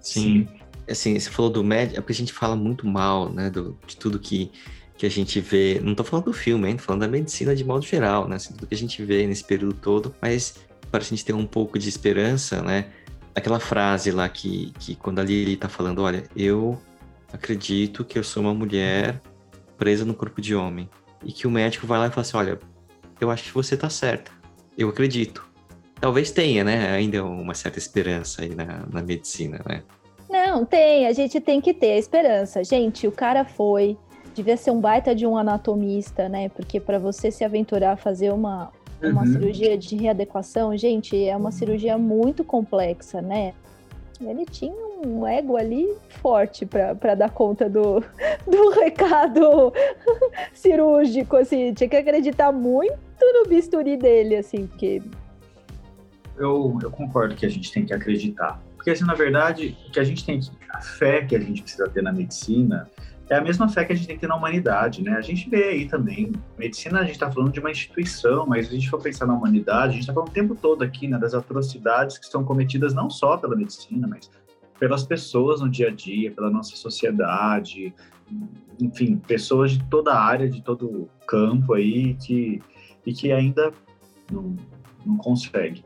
Sim. 0.00 0.46
Sim. 0.46 0.48
Assim, 0.88 1.18
você 1.18 1.30
falou 1.30 1.50
do 1.50 1.62
médico, 1.62 1.98
é 1.98 2.00
porque 2.00 2.12
a 2.12 2.16
gente 2.16 2.32
fala 2.32 2.56
muito 2.56 2.86
mal, 2.86 3.32
né, 3.32 3.48
do, 3.48 3.78
de 3.86 3.96
tudo 3.96 4.18
que, 4.18 4.50
que 4.96 5.06
a 5.06 5.08
gente 5.08 5.40
vê. 5.40 5.80
Não 5.80 5.94
tô 5.94 6.02
falando 6.02 6.26
do 6.26 6.32
filme, 6.32 6.68
hein? 6.68 6.76
Tô 6.76 6.82
falando 6.82 7.02
da 7.02 7.08
medicina 7.08 7.54
de 7.54 7.64
modo 7.64 7.84
geral, 7.86 8.28
né? 8.28 8.36
Assim, 8.36 8.52
tudo 8.52 8.66
que 8.66 8.74
a 8.74 8.78
gente 8.78 9.02
vê 9.02 9.26
nesse 9.26 9.44
período 9.44 9.74
todo, 9.74 10.14
mas 10.20 10.56
para 10.90 11.00
a 11.00 11.04
gente 11.04 11.24
ter 11.24 11.32
um 11.32 11.46
pouco 11.46 11.78
de 11.78 11.88
esperança, 11.88 12.60
né? 12.62 12.86
Aquela 13.34 13.60
frase 13.60 14.10
lá 14.10 14.28
que, 14.28 14.72
que 14.78 14.94
quando 14.94 15.18
a 15.20 15.22
Lili 15.22 15.56
tá 15.56 15.68
falando, 15.68 16.02
olha, 16.02 16.24
eu 16.36 16.78
acredito 17.32 18.04
que 18.04 18.18
eu 18.18 18.24
sou 18.24 18.42
uma 18.42 18.54
mulher 18.54 19.20
presa 19.76 20.04
no 20.04 20.14
corpo 20.14 20.40
de 20.40 20.54
homem. 20.54 20.88
E 21.24 21.32
que 21.32 21.46
o 21.46 21.50
médico 21.50 21.86
vai 21.86 21.98
lá 21.98 22.06
e 22.06 22.10
fala 22.10 22.22
assim, 22.22 22.36
olha, 22.36 22.58
eu 23.20 23.30
acho 23.30 23.44
que 23.44 23.54
você 23.54 23.76
tá 23.76 23.88
certa. 23.88 24.30
Eu 24.76 24.88
acredito. 24.88 25.48
Talvez 26.00 26.30
tenha, 26.30 26.64
né, 26.64 26.90
ainda 26.90 27.24
uma 27.24 27.54
certa 27.54 27.78
esperança 27.78 28.42
aí 28.42 28.54
na, 28.54 28.84
na 28.90 29.02
medicina, 29.02 29.60
né? 29.68 29.82
Não, 30.28 30.64
tem. 30.64 31.06
A 31.06 31.12
gente 31.12 31.40
tem 31.40 31.60
que 31.60 31.72
ter 31.72 31.92
a 31.92 31.98
esperança. 31.98 32.64
Gente, 32.64 33.06
o 33.06 33.12
cara 33.12 33.44
foi, 33.44 33.96
devia 34.34 34.56
ser 34.56 34.70
um 34.70 34.80
baita 34.80 35.14
de 35.14 35.26
um 35.26 35.36
anatomista, 35.36 36.28
né? 36.28 36.48
Porque 36.48 36.80
para 36.80 36.98
você 36.98 37.30
se 37.30 37.44
aventurar 37.44 37.92
a 37.92 37.96
fazer 37.96 38.32
uma, 38.32 38.72
uma 39.10 39.22
uhum. 39.22 39.32
cirurgia 39.32 39.76
de 39.76 39.96
readequação, 39.96 40.76
gente, 40.76 41.22
é 41.24 41.36
uma 41.36 41.50
cirurgia 41.50 41.98
muito 41.98 42.44
complexa, 42.44 43.20
né? 43.20 43.54
Ele 44.20 44.44
tinha 44.46 44.72
um 45.04 45.26
ego 45.26 45.56
ali 45.56 45.92
forte 46.20 46.64
para 46.64 47.14
dar 47.14 47.30
conta 47.30 47.68
do, 47.68 48.00
do 48.46 48.70
recado 48.70 49.72
cirúrgico, 50.54 51.36
assim, 51.36 51.74
tinha 51.74 51.88
que 51.88 51.96
acreditar 51.96 52.52
muito 52.52 52.94
no 53.20 53.48
bisturi 53.48 53.96
dele, 53.96 54.36
assim, 54.36 54.66
porque. 54.66 55.02
Eu, 56.36 56.78
eu 56.82 56.90
concordo 56.90 57.34
que 57.34 57.44
a 57.44 57.48
gente 57.48 57.70
tem 57.72 57.84
que 57.84 57.92
acreditar. 57.92 58.60
Porque, 58.76 58.90
assim, 58.90 59.04
na 59.04 59.14
verdade, 59.14 59.76
o 59.86 59.92
que 59.92 60.00
a 60.00 60.04
gente 60.04 60.24
tem 60.24 60.40
que. 60.40 60.50
A 60.70 60.80
fé 60.80 61.22
que 61.24 61.36
a 61.36 61.38
gente 61.38 61.62
precisa 61.62 61.88
ter 61.88 62.02
na 62.02 62.12
medicina 62.12 62.90
é 63.32 63.36
a 63.38 63.40
mesma 63.40 63.66
fé 63.66 63.82
que 63.82 63.94
a 63.94 63.96
gente 63.96 64.06
tem 64.06 64.16
que 64.16 64.20
ter 64.20 64.26
na 64.26 64.36
humanidade, 64.36 65.02
né? 65.02 65.12
A 65.12 65.22
gente 65.22 65.48
vê 65.48 65.64
aí 65.64 65.88
também, 65.88 66.32
medicina 66.58 67.00
a 67.00 67.02
gente 67.02 67.14
está 67.14 67.32
falando 67.32 67.50
de 67.50 67.60
uma 67.60 67.70
instituição, 67.70 68.44
mas 68.46 68.66
se 68.66 68.72
a 68.72 68.74
gente 68.74 68.90
for 68.90 69.00
pensar 69.00 69.26
na 69.26 69.32
humanidade, 69.32 69.88
a 69.88 69.92
gente 69.92 70.00
está 70.00 70.12
falando 70.12 70.28
o 70.28 70.32
tempo 70.32 70.54
todo 70.54 70.82
aqui, 70.82 71.08
né, 71.08 71.18
das 71.18 71.32
atrocidades 71.32 72.18
que 72.18 72.26
são 72.26 72.44
cometidas 72.44 72.92
não 72.92 73.08
só 73.08 73.38
pela 73.38 73.56
medicina, 73.56 74.06
mas 74.06 74.30
pelas 74.78 75.04
pessoas 75.04 75.62
no 75.62 75.70
dia 75.70 75.88
a 75.88 75.90
dia, 75.90 76.30
pela 76.30 76.50
nossa 76.50 76.76
sociedade, 76.76 77.94
enfim, 78.78 79.16
pessoas 79.16 79.72
de 79.72 79.84
toda 79.84 80.12
a 80.12 80.22
área, 80.22 80.46
de 80.46 80.60
todo 80.60 81.08
campo 81.26 81.72
aí 81.72 82.14
que 82.14 82.60
e 83.06 83.14
que 83.14 83.32
ainda 83.32 83.72
não, 84.30 84.54
não 85.06 85.16
consegue. 85.16 85.82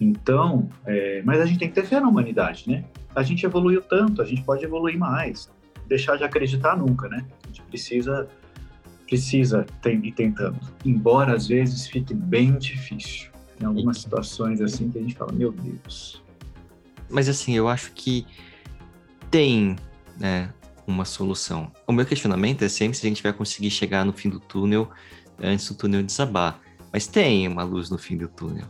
Então, 0.00 0.68
é, 0.86 1.22
mas 1.24 1.40
a 1.40 1.46
gente 1.46 1.58
tem 1.58 1.68
que 1.68 1.74
ter 1.74 1.86
fé 1.86 1.98
na 1.98 2.08
humanidade, 2.08 2.68
né? 2.68 2.84
A 3.16 3.22
gente 3.24 3.44
evoluiu 3.44 3.82
tanto, 3.82 4.22
a 4.22 4.24
gente 4.24 4.42
pode 4.44 4.64
evoluir 4.64 4.96
mais 4.96 5.52
deixar 5.86 6.16
de 6.16 6.24
acreditar 6.24 6.76
nunca, 6.76 7.08
né? 7.08 7.24
A 7.42 7.46
gente 7.46 7.62
precisa 7.62 8.28
precisa 9.06 9.66
ir 9.84 10.12
tentando, 10.12 10.58
embora 10.84 11.34
às 11.34 11.46
vezes 11.46 11.86
fique 11.86 12.14
bem 12.14 12.56
difícil. 12.56 13.30
Tem 13.58 13.68
algumas 13.68 13.98
situações 13.98 14.60
assim 14.60 14.90
que 14.90 14.98
a 14.98 15.02
gente 15.02 15.14
fala, 15.14 15.30
meu 15.32 15.52
Deus. 15.52 16.22
Mas 17.10 17.28
assim, 17.28 17.54
eu 17.54 17.68
acho 17.68 17.92
que 17.92 18.26
tem, 19.30 19.76
né, 20.18 20.52
uma 20.86 21.04
solução. 21.04 21.70
O 21.86 21.92
meu 21.92 22.04
questionamento 22.04 22.62
é 22.62 22.68
sempre 22.68 22.96
se 22.96 23.06
a 23.06 23.08
gente 23.08 23.22
vai 23.22 23.32
conseguir 23.32 23.70
chegar 23.70 24.04
no 24.04 24.12
fim 24.12 24.28
do 24.28 24.40
túnel 24.40 24.90
antes 25.40 25.68
do 25.68 25.74
túnel 25.74 26.02
desabar. 26.02 26.60
Mas 26.92 27.06
tem 27.06 27.46
uma 27.48 27.62
luz 27.62 27.90
no 27.90 27.98
fim 27.98 28.16
do 28.16 28.28
túnel. 28.28 28.66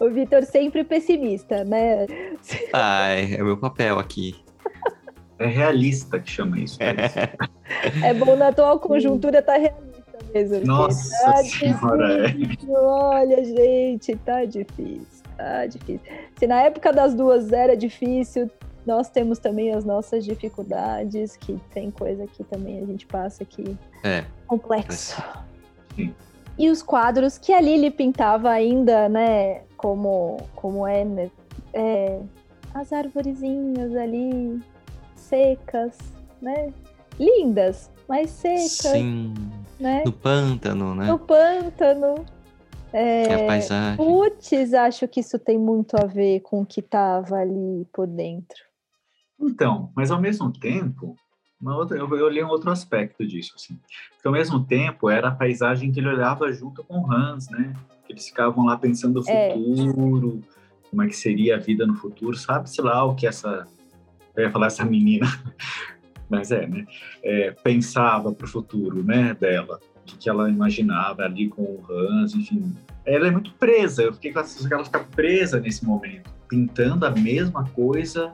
O 0.00 0.10
Vitor 0.10 0.44
sempre 0.44 0.84
pessimista, 0.84 1.64
né? 1.64 2.06
Ai, 2.72 3.34
é 3.34 3.42
o 3.42 3.46
meu 3.46 3.56
papel 3.56 3.98
aqui. 3.98 4.36
É 5.38 5.46
realista 5.46 6.18
que 6.18 6.30
chama 6.30 6.58
isso. 6.58 6.78
É, 6.82 6.90
é 8.10 8.14
bom 8.14 8.36
na 8.36 8.48
atual 8.48 8.78
conjuntura 8.78 9.40
tá 9.42 9.56
realista 9.56 10.18
mesmo. 10.34 10.66
Nossa 10.66 11.24
tá 11.24 11.36
senhora, 11.44 12.32
difícil, 12.32 12.76
é. 12.76 12.80
Olha, 12.80 13.44
gente, 13.44 14.16
tá 14.16 14.44
difícil, 14.44 15.24
tá 15.36 15.66
difícil. 15.66 16.00
Se 16.36 16.46
na 16.46 16.62
época 16.62 16.92
das 16.92 17.14
duas 17.14 17.52
era 17.52 17.76
difícil, 17.76 18.50
nós 18.84 19.10
temos 19.10 19.38
também 19.38 19.72
as 19.72 19.84
nossas 19.84 20.24
dificuldades, 20.24 21.36
que 21.36 21.60
tem 21.72 21.90
coisa 21.90 22.26
que 22.26 22.42
também 22.42 22.80
a 22.80 22.86
gente 22.86 23.06
passa 23.06 23.42
aqui. 23.42 23.76
É. 24.02 24.24
Complexo. 24.46 25.22
Sim. 25.94 26.14
E 26.58 26.70
os 26.70 26.82
quadros 26.82 27.38
que 27.38 27.52
a 27.52 27.60
Lili 27.60 27.90
pintava 27.90 28.50
ainda, 28.50 29.08
né, 29.08 29.60
como, 29.76 30.38
como 30.56 30.86
é, 30.86 31.04
né, 31.04 31.30
é 31.72 32.18
as 32.74 32.92
arvorezinhas 32.92 33.94
ali, 33.94 34.60
secas, 35.28 35.96
né? 36.40 36.72
Lindas, 37.18 37.90
mas 38.08 38.30
secas. 38.30 38.92
Sim. 38.92 39.34
Né? 39.78 40.02
No 40.04 40.12
pântano, 40.12 40.94
né? 40.94 41.06
No 41.06 41.18
pântano. 41.18 42.24
É, 42.92 43.24
é 43.24 43.44
a 43.44 43.46
paisagem. 43.46 43.96
Putz, 43.96 44.74
acho 44.74 45.06
que 45.06 45.20
isso 45.20 45.38
tem 45.38 45.58
muito 45.58 45.94
a 45.96 46.06
ver 46.06 46.40
com 46.40 46.62
o 46.62 46.66
que 46.66 46.80
estava 46.80 47.36
ali 47.36 47.86
por 47.92 48.06
dentro. 48.06 48.56
Então, 49.38 49.92
mas 49.94 50.10
ao 50.10 50.20
mesmo 50.20 50.50
tempo, 50.50 51.14
uma 51.60 51.76
outra, 51.76 51.98
eu, 51.98 52.08
eu 52.16 52.24
olhei 52.24 52.42
um 52.42 52.48
outro 52.48 52.70
aspecto 52.70 53.26
disso, 53.26 53.52
assim. 53.56 53.78
Porque 54.14 54.26
ao 54.26 54.32
mesmo 54.32 54.64
tempo 54.64 55.10
era 55.10 55.28
a 55.28 55.34
paisagem 55.34 55.92
que 55.92 56.00
ele 56.00 56.08
olhava 56.08 56.50
junto 56.50 56.82
com 56.82 57.00
o 57.00 57.12
Hans, 57.12 57.48
né? 57.50 57.74
Eles 58.08 58.26
ficavam 58.26 58.64
lá 58.64 58.78
pensando 58.78 59.20
no 59.20 59.30
é. 59.30 59.52
futuro, 59.52 60.40
como 60.88 61.02
é 61.02 61.06
que 61.06 61.16
seria 61.16 61.56
a 61.56 61.58
vida 61.58 61.86
no 61.86 61.94
futuro, 61.94 62.36
sabe-se 62.36 62.80
lá 62.80 63.04
o 63.04 63.14
que 63.14 63.26
essa, 63.26 63.68
eu 64.38 64.46
ia 64.46 64.52
falar 64.52 64.66
essa 64.68 64.84
menina, 64.84 65.26
mas 66.28 66.50
é, 66.50 66.66
né? 66.66 66.86
É, 67.22 67.50
pensava 67.62 68.32
para 68.32 68.44
o 68.44 68.48
futuro, 68.48 69.02
né, 69.02 69.36
dela, 69.38 69.80
o 69.96 70.16
que 70.16 70.28
ela 70.28 70.48
imaginava 70.48 71.22
ali 71.22 71.48
com 71.48 71.62
o 71.62 71.84
Hans, 71.90 72.34
enfim. 72.34 72.74
Ela 73.04 73.28
é 73.28 73.30
muito 73.30 73.52
presa, 73.54 74.02
eu 74.02 74.12
fiquei 74.12 74.32
com 74.32 74.38
a 74.38 74.44
sensação 74.44 74.68
que 74.68 74.74
ela 74.74 74.84
fica 74.84 75.00
presa 75.00 75.60
nesse 75.60 75.84
momento, 75.84 76.30
pintando 76.48 77.04
a 77.04 77.10
mesma 77.10 77.64
coisa 77.70 78.32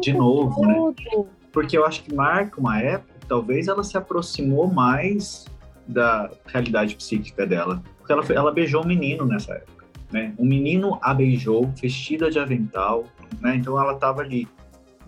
de 0.00 0.12
novo, 0.12 0.66
né? 0.66 0.74
todo. 0.74 0.96
né? 1.18 1.24
Porque 1.52 1.76
eu 1.76 1.84
acho 1.84 2.02
que 2.02 2.14
marca 2.14 2.60
uma 2.60 2.78
época, 2.80 3.14
talvez 3.26 3.68
ela 3.68 3.82
se 3.82 3.96
aproximou 3.96 4.66
mais 4.66 5.46
da 5.86 6.30
realidade 6.46 6.94
psíquica 6.94 7.46
dela. 7.46 7.82
Porque 7.98 8.12
ela, 8.12 8.24
ela 8.32 8.52
beijou 8.52 8.84
um 8.84 8.86
menino 8.86 9.24
nessa 9.24 9.54
época, 9.54 9.86
né? 10.12 10.34
Um 10.38 10.44
menino 10.44 10.98
a 11.02 11.14
beijou, 11.14 11.66
vestida 11.80 12.30
de 12.30 12.38
avental, 12.38 13.04
né? 13.40 13.56
Então 13.56 13.80
ela 13.80 13.94
estava 13.94 14.20
ali, 14.20 14.46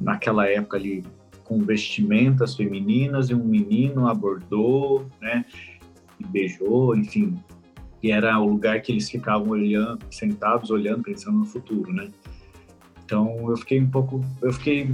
naquela 0.01 0.48
época 0.48 0.76
ali, 0.76 1.05
com 1.44 1.59
vestimentas 1.59 2.55
femininas 2.55 3.28
e 3.30 3.34
um 3.34 3.44
menino 3.44 4.09
abordou, 4.09 5.07
né? 5.20 5.44
E 6.18 6.24
beijou, 6.24 6.96
enfim. 6.96 7.38
E 8.03 8.11
era 8.11 8.38
o 8.38 8.46
lugar 8.46 8.80
que 8.80 8.92
eles 8.92 9.11
ficavam 9.11 9.51
olhando, 9.51 9.98
sentados 10.11 10.70
olhando, 10.70 11.03
pensando 11.03 11.38
no 11.38 11.44
futuro, 11.44 11.92
né? 11.92 12.09
Então 13.05 13.51
eu 13.51 13.57
fiquei 13.57 13.80
um 13.80 13.90
pouco, 13.90 14.24
eu 14.40 14.53
fiquei 14.53 14.90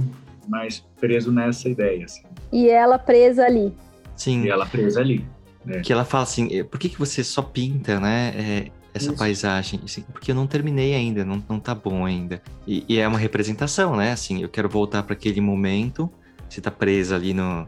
mais 0.47 0.79
preso 0.99 1.31
nessa 1.31 1.69
ideia, 1.69 2.05
assim. 2.05 2.23
E 2.51 2.69
ela 2.69 2.97
presa 2.97 3.45
ali. 3.45 3.73
Sim. 4.15 4.43
E 4.43 4.49
ela 4.49 4.65
presa 4.65 4.99
ali. 4.99 5.23
Né? 5.63 5.81
Que 5.81 5.93
ela 5.93 6.05
fala 6.05 6.23
assim, 6.23 6.63
por 6.65 6.79
que, 6.79 6.89
que 6.89 6.97
você 6.97 7.23
só 7.23 7.41
pinta, 7.41 7.99
né? 7.99 8.33
É, 8.35 8.71
essa 8.97 9.11
Isso. 9.11 9.17
paisagem, 9.17 9.79
assim, 9.83 10.01
porque 10.11 10.31
eu 10.31 10.35
não 10.35 10.45
terminei 10.45 10.93
ainda, 10.93 11.23
não, 11.23 11.43
não 11.47 11.59
tá 11.59 11.73
bom 11.73 12.05
ainda. 12.05 12.41
E, 12.67 12.85
e 12.87 12.99
é 12.99 13.07
uma 13.07 13.17
representação, 13.17 13.95
né? 13.95 14.11
Assim, 14.11 14.41
eu 14.41 14.49
quero 14.49 14.67
voltar 14.67 15.03
para 15.03 15.13
aquele 15.13 15.39
momento, 15.39 16.11
você 16.49 16.59
tá 16.61 16.69
presa 16.69 17.15
ali 17.15 17.33
no, 17.33 17.67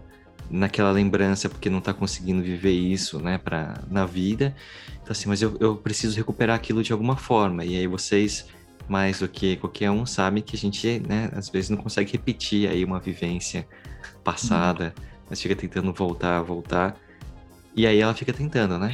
naquela 0.49 0.91
lembrança 0.91 1.47
porque 1.47 1.69
não 1.69 1.79
tá 1.79 1.93
conseguindo 1.93 2.41
viver 2.41 2.71
isso, 2.71 3.19
né, 3.19 3.37
pra, 3.37 3.81
na 3.89 4.05
vida. 4.05 4.55
Então, 5.01 5.11
assim, 5.11 5.29
mas 5.29 5.41
eu, 5.41 5.55
eu 5.59 5.75
preciso 5.75 6.17
recuperar 6.17 6.55
aquilo 6.55 6.83
de 6.83 6.91
alguma 6.91 7.15
forma. 7.15 7.63
E 7.63 7.77
aí 7.77 7.87
vocês 7.87 8.47
mais 8.87 9.19
do 9.19 9.27
que 9.27 9.55
qualquer 9.57 9.91
um 9.91 10.05
sabe 10.05 10.41
que 10.41 10.55
a 10.55 10.59
gente, 10.59 10.99
né, 11.07 11.29
às 11.33 11.47
vezes 11.47 11.69
não 11.69 11.77
consegue 11.77 12.11
repetir 12.11 12.67
aí 12.67 12.83
uma 12.83 12.99
vivência 12.99 13.67
passada, 14.23 14.93
uhum. 14.97 15.05
mas 15.29 15.41
fica 15.41 15.55
tentando 15.55 15.93
voltar, 15.93 16.41
voltar. 16.41 16.97
E 17.75 17.85
aí 17.85 17.99
ela 17.99 18.15
fica 18.15 18.33
tentando, 18.33 18.77
né? 18.79 18.93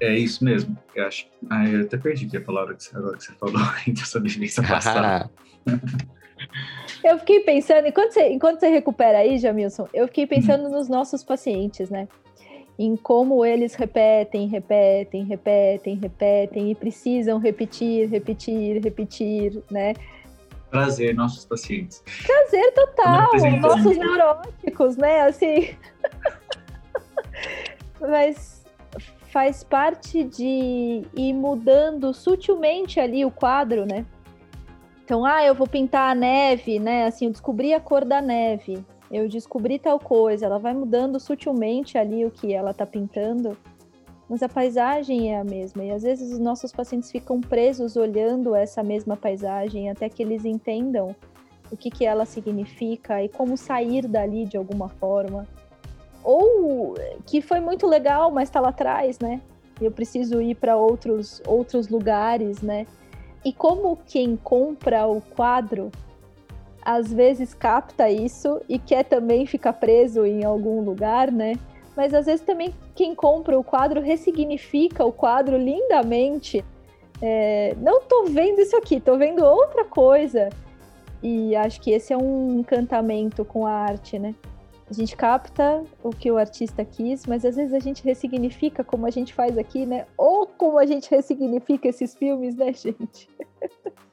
É 0.00 0.16
isso 0.16 0.44
mesmo. 0.44 0.76
Eu 0.94 1.06
acho. 1.06 1.26
Ah, 1.48 1.68
eu 1.68 1.82
até 1.82 1.96
perdi 1.96 2.34
a 2.36 2.40
palavra 2.40 2.74
que 2.74 2.82
você, 2.82 2.96
agora 2.96 3.16
que 3.16 3.24
você 3.24 3.32
falou 3.32 3.60
dessa 3.88 4.20
vivência 4.20 4.62
passada. 4.62 5.30
eu 7.04 7.18
fiquei 7.18 7.40
pensando, 7.40 7.86
enquanto 7.86 8.12
você, 8.12 8.28
enquanto 8.28 8.60
você 8.60 8.68
recupera 8.68 9.18
aí, 9.18 9.38
Jamilson, 9.38 9.88
eu 9.92 10.06
fiquei 10.06 10.26
pensando 10.26 10.64
uhum. 10.64 10.70
nos 10.70 10.88
nossos 10.88 11.22
pacientes, 11.22 11.90
né? 11.90 12.08
em 12.80 12.96
como 12.96 13.44
eles 13.44 13.74
repetem, 13.74 14.48
repetem, 14.48 15.22
repetem, 15.24 15.96
repetem 15.96 16.70
e 16.70 16.74
precisam 16.74 17.38
repetir, 17.38 18.08
repetir, 18.08 18.82
repetir, 18.82 19.62
né? 19.70 19.92
Prazer, 20.70 21.14
nossos 21.14 21.44
pacientes. 21.44 22.02
Prazer 22.26 22.72
total, 22.72 23.28
nossos 23.60 23.98
neuróticos, 23.98 24.96
né? 24.96 25.20
Assim. 25.22 25.74
Mas 28.00 28.59
faz 29.32 29.64
parte 29.64 30.24
de 30.24 31.02
ir 31.14 31.32
mudando 31.32 32.12
sutilmente 32.12 33.00
ali 33.00 33.24
o 33.24 33.30
quadro, 33.30 33.86
né? 33.86 34.04
Então, 35.04 35.24
ah, 35.24 35.44
eu 35.44 35.54
vou 35.54 35.66
pintar 35.66 36.12
a 36.12 36.14
neve, 36.14 36.78
né? 36.78 37.06
Assim, 37.06 37.26
eu 37.26 37.30
descobri 37.30 37.74
a 37.74 37.80
cor 37.80 38.04
da 38.04 38.20
neve 38.20 38.84
eu 39.10 39.28
descobri 39.28 39.78
tal 39.78 39.98
coisa, 39.98 40.46
ela 40.46 40.58
vai 40.58 40.72
mudando 40.72 41.18
sutilmente 41.18 41.98
ali 41.98 42.24
o 42.24 42.30
que 42.30 42.52
ela 42.52 42.70
está 42.70 42.86
pintando, 42.86 43.56
mas 44.28 44.40
a 44.40 44.48
paisagem 44.48 45.34
é 45.34 45.40
a 45.40 45.42
mesma. 45.42 45.82
E 45.82 45.90
às 45.90 46.04
vezes 46.04 46.32
os 46.32 46.38
nossos 46.38 46.70
pacientes 46.70 47.10
ficam 47.10 47.40
presos 47.40 47.96
olhando 47.96 48.54
essa 48.54 48.84
mesma 48.84 49.16
paisagem 49.16 49.90
até 49.90 50.08
que 50.08 50.22
eles 50.22 50.44
entendam 50.44 51.14
o 51.72 51.76
que, 51.76 51.90
que 51.90 52.04
ela 52.04 52.24
significa 52.24 53.22
e 53.22 53.28
como 53.28 53.56
sair 53.56 54.06
dali 54.06 54.44
de 54.44 54.56
alguma 54.56 54.88
forma. 54.88 55.44
Ou 56.22 56.94
que 57.26 57.40
foi 57.40 57.60
muito 57.60 57.86
legal, 57.86 58.30
mas 58.30 58.48
está 58.48 58.60
lá 58.60 58.68
atrás, 58.68 59.18
né? 59.18 59.40
Eu 59.80 59.90
preciso 59.90 60.40
ir 60.40 60.54
para 60.54 60.76
outros, 60.76 61.40
outros 61.46 61.88
lugares, 61.88 62.60
né? 62.60 62.86
E 63.44 63.52
como 63.52 63.98
quem 64.06 64.36
compra 64.36 65.06
o 65.06 65.20
quadro 65.20 65.90
às 66.82 67.12
vezes 67.12 67.54
capta 67.54 68.08
isso 68.10 68.60
e 68.68 68.78
quer 68.78 69.04
também 69.04 69.46
ficar 69.46 69.74
preso 69.74 70.24
em 70.24 70.44
algum 70.44 70.80
lugar, 70.82 71.30
né? 71.30 71.54
Mas 71.96 72.14
às 72.14 72.26
vezes 72.26 72.40
também 72.44 72.74
quem 72.94 73.14
compra 73.14 73.58
o 73.58 73.64
quadro 73.64 74.00
ressignifica 74.00 75.04
o 75.04 75.12
quadro 75.12 75.56
lindamente. 75.56 76.64
É, 77.20 77.74
não 77.78 78.00
tô 78.02 78.24
vendo 78.24 78.60
isso 78.60 78.76
aqui, 78.76 79.00
tô 79.00 79.16
vendo 79.16 79.44
outra 79.44 79.84
coisa. 79.84 80.48
E 81.22 81.54
acho 81.54 81.80
que 81.80 81.90
esse 81.90 82.12
é 82.12 82.16
um 82.16 82.60
encantamento 82.60 83.44
com 83.44 83.66
a 83.66 83.72
arte, 83.72 84.18
né? 84.18 84.34
A 84.90 84.92
gente 84.92 85.16
capta 85.16 85.84
o 86.02 86.10
que 86.10 86.30
o 86.30 86.36
artista 86.36 86.84
quis, 86.84 87.24
mas 87.24 87.44
às 87.44 87.54
vezes 87.54 87.72
a 87.72 87.78
gente 87.78 88.02
ressignifica 88.02 88.82
como 88.82 89.06
a 89.06 89.10
gente 89.10 89.32
faz 89.32 89.56
aqui, 89.56 89.86
né? 89.86 90.04
Ou 90.18 90.46
como 90.48 90.78
a 90.78 90.84
gente 90.84 91.08
ressignifica 91.08 91.88
esses 91.88 92.14
filmes, 92.14 92.56
né, 92.56 92.72
gente? 92.74 93.28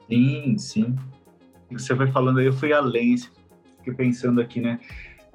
Sim, 0.08 0.56
sim 0.56 0.96
você 1.70 1.94
vai 1.94 2.10
falando 2.10 2.38
aí, 2.38 2.46
eu 2.46 2.52
fui 2.52 2.72
além, 2.72 3.16
fiquei 3.78 3.94
pensando 3.94 4.40
aqui, 4.40 4.60
né? 4.60 4.78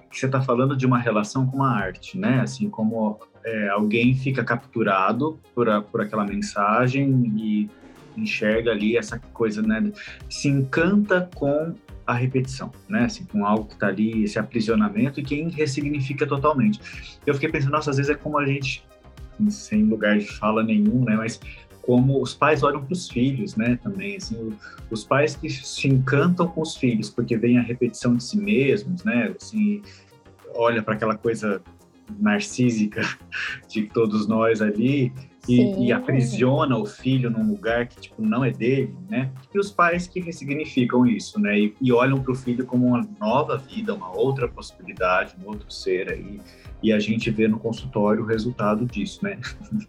Que 0.09 0.19
você 0.19 0.25
está 0.25 0.41
falando 0.41 0.75
de 0.75 0.85
uma 0.85 0.97
relação 0.97 1.45
com 1.45 1.63
a 1.63 1.69
arte, 1.69 2.17
né? 2.17 2.41
Assim, 2.41 2.69
como 2.69 3.19
é, 3.45 3.69
alguém 3.69 4.15
fica 4.15 4.43
capturado 4.43 5.39
por, 5.53 5.69
a, 5.69 5.81
por 5.81 6.01
aquela 6.01 6.23
mensagem 6.25 7.33
e 7.37 7.69
enxerga 8.15 8.71
ali 8.71 8.95
essa 8.95 9.19
coisa, 9.19 9.61
né? 9.61 9.91
Se 10.29 10.47
encanta 10.47 11.29
com 11.35 11.75
a 12.05 12.13
repetição, 12.13 12.71
né? 12.87 13.05
Assim, 13.05 13.25
com 13.25 13.45
algo 13.45 13.65
que 13.65 13.73
está 13.73 13.87
ali, 13.87 14.23
esse 14.23 14.37
aprisionamento 14.37 15.19
e 15.19 15.23
quem 15.23 15.49
ressignifica 15.49 16.27
totalmente. 16.27 16.79
Eu 17.25 17.33
fiquei 17.33 17.49
pensando, 17.49 17.71
nossa, 17.71 17.91
às 17.91 17.97
vezes 17.97 18.11
é 18.11 18.15
como 18.15 18.37
a 18.37 18.45
gente, 18.45 18.85
sem 19.49 19.83
lugar 19.83 20.17
de 20.17 20.27
fala 20.27 20.63
nenhum, 20.63 21.03
né? 21.03 21.15
Mas 21.15 21.39
como 21.81 22.21
os 22.21 22.33
pais 22.33 22.63
olham 22.63 22.83
para 22.83 22.93
os 22.93 23.09
filhos, 23.09 23.55
né, 23.57 23.77
também, 23.83 24.15
assim, 24.15 24.53
os 24.89 25.03
pais 25.03 25.35
que 25.35 25.49
se 25.49 25.87
encantam 25.87 26.47
com 26.47 26.61
os 26.61 26.77
filhos, 26.77 27.09
porque 27.09 27.35
vem 27.35 27.57
a 27.57 27.61
repetição 27.61 28.15
de 28.15 28.23
si 28.23 28.37
mesmos, 28.37 29.03
né, 29.03 29.33
assim, 29.35 29.81
olha 30.55 30.81
para 30.81 30.93
aquela 30.93 31.17
coisa 31.17 31.61
narcísica 32.19 33.01
de 33.67 33.83
todos 33.83 34.27
nós 34.27 34.61
ali 34.61 35.11
e, 35.47 35.87
e, 35.87 35.91
aprisiona 35.91 36.77
o 36.77 36.85
filho 36.85 37.29
num 37.29 37.45
lugar 37.45 37.87
que 37.87 37.99
tipo 37.99 38.21
não 38.21 38.45
é 38.45 38.51
dele, 38.51 38.95
né? 39.09 39.29
E 39.53 39.59
os 39.59 39.69
pais 39.71 40.07
que 40.07 40.21
ressignificam 40.21 41.05
isso, 41.05 41.39
né? 41.39 41.59
E, 41.59 41.75
e 41.81 41.91
olham 41.91 42.21
para 42.21 42.31
o 42.31 42.35
filho 42.35 42.65
como 42.65 42.87
uma 42.87 43.05
nova 43.19 43.57
vida, 43.57 43.93
uma 43.93 44.15
outra 44.17 44.47
possibilidade, 44.47 45.35
um 45.43 45.47
outro 45.47 45.69
ser 45.69 46.09
aí. 46.09 46.39
E 46.81 46.93
a 46.93 46.99
gente 46.99 47.29
vê 47.29 47.47
no 47.47 47.59
consultório 47.59 48.23
o 48.23 48.25
resultado 48.25 48.85
disso, 48.85 49.19
né? 49.23 49.37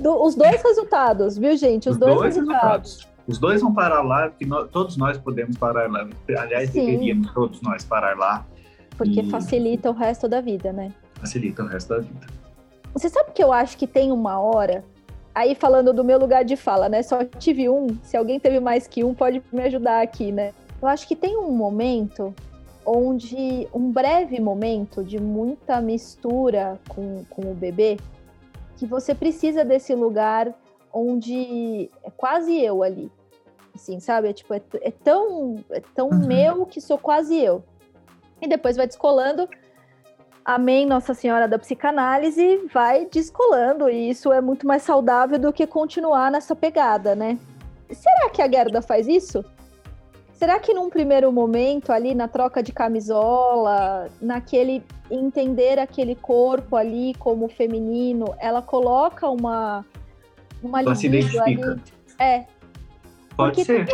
Do, 0.00 0.24
os 0.24 0.34
dois 0.34 0.62
resultados, 0.62 1.38
viu, 1.38 1.56
gente? 1.56 1.88
Os, 1.88 1.94
os 1.94 2.00
dois, 2.00 2.14
dois 2.16 2.36
resultados. 2.36 2.92
resultados. 2.92 3.10
Os 3.26 3.38
dois 3.38 3.60
vão 3.60 3.72
parar 3.72 4.02
lá, 4.02 4.30
que 4.30 4.44
nós, 4.44 4.68
todos 4.70 4.96
nós 4.96 5.16
podemos 5.18 5.56
parar 5.56 5.90
lá. 5.90 6.08
Aliás, 6.38 6.70
Sim. 6.70 6.86
deveríamos 6.86 7.30
todos 7.32 7.60
nós 7.62 7.84
parar 7.84 8.16
lá. 8.16 8.46
Porque 8.96 9.20
e... 9.20 9.30
facilita 9.30 9.90
o 9.90 9.92
resto 9.92 10.26
da 10.26 10.40
vida, 10.40 10.72
né? 10.72 10.92
Facilita 11.20 11.62
o 11.62 11.66
resto 11.66 11.90
da 11.90 12.00
vida. 12.00 12.39
Você 12.92 13.08
sabe 13.08 13.32
que 13.32 13.42
eu 13.42 13.52
acho 13.52 13.76
que 13.76 13.86
tem 13.86 14.10
uma 14.10 14.40
hora, 14.40 14.84
aí 15.34 15.54
falando 15.54 15.92
do 15.92 16.04
meu 16.04 16.18
lugar 16.18 16.44
de 16.44 16.56
fala, 16.56 16.88
né? 16.88 17.02
Só 17.02 17.24
tive 17.24 17.68
um, 17.68 17.88
se 18.02 18.16
alguém 18.16 18.40
teve 18.40 18.60
mais 18.60 18.86
que 18.86 19.04
um, 19.04 19.14
pode 19.14 19.42
me 19.52 19.62
ajudar 19.62 20.02
aqui, 20.02 20.32
né? 20.32 20.52
Eu 20.80 20.88
acho 20.88 21.06
que 21.06 21.14
tem 21.14 21.36
um 21.36 21.52
momento 21.52 22.34
onde, 22.84 23.68
um 23.72 23.90
breve 23.90 24.40
momento 24.40 25.04
de 25.04 25.20
muita 25.20 25.80
mistura 25.80 26.78
com, 26.88 27.24
com 27.30 27.42
o 27.42 27.54
bebê, 27.54 27.98
que 28.76 28.86
você 28.86 29.14
precisa 29.14 29.64
desse 29.64 29.94
lugar 29.94 30.52
onde 30.92 31.90
é 32.02 32.10
quase 32.10 32.58
eu 32.58 32.82
ali. 32.82 33.10
Assim, 33.74 34.00
sabe? 34.00 34.28
É, 34.28 34.32
tipo, 34.32 34.52
é, 34.52 34.62
é 34.80 34.90
tão, 34.90 35.62
é 35.70 35.80
tão 35.94 36.08
uhum. 36.08 36.26
meu 36.26 36.66
que 36.66 36.80
sou 36.80 36.98
quase 36.98 37.38
eu. 37.38 37.62
E 38.40 38.48
depois 38.48 38.76
vai 38.76 38.86
descolando. 38.86 39.48
Amém, 40.44 40.86
Nossa 40.86 41.14
Senhora 41.14 41.46
da 41.46 41.58
Psicanálise, 41.58 42.68
vai 42.72 43.06
descolando. 43.06 43.88
E 43.88 44.10
isso 44.10 44.32
é 44.32 44.40
muito 44.40 44.66
mais 44.66 44.82
saudável 44.82 45.38
do 45.38 45.52
que 45.52 45.66
continuar 45.66 46.30
nessa 46.30 46.56
pegada, 46.56 47.14
né? 47.14 47.38
Será 47.90 48.30
que 48.30 48.40
a 48.40 48.50
Gerda 48.50 48.80
faz 48.80 49.06
isso? 49.06 49.44
Será 50.32 50.58
que 50.58 50.72
num 50.72 50.88
primeiro 50.88 51.30
momento, 51.30 51.92
ali 51.92 52.14
na 52.14 52.26
troca 52.26 52.62
de 52.62 52.72
camisola, 52.72 54.08
naquele 54.22 54.82
entender 55.10 55.78
aquele 55.78 56.14
corpo 56.14 56.76
ali 56.76 57.14
como 57.18 57.48
feminino, 57.48 58.34
ela 58.38 58.62
coloca 58.62 59.28
uma 59.28 59.84
uma 60.62 60.80
ela 60.80 60.94
se 60.94 61.06
identifica. 61.06 61.72
Ali? 61.72 61.80
É. 62.18 62.46
Pode 63.36 63.64
porque 63.64 63.64
ser. 63.64 63.86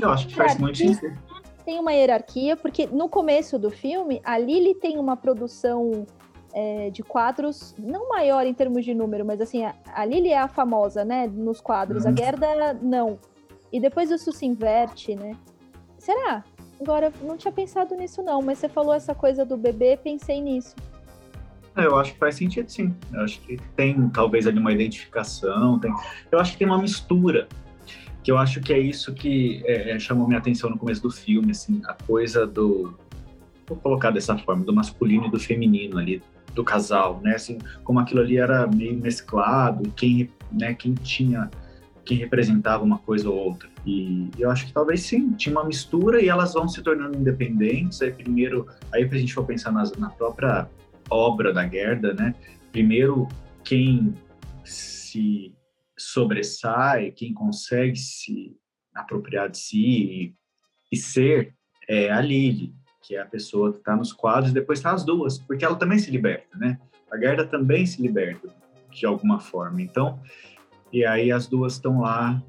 Eu 0.00 0.10
acho 0.10 0.28
que 0.28 0.34
faz 0.34 0.58
muito 0.58 0.78
sentido. 0.78 1.18
Tem 1.64 1.78
uma 1.78 1.92
hierarquia, 1.92 2.56
porque 2.56 2.86
no 2.86 3.08
começo 3.08 3.58
do 3.58 3.70
filme, 3.70 4.20
a 4.24 4.38
Lily 4.38 4.74
tem 4.74 4.98
uma 4.98 5.16
produção 5.16 6.06
é, 6.52 6.90
de 6.90 7.02
quadros, 7.02 7.74
não 7.78 8.08
maior 8.08 8.46
em 8.46 8.54
termos 8.54 8.84
de 8.84 8.94
número, 8.94 9.24
mas 9.24 9.40
assim, 9.40 9.64
a, 9.64 9.74
a 9.94 10.04
Lily 10.04 10.30
é 10.30 10.38
a 10.38 10.48
famosa, 10.48 11.04
né, 11.04 11.26
nos 11.26 11.60
quadros, 11.60 12.04
uhum. 12.04 12.10
a 12.10 12.16
Gerda 12.16 12.74
não. 12.74 13.18
E 13.72 13.80
depois 13.80 14.10
isso 14.10 14.32
se 14.32 14.46
inverte, 14.46 15.14
né? 15.14 15.36
Será? 15.98 16.42
Agora, 16.80 17.12
não 17.22 17.36
tinha 17.36 17.52
pensado 17.52 17.94
nisso 17.94 18.22
não, 18.22 18.40
mas 18.40 18.58
você 18.58 18.68
falou 18.68 18.94
essa 18.94 19.14
coisa 19.14 19.44
do 19.44 19.56
bebê, 19.56 19.96
pensei 19.96 20.40
nisso. 20.40 20.74
É, 21.76 21.86
eu 21.86 21.96
acho 21.96 22.14
que 22.14 22.18
faz 22.18 22.34
sentido, 22.34 22.68
sim. 22.68 22.94
Eu 23.12 23.20
acho 23.20 23.40
que 23.42 23.58
tem 23.76 24.08
talvez 24.08 24.46
ali 24.46 24.58
uma 24.58 24.72
identificação, 24.72 25.78
tem... 25.78 25.92
eu 26.32 26.38
acho 26.40 26.52
que 26.52 26.58
tem 26.58 26.66
uma 26.66 26.78
mistura, 26.78 27.46
que 28.22 28.30
eu 28.30 28.38
acho 28.38 28.60
que 28.60 28.72
é 28.72 28.78
isso 28.78 29.14
que 29.14 29.62
é, 29.64 29.92
é, 29.92 29.98
chamou 29.98 30.26
minha 30.26 30.38
atenção 30.38 30.70
no 30.70 30.78
começo 30.78 31.02
do 31.02 31.10
filme, 31.10 31.50
assim, 31.50 31.80
a 31.86 31.94
coisa 31.94 32.46
do, 32.46 32.98
vou 33.66 33.78
colocar 33.78 34.10
dessa 34.10 34.36
forma, 34.36 34.64
do 34.64 34.74
masculino 34.74 35.26
e 35.26 35.30
do 35.30 35.38
feminino 35.38 35.98
ali, 35.98 36.22
do 36.54 36.64
casal, 36.64 37.20
né, 37.22 37.34
assim, 37.34 37.58
como 37.84 38.00
aquilo 38.00 38.20
ali 38.20 38.36
era 38.36 38.66
meio 38.66 38.98
mesclado, 38.98 39.90
quem, 39.96 40.30
né, 40.52 40.74
quem 40.74 40.94
tinha 40.94 41.50
que 42.04 42.14
representava 42.14 42.82
uma 42.82 42.98
coisa 42.98 43.28
ou 43.30 43.36
outra. 43.36 43.68
E 43.86 44.28
eu 44.36 44.50
acho 44.50 44.66
que 44.66 44.72
talvez 44.72 45.02
sim, 45.02 45.32
tinha 45.34 45.54
uma 45.54 45.64
mistura 45.64 46.20
e 46.20 46.28
elas 46.28 46.54
vão 46.54 46.66
se 46.66 46.82
tornando 46.82 47.16
independentes. 47.16 48.02
Aí 48.02 48.10
primeiro, 48.10 48.66
aí 48.92 49.06
pra 49.06 49.16
gente 49.16 49.32
for 49.32 49.44
pensar 49.44 49.70
nas, 49.70 49.92
na 49.92 50.10
própria 50.10 50.68
obra 51.08 51.52
da 51.52 51.66
Gerda, 51.68 52.12
né? 52.12 52.34
Primeiro, 52.72 53.28
quem 53.62 54.14
se 54.64 55.54
sobressai, 56.02 57.10
quem 57.10 57.32
consegue 57.32 57.96
se 57.96 58.56
apropriar 58.94 59.48
de 59.48 59.58
si 59.58 59.86
e, 59.86 60.34
e 60.92 60.96
ser 60.96 61.54
é 61.88 62.10
a 62.10 62.20
Lily, 62.20 62.72
que 63.02 63.16
é 63.16 63.20
a 63.20 63.26
pessoa 63.26 63.72
que 63.72 63.78
está 63.78 63.96
nos 63.96 64.12
quadros, 64.12 64.52
depois 64.52 64.78
está 64.78 64.92
as 64.92 65.04
duas, 65.04 65.38
porque 65.38 65.64
ela 65.64 65.74
também 65.74 65.98
se 65.98 66.10
liberta, 66.10 66.56
né? 66.56 66.78
A 67.10 67.18
Gerda 67.18 67.44
também 67.44 67.84
se 67.84 68.00
liberta 68.00 68.48
de 68.90 69.06
alguma 69.06 69.40
forma. 69.40 69.82
Então, 69.82 70.20
e 70.92 71.04
aí 71.04 71.32
as 71.32 71.46
duas 71.46 71.74
estão 71.74 72.00
lá 72.00 72.40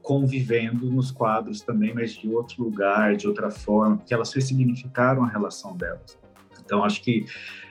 convivendo 0.00 0.90
nos 0.90 1.10
quadros 1.10 1.60
também, 1.60 1.94
mas 1.94 2.12
de 2.12 2.28
outro 2.28 2.64
lugar, 2.64 3.16
de 3.16 3.28
outra 3.28 3.50
forma, 3.50 3.98
porque 3.98 4.12
elas 4.12 4.32
ressignificaram 4.32 5.24
a 5.24 5.28
relação 5.28 5.76
delas. 5.76 6.18
Então, 6.64 6.82
acho 6.84 7.02
que 7.02 7.26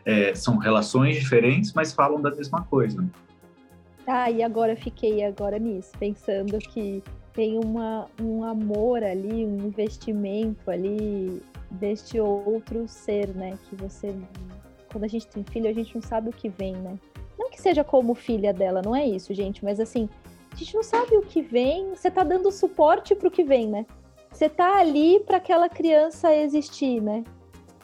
é, 0.05 0.33
são 0.35 0.57
relações 0.57 1.15
diferentes, 1.15 1.73
mas 1.73 1.93
falam 1.93 2.21
da 2.21 2.29
mesma 2.29 2.63
coisa. 2.63 3.03
Ah, 4.07 4.29
e 4.31 4.41
agora 4.41 4.75
fiquei 4.75 5.23
agora 5.23 5.59
nisso, 5.59 5.91
pensando 5.99 6.57
que 6.57 7.03
tem 7.33 7.57
uma, 7.57 8.07
um 8.19 8.43
amor 8.43 9.03
ali, 9.03 9.45
um 9.45 9.67
investimento 9.67 10.69
ali 10.69 11.41
deste 11.69 12.19
outro 12.19 12.87
ser, 12.87 13.29
né? 13.29 13.57
Que 13.69 13.75
você, 13.75 14.13
quando 14.91 15.05
a 15.05 15.07
gente 15.07 15.27
tem 15.27 15.43
filho, 15.43 15.69
a 15.69 15.73
gente 15.73 15.95
não 15.95 16.01
sabe 16.01 16.29
o 16.29 16.33
que 16.33 16.49
vem, 16.49 16.75
né? 16.75 16.97
Não 17.37 17.49
que 17.49 17.61
seja 17.61 17.83
como 17.83 18.13
filha 18.13 18.53
dela, 18.53 18.81
não 18.83 18.95
é 18.95 19.05
isso, 19.05 19.33
gente, 19.33 19.63
mas 19.63 19.79
assim, 19.79 20.09
a 20.51 20.55
gente 20.55 20.75
não 20.75 20.83
sabe 20.83 21.15
o 21.15 21.21
que 21.21 21.41
vem, 21.41 21.89
você 21.89 22.11
tá 22.11 22.23
dando 22.23 22.51
suporte 22.51 23.15
pro 23.15 23.31
que 23.31 23.43
vem, 23.43 23.67
né? 23.67 23.85
Você 24.31 24.49
tá 24.49 24.79
ali 24.79 25.19
para 25.21 25.37
aquela 25.37 25.69
criança 25.69 26.35
existir, 26.35 27.01
né? 27.01 27.23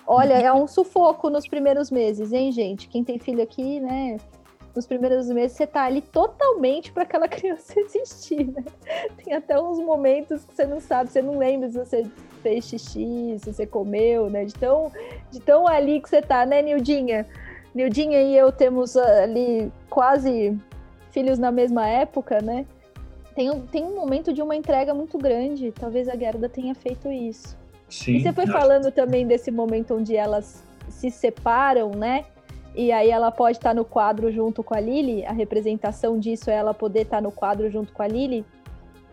Olha, 0.05 0.33
é 0.33 0.53
um 0.53 0.67
sufoco 0.67 1.29
nos 1.29 1.47
primeiros 1.47 1.91
meses, 1.91 2.31
hein, 2.31 2.51
gente? 2.51 2.87
Quem 2.87 3.03
tem 3.03 3.19
filho 3.19 3.43
aqui, 3.43 3.79
né? 3.79 4.17
Nos 4.77 4.85
primeiros 4.85 5.27
meses 5.27 5.57
você 5.57 5.65
tá 5.65 5.85
ali 5.85 6.01
totalmente 6.01 6.91
para 6.91 7.01
aquela 7.01 7.25
criança 7.27 7.73
existir, 7.79 8.45
né? 8.45 8.63
Tem 9.17 9.33
até 9.33 9.59
uns 9.59 9.79
momentos 9.79 10.45
que 10.45 10.53
você 10.53 10.67
não 10.67 10.79
sabe, 10.79 11.09
você 11.09 11.19
não 11.19 11.39
lembra 11.39 11.67
se 11.67 11.79
você 11.79 12.05
fez 12.43 12.65
xixi, 12.65 13.39
se 13.39 13.51
você 13.51 13.65
comeu, 13.65 14.29
né? 14.29 14.45
De 14.45 14.53
tão, 14.53 14.91
de 15.31 15.39
tão 15.39 15.67
ali 15.67 15.99
que 15.99 16.07
você 16.07 16.21
tá, 16.21 16.45
né, 16.45 16.61
Nildinha? 16.61 17.25
Nildinha 17.73 18.21
e 18.21 18.37
eu 18.37 18.51
temos 18.51 18.95
ah, 18.95 19.23
ali 19.23 19.71
quase 19.89 20.55
filhos 21.09 21.39
na 21.39 21.51
mesma 21.51 21.87
época, 21.87 22.39
né? 22.39 22.63
Tem, 23.33 23.59
tem 23.71 23.83
um 23.83 23.95
momento 23.95 24.31
de 24.31 24.43
uma 24.43 24.55
entrega 24.55 24.93
muito 24.93 25.17
grande. 25.17 25.71
Talvez 25.71 26.07
a 26.07 26.15
Gerda 26.15 26.47
tenha 26.47 26.75
feito 26.75 27.11
isso. 27.11 27.57
Sim, 27.89 28.17
e 28.17 28.21
você 28.21 28.31
foi 28.31 28.45
falando 28.45 28.91
também 28.91 29.25
desse 29.25 29.49
momento 29.49 29.95
onde 29.95 30.15
elas 30.15 30.63
se 30.87 31.09
separam, 31.09 31.89
né? 31.89 32.25
E 32.77 32.91
aí 32.91 33.09
ela 33.09 33.31
pode 33.31 33.57
estar 33.57 33.73
no 33.73 33.83
quadro 33.83 34.31
junto 34.31 34.63
com 34.63 34.75
a 34.75 34.79
Lily. 34.79 35.25
A 35.25 35.31
representação 35.31 36.19
disso 36.19 36.51
é 36.51 36.53
ela 36.53 36.75
poder 36.75 37.01
estar 37.01 37.19
no 37.19 37.31
quadro 37.31 37.71
junto 37.71 37.91
com 37.91 38.03
a 38.03 38.07
Lily. 38.07 38.45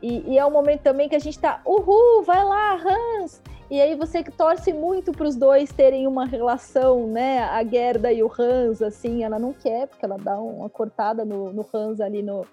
E, 0.03 0.33
e 0.33 0.39
é 0.39 0.45
um 0.45 0.51
momento 0.51 0.83
também 0.83 1.09
que 1.09 1.17
a 1.17 1.19
gente 1.19 1.39
tá, 1.39 1.62
uhul, 1.65 2.23
vai 2.25 2.45
lá, 2.45 2.75
Hans! 2.75 3.41
E 3.71 3.81
aí 3.81 3.97
você 3.97 4.23
torce 4.23 4.71
muito 4.71 5.12
para 5.12 5.27
os 5.27 5.35
dois 5.35 5.73
terem 5.73 6.07
uma 6.07 6.27
relação, 6.27 7.07
né? 7.07 7.39
A 7.39 7.65
Gerda 7.65 8.12
e 8.12 8.23
o 8.23 8.31
Hans, 8.39 8.83
assim, 8.83 9.25
ela 9.25 9.39
não 9.39 9.55
quer, 9.55 9.89
porque 9.89 10.05
ela 10.05 10.19
dá 10.19 10.39
uma 10.39 10.69
cortada 10.69 11.25
no, 11.25 11.51
no 11.51 11.67
Hans 11.73 12.03
ali 12.03 12.23
no, 12.23 12.47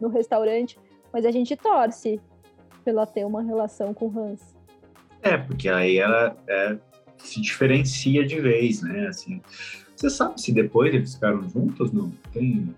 no 0.00 0.08
restaurante, 0.08 0.78
mas 1.12 1.26
a 1.26 1.30
gente 1.30 1.54
torce 1.54 2.18
pela 2.82 3.04
ter 3.04 3.26
uma 3.26 3.42
relação 3.42 3.92
com 3.92 4.06
o 4.06 4.18
Hans. 4.18 4.56
É, 5.22 5.36
porque 5.36 5.68
aí 5.68 5.98
ela 5.98 6.34
é, 6.48 6.78
se 7.18 7.42
diferencia 7.42 8.26
de 8.26 8.40
vez, 8.40 8.80
né? 8.80 9.08
Assim, 9.08 9.42
você 9.96 10.10
sabe 10.10 10.40
se 10.40 10.52
depois 10.52 10.94
eles 10.94 11.14
ficaram 11.14 11.48
juntos? 11.48 11.90
Não 11.92 12.12
tem. 12.32 12.74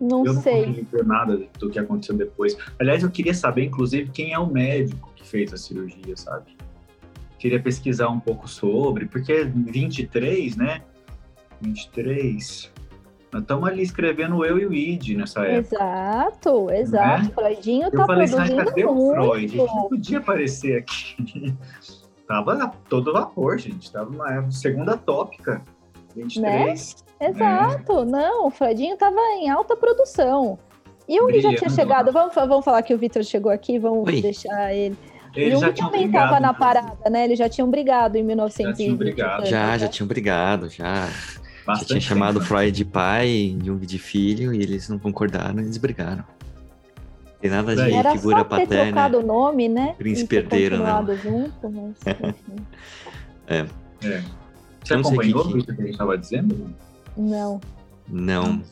Não 0.00 0.24
eu 0.24 0.34
sei. 0.34 0.66
não 0.66 0.74
consegui 0.74 1.04
nada 1.04 1.42
do 1.58 1.70
que 1.70 1.78
aconteceu 1.78 2.16
depois. 2.16 2.56
Aliás, 2.78 3.02
eu 3.02 3.10
queria 3.10 3.34
saber, 3.34 3.64
inclusive, 3.64 4.10
quem 4.10 4.32
é 4.32 4.38
o 4.38 4.46
médico 4.46 5.12
que 5.16 5.26
fez 5.26 5.52
a 5.52 5.56
cirurgia, 5.56 6.16
sabe? 6.16 6.56
queria 7.38 7.60
pesquisar 7.60 8.08
um 8.08 8.18
pouco 8.18 8.48
sobre, 8.48 9.06
porque 9.06 9.44
23, 9.44 10.56
né? 10.56 10.82
23. 11.60 12.72
Nós 13.32 13.42
estamos 13.42 13.68
ali 13.68 13.82
escrevendo 13.82 14.44
eu 14.44 14.58
e 14.58 14.66
o 14.66 14.72
Id 14.72 15.16
nessa 15.16 15.44
época. 15.44 15.76
Exato, 15.76 16.70
exato. 16.70 17.24
Né? 17.24 17.30
Freudinho 17.34 17.90
tá 17.90 18.02
eu 18.02 18.06
falei, 18.06 18.28
produzindo 18.28 18.64
cadê 18.64 18.84
muito. 18.84 19.00
o 19.00 19.14
Freud? 19.14 19.44
A 19.44 19.48
gente 19.48 19.74
não 19.74 19.88
podia 19.88 20.18
aparecer 20.18 20.78
aqui. 20.78 21.54
Tava 22.26 22.72
todo 22.88 23.12
vapor, 23.12 23.58
gente. 23.58 23.92
Tava 23.92 24.10
na 24.10 24.50
segunda 24.50 24.96
tópica. 24.96 25.62
23. 26.16 26.96
Né? 27.20 27.28
Exato. 27.28 28.04
Né? 28.04 28.12
Não, 28.12 28.46
o 28.46 28.50
Freudinho 28.50 28.96
tava 28.96 29.20
em 29.38 29.48
alta 29.48 29.76
produção. 29.76 30.58
E 31.08 31.20
o 31.20 31.26
Gui 31.26 31.40
já 31.40 31.54
tinha 31.54 31.70
chegado. 31.70 32.10
Vamos, 32.10 32.34
vamos 32.34 32.64
falar 32.64 32.82
que 32.82 32.92
o 32.92 32.98
Vitor 32.98 33.22
chegou 33.22 33.52
aqui, 33.52 33.78
vamos 33.78 34.08
Oi. 34.08 34.20
deixar 34.20 34.74
ele. 34.74 34.96
Eles 35.34 35.60
já 35.60 35.72
também 35.72 36.06
estava 36.06 36.40
na 36.40 36.54
parada, 36.54 37.10
né? 37.10 37.24
Eles 37.24 37.38
já 37.38 37.48
tinham 37.48 37.70
brigado 37.70 38.16
em 38.16 38.24
1920. 38.24 39.16
Já, 39.16 39.44
já, 39.44 39.78
já 39.78 39.88
tinham 39.88 40.08
brigado, 40.08 40.68
já. 40.70 41.08
Bastante 41.66 41.80
já 41.80 41.86
tinha 41.86 42.00
chamado 42.00 42.40
Freud 42.40 42.70
de 42.70 42.84
pai, 42.84 43.56
Jung 43.62 43.84
de 43.84 43.98
filho, 43.98 44.54
e 44.54 44.62
eles 44.62 44.88
não 44.88 44.98
concordaram, 44.98 45.60
eles 45.60 45.76
brigaram. 45.76 46.24
Tem 47.40 47.50
nada 47.50 47.76
de 47.76 47.92
Era 47.92 48.12
figura 48.12 48.38
só 48.38 48.44
ter 48.44 48.48
paterna. 48.48 48.84
trocado 48.84 49.18
o 49.18 49.22
nome, 49.22 49.68
né? 49.68 49.94
Príncipe 49.98 50.36
herdeiro, 50.36 50.78
não. 50.78 51.16
Junto, 51.16 51.70
mas, 51.70 51.96
é. 53.46 53.66
é. 54.02 54.22
Você 54.86 54.94
acompanhou 54.94 55.44
que... 55.48 55.58
isso 55.58 55.66
que 55.66 55.72
a 55.72 55.74
gente 55.74 55.90
estava 55.90 56.16
dizendo? 56.16 56.74
Não. 57.16 57.60
Não. 58.08 58.62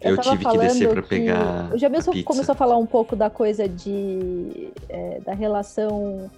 Eu, 0.00 0.12
eu 0.14 0.20
tive 0.20 0.44
que 0.44 0.58
descer 0.58 0.88
para 0.88 1.02
pegar. 1.02 1.74
O 1.74 1.78
Jamilson 1.78 2.12
começou 2.22 2.52
a 2.52 2.56
falar 2.56 2.76
um 2.76 2.86
pouco 2.86 3.14
da 3.14 3.28
coisa 3.28 3.68
de 3.68 4.70
é, 4.88 5.20
da 5.20 5.34
relação 5.34 6.30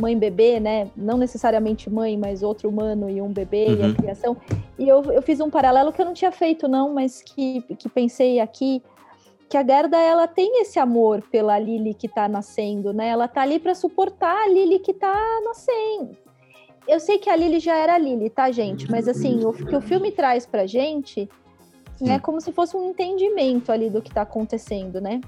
mãe-bebê, 0.00 0.60
né? 0.60 0.90
Não 0.96 1.16
necessariamente 1.16 1.88
mãe, 1.88 2.16
mas 2.16 2.42
outro 2.42 2.68
humano 2.68 3.08
e 3.08 3.20
um 3.20 3.32
bebê 3.32 3.66
uhum. 3.66 3.76
e 3.76 3.82
a 3.82 3.86
uhum. 3.86 3.94
criação. 3.94 4.36
E 4.78 4.88
eu, 4.88 5.02
eu 5.12 5.22
fiz 5.22 5.40
um 5.40 5.50
paralelo 5.50 5.92
que 5.92 6.00
eu 6.00 6.06
não 6.06 6.12
tinha 6.12 6.32
feito, 6.32 6.66
não, 6.68 6.92
mas 6.92 7.22
que, 7.22 7.62
que 7.78 7.88
pensei 7.88 8.40
aqui. 8.40 8.82
Que 9.48 9.56
a 9.56 9.64
Gerda, 9.64 9.96
ela 9.96 10.26
tem 10.26 10.60
esse 10.60 10.76
amor 10.76 11.22
pela 11.30 11.56
Lily 11.56 11.94
que 11.94 12.08
tá 12.08 12.28
nascendo, 12.28 12.92
né? 12.92 13.08
Ela 13.08 13.28
tá 13.28 13.42
ali 13.42 13.60
para 13.60 13.76
suportar 13.76 14.36
a 14.42 14.48
Lily 14.48 14.80
que 14.80 14.92
tá 14.92 15.14
nascendo. 15.44 16.16
Eu 16.88 17.00
sei 17.00 17.18
que 17.18 17.28
a 17.28 17.36
Lily 17.36 17.60
já 17.60 17.76
era 17.76 17.94
a 17.94 17.98
Lily, 17.98 18.30
tá, 18.30 18.50
gente? 18.50 18.90
Mas 18.90 19.08
assim, 19.08 19.44
o 19.44 19.52
que 19.52 19.74
o 19.74 19.80
filme 19.80 20.12
traz 20.12 20.46
pra 20.46 20.66
gente 20.66 21.28
né? 22.00 22.18
Como 22.18 22.40
se 22.40 22.52
fosse 22.52 22.76
um 22.76 22.90
entendimento 22.90 23.72
ali 23.72 23.88
do 23.88 24.02
que 24.02 24.08
está 24.08 24.22
acontecendo, 24.22 25.00
né? 25.00 25.20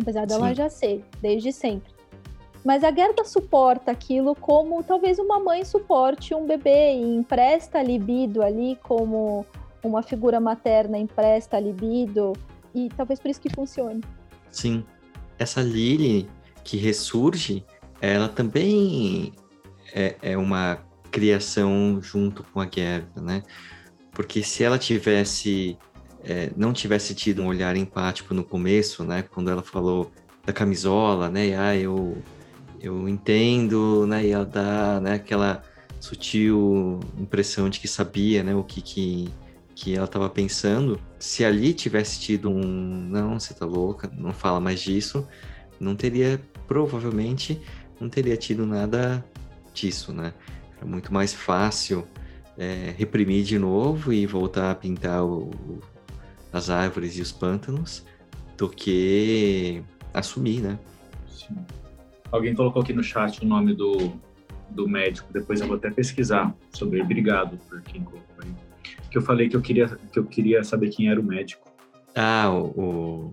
Apesar 0.00 0.26
dela 0.26 0.48
Sim. 0.48 0.54
já 0.54 0.68
ser, 0.68 1.04
desde 1.20 1.52
sempre. 1.52 1.92
Mas 2.64 2.82
a 2.82 2.92
Gerda 2.92 3.24
suporta 3.24 3.90
aquilo 3.90 4.34
como 4.34 4.82
talvez 4.82 5.18
uma 5.18 5.38
mãe 5.38 5.64
suporte 5.64 6.34
um 6.34 6.46
bebê 6.46 6.94
e 6.94 7.16
empresta 7.16 7.82
libido 7.82 8.42
ali 8.42 8.78
como 8.82 9.46
uma 9.82 10.02
figura 10.02 10.40
materna 10.40 10.98
empresta 10.98 11.58
libido 11.58 12.32
e 12.74 12.88
talvez 12.90 13.20
por 13.20 13.30
isso 13.30 13.40
que 13.40 13.48
funcione. 13.48 14.02
Sim. 14.50 14.84
Essa 15.38 15.62
Lily 15.62 16.28
que 16.64 16.76
ressurge 16.76 17.64
ela 18.00 18.28
também 18.28 19.32
é, 19.94 20.16
é 20.20 20.36
uma 20.36 20.80
criação 21.18 22.00
junto 22.00 22.44
com 22.44 22.60
a 22.60 22.68
Gerda, 22.72 23.20
né? 23.20 23.42
Porque 24.12 24.42
se 24.42 24.62
ela 24.62 24.78
tivesse 24.78 25.76
é, 26.22 26.50
não 26.56 26.72
tivesse 26.72 27.14
tido 27.14 27.42
um 27.42 27.46
olhar 27.46 27.76
empático 27.76 28.32
no 28.34 28.44
começo, 28.44 29.04
né? 29.04 29.22
Quando 29.22 29.50
ela 29.50 29.62
falou 29.62 30.12
da 30.46 30.52
camisola, 30.52 31.28
né? 31.28 31.48
E, 31.48 31.54
ah, 31.54 31.76
eu 31.76 32.16
eu 32.80 33.08
entendo, 33.08 34.06
né? 34.06 34.24
E 34.26 34.30
ela 34.30 34.46
dá, 34.46 35.00
né? 35.00 35.14
Aquela 35.14 35.62
sutil 36.00 37.00
impressão 37.18 37.68
de 37.68 37.80
que 37.80 37.88
sabia, 37.88 38.44
né? 38.44 38.54
O 38.54 38.62
que 38.62 38.80
que, 38.80 39.28
que 39.74 39.96
ela 39.96 40.04
estava 40.04 40.30
pensando. 40.30 41.00
Se 41.18 41.44
ali 41.44 41.74
tivesse 41.74 42.20
tido 42.20 42.48
um, 42.48 42.62
não, 43.10 43.40
você 43.40 43.52
tá 43.54 43.66
louca, 43.66 44.08
não 44.16 44.32
fala 44.32 44.60
mais 44.60 44.80
disso, 44.80 45.26
não 45.80 45.96
teria 45.96 46.40
provavelmente 46.68 47.60
não 48.00 48.08
teria 48.08 48.36
tido 48.36 48.64
nada 48.64 49.24
disso, 49.74 50.12
né? 50.12 50.32
Era 50.78 50.86
muito 50.86 51.12
mais 51.12 51.34
fácil 51.34 52.06
é, 52.56 52.94
reprimir 52.96 53.44
de 53.44 53.58
novo 53.58 54.12
e 54.12 54.26
voltar 54.26 54.70
a 54.70 54.74
pintar 54.74 55.24
o, 55.24 55.50
as 56.52 56.70
árvores 56.70 57.16
e 57.16 57.20
os 57.20 57.30
pântanos 57.30 58.04
do 58.56 58.68
que 58.68 59.82
assumir, 60.14 60.60
né? 60.60 60.78
Sim. 61.28 61.56
Alguém 62.30 62.54
colocou 62.54 62.82
aqui 62.82 62.92
no 62.92 63.02
chat 63.02 63.42
o 63.42 63.46
nome 63.46 63.74
do, 63.74 64.12
do 64.70 64.88
médico, 64.88 65.32
depois 65.32 65.60
eu 65.60 65.66
vou 65.66 65.76
até 65.76 65.90
pesquisar 65.90 66.54
sobre 66.72 66.96
ele. 66.96 67.04
Obrigado 67.04 67.56
por 67.68 67.80
quem 67.82 68.02
colocou 68.02 68.44
aí. 68.44 68.52
Que 69.10 69.18
eu 69.18 69.22
falei 69.22 69.48
que 69.48 69.56
eu 69.56 69.62
queria, 69.62 69.88
que 70.12 70.18
eu 70.18 70.24
queria 70.24 70.62
saber 70.62 70.90
quem 70.90 71.08
era 71.08 71.20
o 71.20 71.24
médico. 71.24 71.66
Ah, 72.14 72.50
o, 72.50 73.32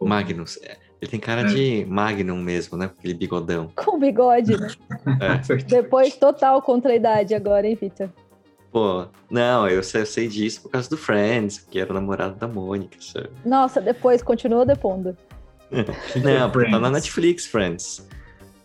o 0.00 0.08
Magnus. 0.08 0.58
É, 0.62 0.76
ele 1.02 1.10
tem 1.10 1.18
cara 1.18 1.40
é. 1.40 1.44
de 1.46 1.84
Magnum 1.88 2.40
mesmo, 2.40 2.78
né? 2.78 2.86
Aquele 2.86 3.14
bigodão. 3.14 3.68
Com 3.74 3.98
bigode, 3.98 4.56
né? 4.56 4.68
é. 5.20 5.56
Depois 5.64 6.14
total 6.14 6.62
contra 6.62 6.92
a 6.92 6.94
idade 6.94 7.34
agora, 7.34 7.66
hein, 7.66 7.76
Vitor? 7.78 8.08
Pô, 8.70 9.06
não, 9.28 9.68
eu 9.68 9.82
sei, 9.82 10.02
eu 10.02 10.06
sei, 10.06 10.28
disso 10.28 10.62
por 10.62 10.70
causa 10.70 10.88
do 10.88 10.96
Friends, 10.96 11.58
que 11.58 11.80
era 11.80 11.90
o 11.90 11.94
namorado 11.94 12.36
da 12.36 12.46
Mônica, 12.46 12.96
sabe? 13.00 13.28
Nossa, 13.44 13.80
depois 13.80 14.22
continua 14.22 14.64
depondo. 14.64 15.16
não, 15.72 16.50
porque 16.50 16.70
tá 16.70 16.78
na 16.78 16.88
Netflix, 16.88 17.46
Friends. 17.46 18.08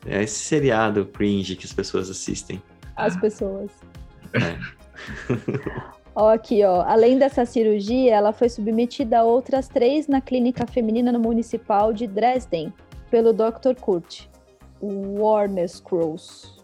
É 0.06 0.22
esse 0.22 0.36
seriado 0.36 1.06
cringe 1.08 1.56
que 1.56 1.66
as 1.66 1.74
pessoas 1.74 2.08
assistem. 2.08 2.62
As 2.96 3.18
pessoas. 3.18 3.72
É. 4.34 4.58
Ó, 6.20 6.30
aqui, 6.30 6.64
ó. 6.64 6.82
Além 6.82 7.20
dessa 7.20 7.46
cirurgia, 7.46 8.16
ela 8.16 8.34
foi 8.34 8.50
submetida 8.50 9.20
a 9.20 9.24
outras 9.24 9.68
três 9.68 10.08
na 10.08 10.20
clínica 10.20 10.66
feminina 10.66 11.16
municipal 11.20 11.94
de 11.94 12.08
Dresden, 12.08 12.74
pelo 13.12 13.32
Dr. 13.32 13.76
Kurt 13.80 14.24
Warner 14.82 15.70
Cross. 15.84 16.58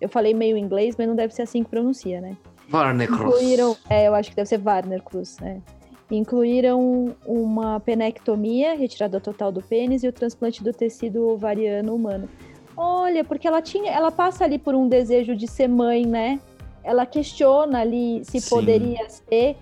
Eu 0.00 0.08
falei 0.08 0.32
meio 0.32 0.56
inglês, 0.56 0.94
mas 0.96 1.08
não 1.08 1.16
deve 1.16 1.34
ser 1.34 1.42
assim 1.42 1.64
que 1.64 1.70
pronuncia, 1.70 2.20
né? 2.20 2.36
Warner. 2.72 3.10
Incluíram, 3.10 3.76
é, 3.88 4.06
eu 4.06 4.14
acho 4.14 4.30
que 4.30 4.36
deve 4.36 4.48
ser 4.48 4.60
Warner 4.64 5.02
Cruz, 5.02 5.38
né? 5.40 5.60
Incluíram 6.08 7.12
uma 7.26 7.80
penectomia, 7.80 8.76
retirada 8.76 9.18
total 9.18 9.50
do 9.50 9.60
pênis 9.60 10.04
e 10.04 10.08
o 10.08 10.12
transplante 10.12 10.62
do 10.62 10.72
tecido 10.72 11.28
ovariano 11.28 11.96
humano. 11.96 12.28
Olha, 12.76 13.24
porque 13.24 13.48
ela 13.48 13.60
tinha, 13.60 13.90
ela 13.90 14.12
passa 14.12 14.44
ali 14.44 14.56
por 14.56 14.76
um 14.76 14.88
desejo 14.88 15.34
de 15.34 15.48
ser 15.48 15.66
mãe, 15.66 16.06
né? 16.06 16.38
Ela 16.82 17.06
questiona 17.06 17.80
ali 17.80 18.24
se 18.24 18.40
Sim. 18.40 18.48
poderia 18.48 19.08
ser. 19.08 19.56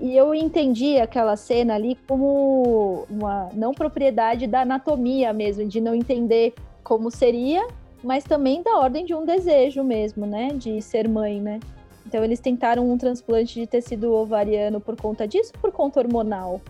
E 0.00 0.16
eu 0.16 0.32
entendi 0.34 0.98
aquela 0.98 1.36
cena 1.36 1.74
ali 1.74 1.96
como 2.06 3.04
uma 3.10 3.48
não 3.52 3.74
propriedade 3.74 4.46
da 4.46 4.60
anatomia 4.60 5.32
mesmo, 5.32 5.66
de 5.66 5.80
não 5.80 5.94
entender 5.94 6.54
como 6.84 7.10
seria, 7.10 7.66
mas 8.02 8.22
também 8.22 8.62
da 8.62 8.78
ordem 8.78 9.04
de 9.04 9.14
um 9.14 9.24
desejo 9.24 9.82
mesmo, 9.82 10.24
né? 10.24 10.48
De 10.48 10.80
ser 10.80 11.08
mãe, 11.08 11.40
né? 11.40 11.58
Então 12.06 12.24
eles 12.24 12.40
tentaram 12.40 12.88
um 12.90 12.96
transplante 12.96 13.60
de 13.60 13.66
tecido 13.66 14.14
ovariano 14.14 14.80
por 14.80 14.96
conta 14.96 15.28
disso 15.28 15.52
por 15.60 15.70
conta 15.72 16.00
hormonal? 16.00 16.60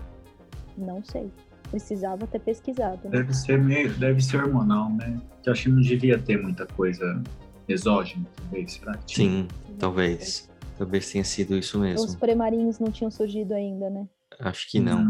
Não 0.77 1.05
sei. 1.05 1.31
Precisava 1.71 2.27
ter 2.27 2.41
pesquisado. 2.41 2.99
Né? 3.05 3.11
Deve 3.11 3.35
ser 3.35 3.59
meio, 3.59 3.93
deve 3.95 4.23
ser 4.23 4.43
hormonal, 4.43 4.91
né? 4.91 5.21
Eu 5.45 5.53
acho 5.53 5.65
que 5.65 5.69
não 5.69 5.83
devia 5.83 6.19
ter 6.19 6.43
muita 6.43 6.67
coisa 6.67 7.23
exógena, 7.69 8.25
talvez. 8.37 8.73
Será? 8.73 8.99
Sim. 9.07 9.47
Talvez. 9.79 10.49
Talvez 10.77 11.11
tenha 11.11 11.25
sido 11.25 11.57
isso 11.57 11.79
mesmo. 11.79 12.07
Os 12.07 12.15
premarinhos 12.15 12.79
não 12.79 12.91
tinham 12.91 13.11
surgido 13.11 13.55
ainda, 13.55 13.91
né? 13.91 14.09
Acho 14.41 14.71
que 14.71 14.79
não. 14.79 15.05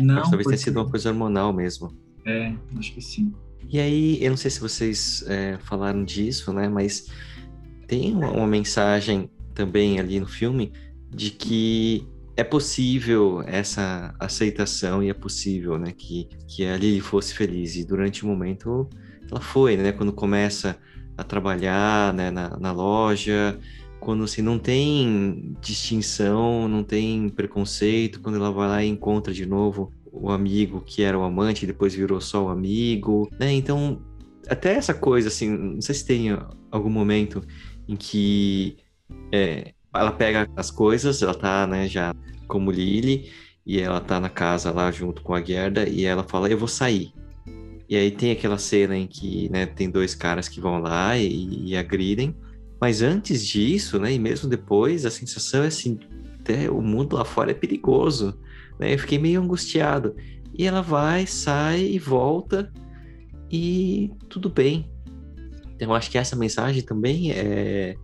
Não. 0.00 0.18
Acho 0.18 0.30
talvez 0.30 0.44
porque... 0.44 0.48
tenha 0.48 0.58
sido 0.58 0.80
uma 0.80 0.90
coisa 0.90 1.10
hormonal 1.10 1.52
mesmo. 1.52 1.96
É, 2.26 2.52
acho 2.78 2.94
que 2.94 3.00
sim. 3.00 3.32
E 3.68 3.78
aí, 3.78 4.22
eu 4.22 4.30
não 4.30 4.36
sei 4.36 4.50
se 4.50 4.60
vocês 4.60 5.24
é, 5.28 5.58
falaram 5.58 6.04
disso, 6.04 6.52
né? 6.52 6.68
Mas 6.68 7.06
tem 7.86 8.14
uma, 8.14 8.30
uma 8.30 8.46
mensagem 8.46 9.30
também 9.54 10.00
ali 10.00 10.18
no 10.18 10.26
filme 10.26 10.72
de 11.10 11.30
que 11.30 12.08
é 12.36 12.42
possível 12.42 13.42
essa 13.46 14.14
aceitação 14.18 15.02
e 15.02 15.08
é 15.08 15.14
possível, 15.14 15.78
né, 15.78 15.92
que, 15.96 16.28
que 16.48 16.66
a 16.66 16.76
Lily 16.76 17.00
fosse 17.00 17.32
feliz. 17.34 17.76
E 17.76 17.84
durante 17.84 18.24
o 18.24 18.26
momento 18.26 18.88
ela 19.30 19.40
foi, 19.40 19.76
né, 19.76 19.92
quando 19.92 20.12
começa 20.12 20.76
a 21.16 21.22
trabalhar 21.22 22.12
né, 22.12 22.30
na, 22.30 22.56
na 22.58 22.72
loja, 22.72 23.58
quando 24.04 24.24
assim, 24.24 24.42
não 24.42 24.58
tem 24.58 25.56
distinção, 25.60 26.68
não 26.68 26.84
tem 26.84 27.28
preconceito, 27.28 28.20
quando 28.20 28.36
ela 28.36 28.52
vai 28.52 28.68
lá 28.68 28.84
e 28.84 28.88
encontra 28.88 29.32
de 29.32 29.46
novo 29.46 29.92
o 30.12 30.30
amigo 30.30 30.80
que 30.80 31.02
era 31.02 31.18
o 31.18 31.22
amante 31.24 31.66
depois 31.66 31.94
virou 31.94 32.20
só 32.20 32.44
o 32.44 32.48
amigo, 32.48 33.28
né? 33.38 33.52
Então, 33.52 34.00
até 34.48 34.74
essa 34.74 34.94
coisa, 34.94 35.28
assim, 35.28 35.48
não 35.48 35.80
sei 35.80 35.94
se 35.94 36.06
tem 36.06 36.38
algum 36.70 36.90
momento 36.90 37.42
em 37.88 37.96
que 37.96 38.76
é, 39.32 39.72
ela 39.92 40.12
pega 40.12 40.48
as 40.56 40.70
coisas, 40.70 41.22
ela 41.22 41.34
tá, 41.34 41.66
né, 41.66 41.88
já 41.88 42.14
como 42.46 42.70
Lily, 42.70 43.30
e 43.66 43.80
ela 43.80 44.00
tá 44.00 44.20
na 44.20 44.28
casa 44.28 44.70
lá 44.70 44.90
junto 44.90 45.22
com 45.22 45.34
a 45.34 45.42
Gerda, 45.42 45.88
e 45.88 46.04
ela 46.04 46.22
fala, 46.22 46.48
eu 46.48 46.58
vou 46.58 46.68
sair. 46.68 47.12
E 47.88 47.96
aí 47.96 48.10
tem 48.10 48.30
aquela 48.30 48.58
cena 48.58 48.96
em 48.96 49.06
que, 49.06 49.48
né, 49.50 49.66
tem 49.66 49.90
dois 49.90 50.14
caras 50.14 50.48
que 50.48 50.60
vão 50.60 50.78
lá 50.78 51.16
e, 51.16 51.70
e 51.70 51.76
agridem, 51.76 52.34
mas 52.80 53.02
antes 53.02 53.46
disso, 53.46 53.98
né, 53.98 54.12
e 54.12 54.18
mesmo 54.18 54.48
depois, 54.48 55.06
a 55.06 55.10
sensação 55.10 55.64
é 55.64 55.68
assim, 55.68 55.98
até 56.40 56.70
o 56.70 56.82
mundo 56.82 57.16
lá 57.16 57.24
fora 57.24 57.50
é 57.50 57.54
perigoso, 57.54 58.38
né? 58.78 58.92
Eu 58.92 58.98
fiquei 58.98 59.18
meio 59.18 59.40
angustiado. 59.40 60.14
E 60.56 60.66
ela 60.66 60.82
vai, 60.82 61.26
sai 61.26 61.80
e 61.80 61.98
volta 61.98 62.70
e 63.50 64.12
tudo 64.28 64.48
bem. 64.48 64.90
Então, 65.74 65.94
acho 65.94 66.10
que 66.10 66.18
essa 66.18 66.36
mensagem 66.36 66.82
também 66.82 67.32
é, 67.32 67.96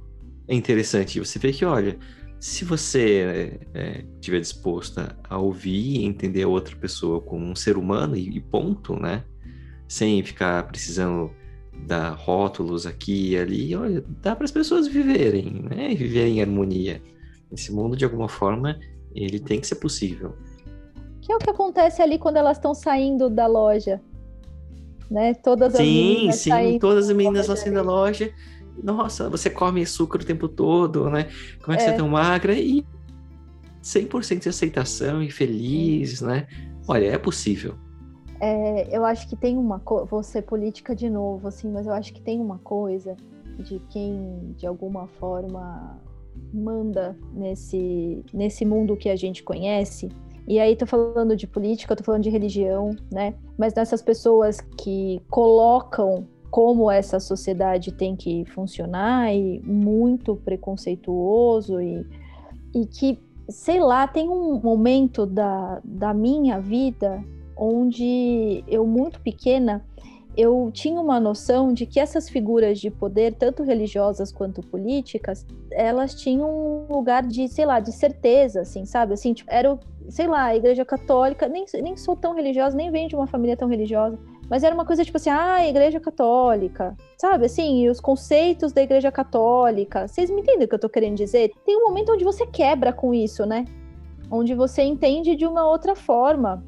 é 0.48 0.54
interessante. 0.54 1.20
Você 1.20 1.38
vê 1.38 1.52
que, 1.52 1.64
olha, 1.64 1.96
se 2.40 2.64
você 2.64 3.60
é, 3.74 4.04
estiver 4.14 4.40
disposta 4.40 5.16
a 5.28 5.38
ouvir 5.38 6.00
e 6.00 6.04
entender 6.04 6.42
a 6.42 6.48
outra 6.48 6.74
pessoa 6.74 7.20
como 7.20 7.46
um 7.46 7.54
ser 7.54 7.76
humano 7.76 8.16
e, 8.16 8.36
e 8.36 8.40
ponto, 8.40 8.98
né? 8.98 9.24
Sem 9.86 10.22
ficar 10.24 10.66
precisando 10.66 11.30
dar 11.86 12.10
rótulos 12.10 12.86
aqui 12.86 13.30
e 13.30 13.38
ali, 13.38 13.74
olha, 13.74 14.04
dá 14.22 14.34
para 14.34 14.44
as 14.44 14.50
pessoas 14.50 14.86
viverem, 14.86 15.62
né? 15.68 15.94
Viverem 15.94 16.38
em 16.38 16.42
harmonia. 16.42 17.02
Esse 17.52 17.72
mundo, 17.72 17.96
de 17.96 18.04
alguma 18.04 18.28
forma, 18.28 18.78
ele 19.14 19.40
tem 19.40 19.60
que 19.60 19.66
ser 19.66 19.76
possível. 19.76 20.36
Que 21.20 21.32
é 21.32 21.36
o 21.36 21.38
que 21.38 21.50
acontece 21.50 22.00
ali 22.00 22.18
quando 22.18 22.36
elas 22.36 22.56
estão 22.56 22.74
saindo 22.74 23.28
da 23.28 23.46
loja, 23.46 24.00
né? 25.10 25.34
Todas 25.34 25.74
as 25.74 25.80
sim, 25.80 26.30
sim, 26.32 26.78
todas 26.78 27.10
as 27.10 27.16
meninas 27.16 27.48
lá 27.48 27.56
saindo 27.56 27.74
da 27.74 27.82
loja. 27.82 28.32
Nossa, 28.82 29.28
você 29.28 29.50
come 29.50 29.82
açúcar 29.82 30.20
o 30.20 30.24
tempo 30.24 30.48
todo, 30.48 31.10
né? 31.10 31.28
Como 31.62 31.74
é 31.74 31.76
que 31.76 31.82
é. 31.82 31.86
você 31.86 31.92
é 31.92 31.96
tão 31.96 32.08
magra? 32.08 32.54
E 32.54 32.86
100% 33.82 34.42
de 34.42 34.48
aceitação 34.48 35.22
e 35.22 35.30
feliz, 35.30 36.20
né? 36.20 36.46
Olha, 36.86 37.06
é 37.06 37.18
possível. 37.18 37.74
É, 38.40 38.96
eu 38.96 39.04
acho 39.04 39.28
que 39.28 39.36
tem 39.36 39.58
uma 39.58 39.78
coisa, 39.78 40.06
vou 40.06 40.22
ser 40.22 40.42
política 40.42 40.96
de 40.96 41.10
novo, 41.10 41.46
assim, 41.46 41.70
mas 41.70 41.86
eu 41.86 41.92
acho 41.92 42.12
que 42.12 42.22
tem 42.22 42.40
uma 42.40 42.58
coisa 42.58 43.14
de 43.58 43.78
quem, 43.90 44.54
de 44.56 44.66
alguma 44.66 45.06
forma, 45.06 46.00
manda 46.52 47.16
nesse, 47.34 48.24
nesse 48.32 48.64
mundo 48.64 48.96
que 48.96 49.10
a 49.10 49.16
gente 49.16 49.42
conhece. 49.42 50.08
E 50.48 50.58
aí 50.58 50.74
tô 50.74 50.86
falando 50.86 51.36
de 51.36 51.46
política, 51.46 51.94
tô 51.94 52.02
falando 52.02 52.22
de 52.22 52.30
religião, 52.30 52.96
né? 53.12 53.34
Mas 53.58 53.74
nessas 53.74 54.00
pessoas 54.00 54.60
que 54.78 55.20
colocam 55.28 56.26
como 56.50 56.90
essa 56.90 57.20
sociedade 57.20 57.92
tem 57.92 58.16
que 58.16 58.44
funcionar 58.46 59.32
e 59.32 59.60
muito 59.60 60.34
preconceituoso 60.34 61.80
e, 61.80 62.04
e 62.74 62.86
que, 62.86 63.22
sei 63.48 63.80
lá, 63.80 64.08
tem 64.08 64.28
um 64.28 64.58
momento 64.58 65.26
da, 65.26 65.80
da 65.84 66.12
minha 66.12 66.58
vida 66.58 67.22
onde 67.60 68.64
eu, 68.66 68.86
muito 68.86 69.20
pequena, 69.20 69.84
eu 70.34 70.70
tinha 70.72 70.98
uma 70.98 71.20
noção 71.20 71.74
de 71.74 71.84
que 71.84 72.00
essas 72.00 72.28
figuras 72.28 72.80
de 72.80 72.90
poder, 72.90 73.34
tanto 73.34 73.62
religiosas 73.62 74.32
quanto 74.32 74.62
políticas, 74.62 75.44
elas 75.70 76.14
tinham 76.14 76.48
um 76.48 76.92
lugar 76.92 77.22
de, 77.22 77.46
sei 77.48 77.66
lá, 77.66 77.78
de 77.78 77.92
certeza, 77.92 78.62
assim, 78.62 78.86
sabe? 78.86 79.12
Assim, 79.12 79.34
tipo, 79.34 79.50
era, 79.52 79.78
sei 80.08 80.26
lá, 80.26 80.44
a 80.44 80.56
igreja 80.56 80.84
católica, 80.84 81.46
nem, 81.46 81.66
nem 81.82 81.96
sou 81.96 82.16
tão 82.16 82.34
religiosa, 82.34 82.76
nem 82.76 82.90
venho 82.90 83.08
de 83.08 83.16
uma 83.16 83.26
família 83.26 83.56
tão 83.56 83.68
religiosa, 83.68 84.18
mas 84.48 84.64
era 84.64 84.74
uma 84.74 84.86
coisa 84.86 85.04
tipo 85.04 85.16
assim, 85.16 85.30
ah, 85.30 85.66
igreja 85.68 86.00
católica, 86.00 86.96
sabe? 87.18 87.44
Assim, 87.44 87.82
e 87.82 87.90
os 87.90 88.00
conceitos 88.00 88.72
da 88.72 88.82
igreja 88.82 89.12
católica. 89.12 90.08
Vocês 90.08 90.30
me 90.30 90.40
entendem 90.40 90.64
o 90.64 90.68
que 90.68 90.74
eu 90.74 90.78
tô 90.80 90.88
querendo 90.88 91.16
dizer? 91.16 91.52
Tem 91.66 91.76
um 91.76 91.88
momento 91.88 92.12
onde 92.12 92.24
você 92.24 92.46
quebra 92.46 92.92
com 92.92 93.12
isso, 93.12 93.44
né? 93.44 93.64
Onde 94.30 94.54
você 94.54 94.82
entende 94.82 95.36
de 95.36 95.46
uma 95.46 95.68
outra 95.68 95.94
forma. 95.94 96.64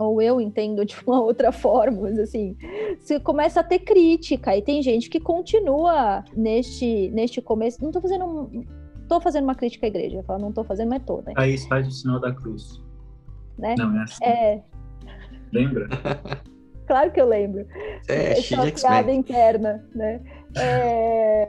Ou 0.00 0.20
eu 0.22 0.40
entendo 0.40 0.84
de 0.84 0.96
uma 1.06 1.20
outra 1.22 1.52
forma, 1.52 2.02
mas 2.02 2.18
assim, 2.18 2.56
você 2.98 3.20
começa 3.20 3.60
a 3.60 3.64
ter 3.64 3.80
crítica, 3.80 4.56
e 4.56 4.62
tem 4.62 4.82
gente 4.82 5.08
que 5.10 5.20
continua 5.20 6.24
neste, 6.34 7.10
neste 7.10 7.40
começo. 7.40 7.82
Não 7.82 7.90
tô 7.90 8.00
fazendo 8.00 8.24
um, 8.24 8.64
tô 9.08 9.20
fazendo 9.20 9.44
uma 9.44 9.54
crítica 9.54 9.86
à 9.86 9.88
igreja, 9.88 10.16
eu 10.16 10.22
falo, 10.24 10.40
não 10.40 10.52
tô 10.52 10.64
fazendo, 10.64 10.88
mas 10.88 11.02
tô, 11.04 11.18
né? 11.18 11.34
Aí 11.36 11.58
faz 11.68 11.86
o 11.86 11.90
sinal 11.90 12.18
da 12.18 12.32
cruz. 12.32 12.82
Né? 13.58 13.74
Não, 13.76 14.00
é 14.00 14.02
assim. 14.04 14.24
É, 14.24 14.62
Lembra? 15.52 15.88
claro 16.86 17.10
que 17.10 17.20
eu 17.20 17.26
lembro. 17.26 17.66
É, 18.08 18.34
de 18.34 18.72
piada 18.72 19.12
interna, 19.12 19.84
né? 19.94 20.20
É, 20.56 21.48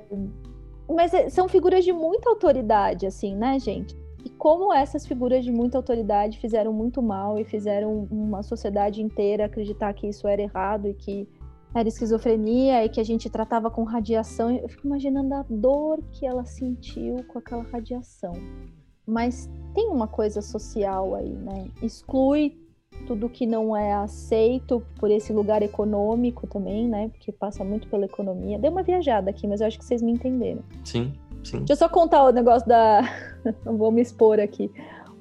Mas 0.90 1.14
é, 1.14 1.30
são 1.30 1.48
figuras 1.48 1.84
de 1.84 1.94
muita 1.94 2.30
autoridade, 2.30 3.06
assim, 3.06 3.36
né, 3.36 3.60
gente? 3.60 3.96
Como 4.42 4.74
essas 4.74 5.06
figuras 5.06 5.46
de 5.46 5.52
muita 5.52 5.78
autoridade 5.78 6.40
fizeram 6.40 6.74
muito 6.74 7.00
mal 7.00 7.38
e 7.38 7.46
fizeram 7.46 8.08
uma 8.10 8.42
sociedade 8.42 9.00
inteira 9.00 9.46
acreditar 9.46 9.94
que 9.94 10.08
isso 10.08 10.28
era 10.28 10.42
errado 10.42 10.88
e 10.88 10.96
que 10.96 11.30
era 11.76 11.88
esquizofrenia 11.88 12.84
e 12.84 12.90
que 12.90 13.00
a 13.00 13.04
gente 13.04 13.30
tratava 13.30 13.70
com 13.70 13.84
radiação. 13.84 14.50
Eu 14.50 14.68
fico 14.68 14.88
imaginando 14.88 15.32
a 15.36 15.46
dor 15.48 16.02
que 16.12 16.26
ela 16.26 16.44
sentiu 16.44 17.18
com 17.28 17.38
aquela 17.38 17.62
radiação. 17.62 18.34
Mas 19.06 19.48
tem 19.76 19.90
uma 19.90 20.08
coisa 20.08 20.42
social 20.42 21.14
aí, 21.14 21.34
né? 21.34 21.70
Exclui 21.80 22.58
tudo 23.06 23.30
que 23.30 23.46
não 23.46 23.78
é 23.78 23.94
aceito 23.94 24.82
por 25.00 25.12
esse 25.12 25.32
lugar 25.32 25.62
econômico 25.62 26.48
também, 26.48 26.88
né? 26.88 27.10
Porque 27.10 27.32
passa 27.32 27.64
muito 27.64 27.88
pela 27.88 28.06
economia. 28.06 28.58
Deu 28.58 28.72
uma 28.72 28.82
viajada 28.82 29.30
aqui, 29.30 29.46
mas 29.46 29.62
eu 29.62 29.68
acho 29.68 29.78
que 29.78 29.86
vocês 29.86 30.02
me 30.02 30.12
entenderam. 30.12 30.64
Sim, 30.84 31.14
sim. 31.44 31.58
Deixa 31.60 31.74
eu 31.74 31.78
só 31.78 31.90
contar 31.90 32.24
o 32.24 32.32
negócio 32.32 32.68
da. 32.68 33.02
Não 33.66 33.78
vou 33.78 33.92
me 33.92 34.02
expor 34.02 34.40
aqui. 34.40 34.72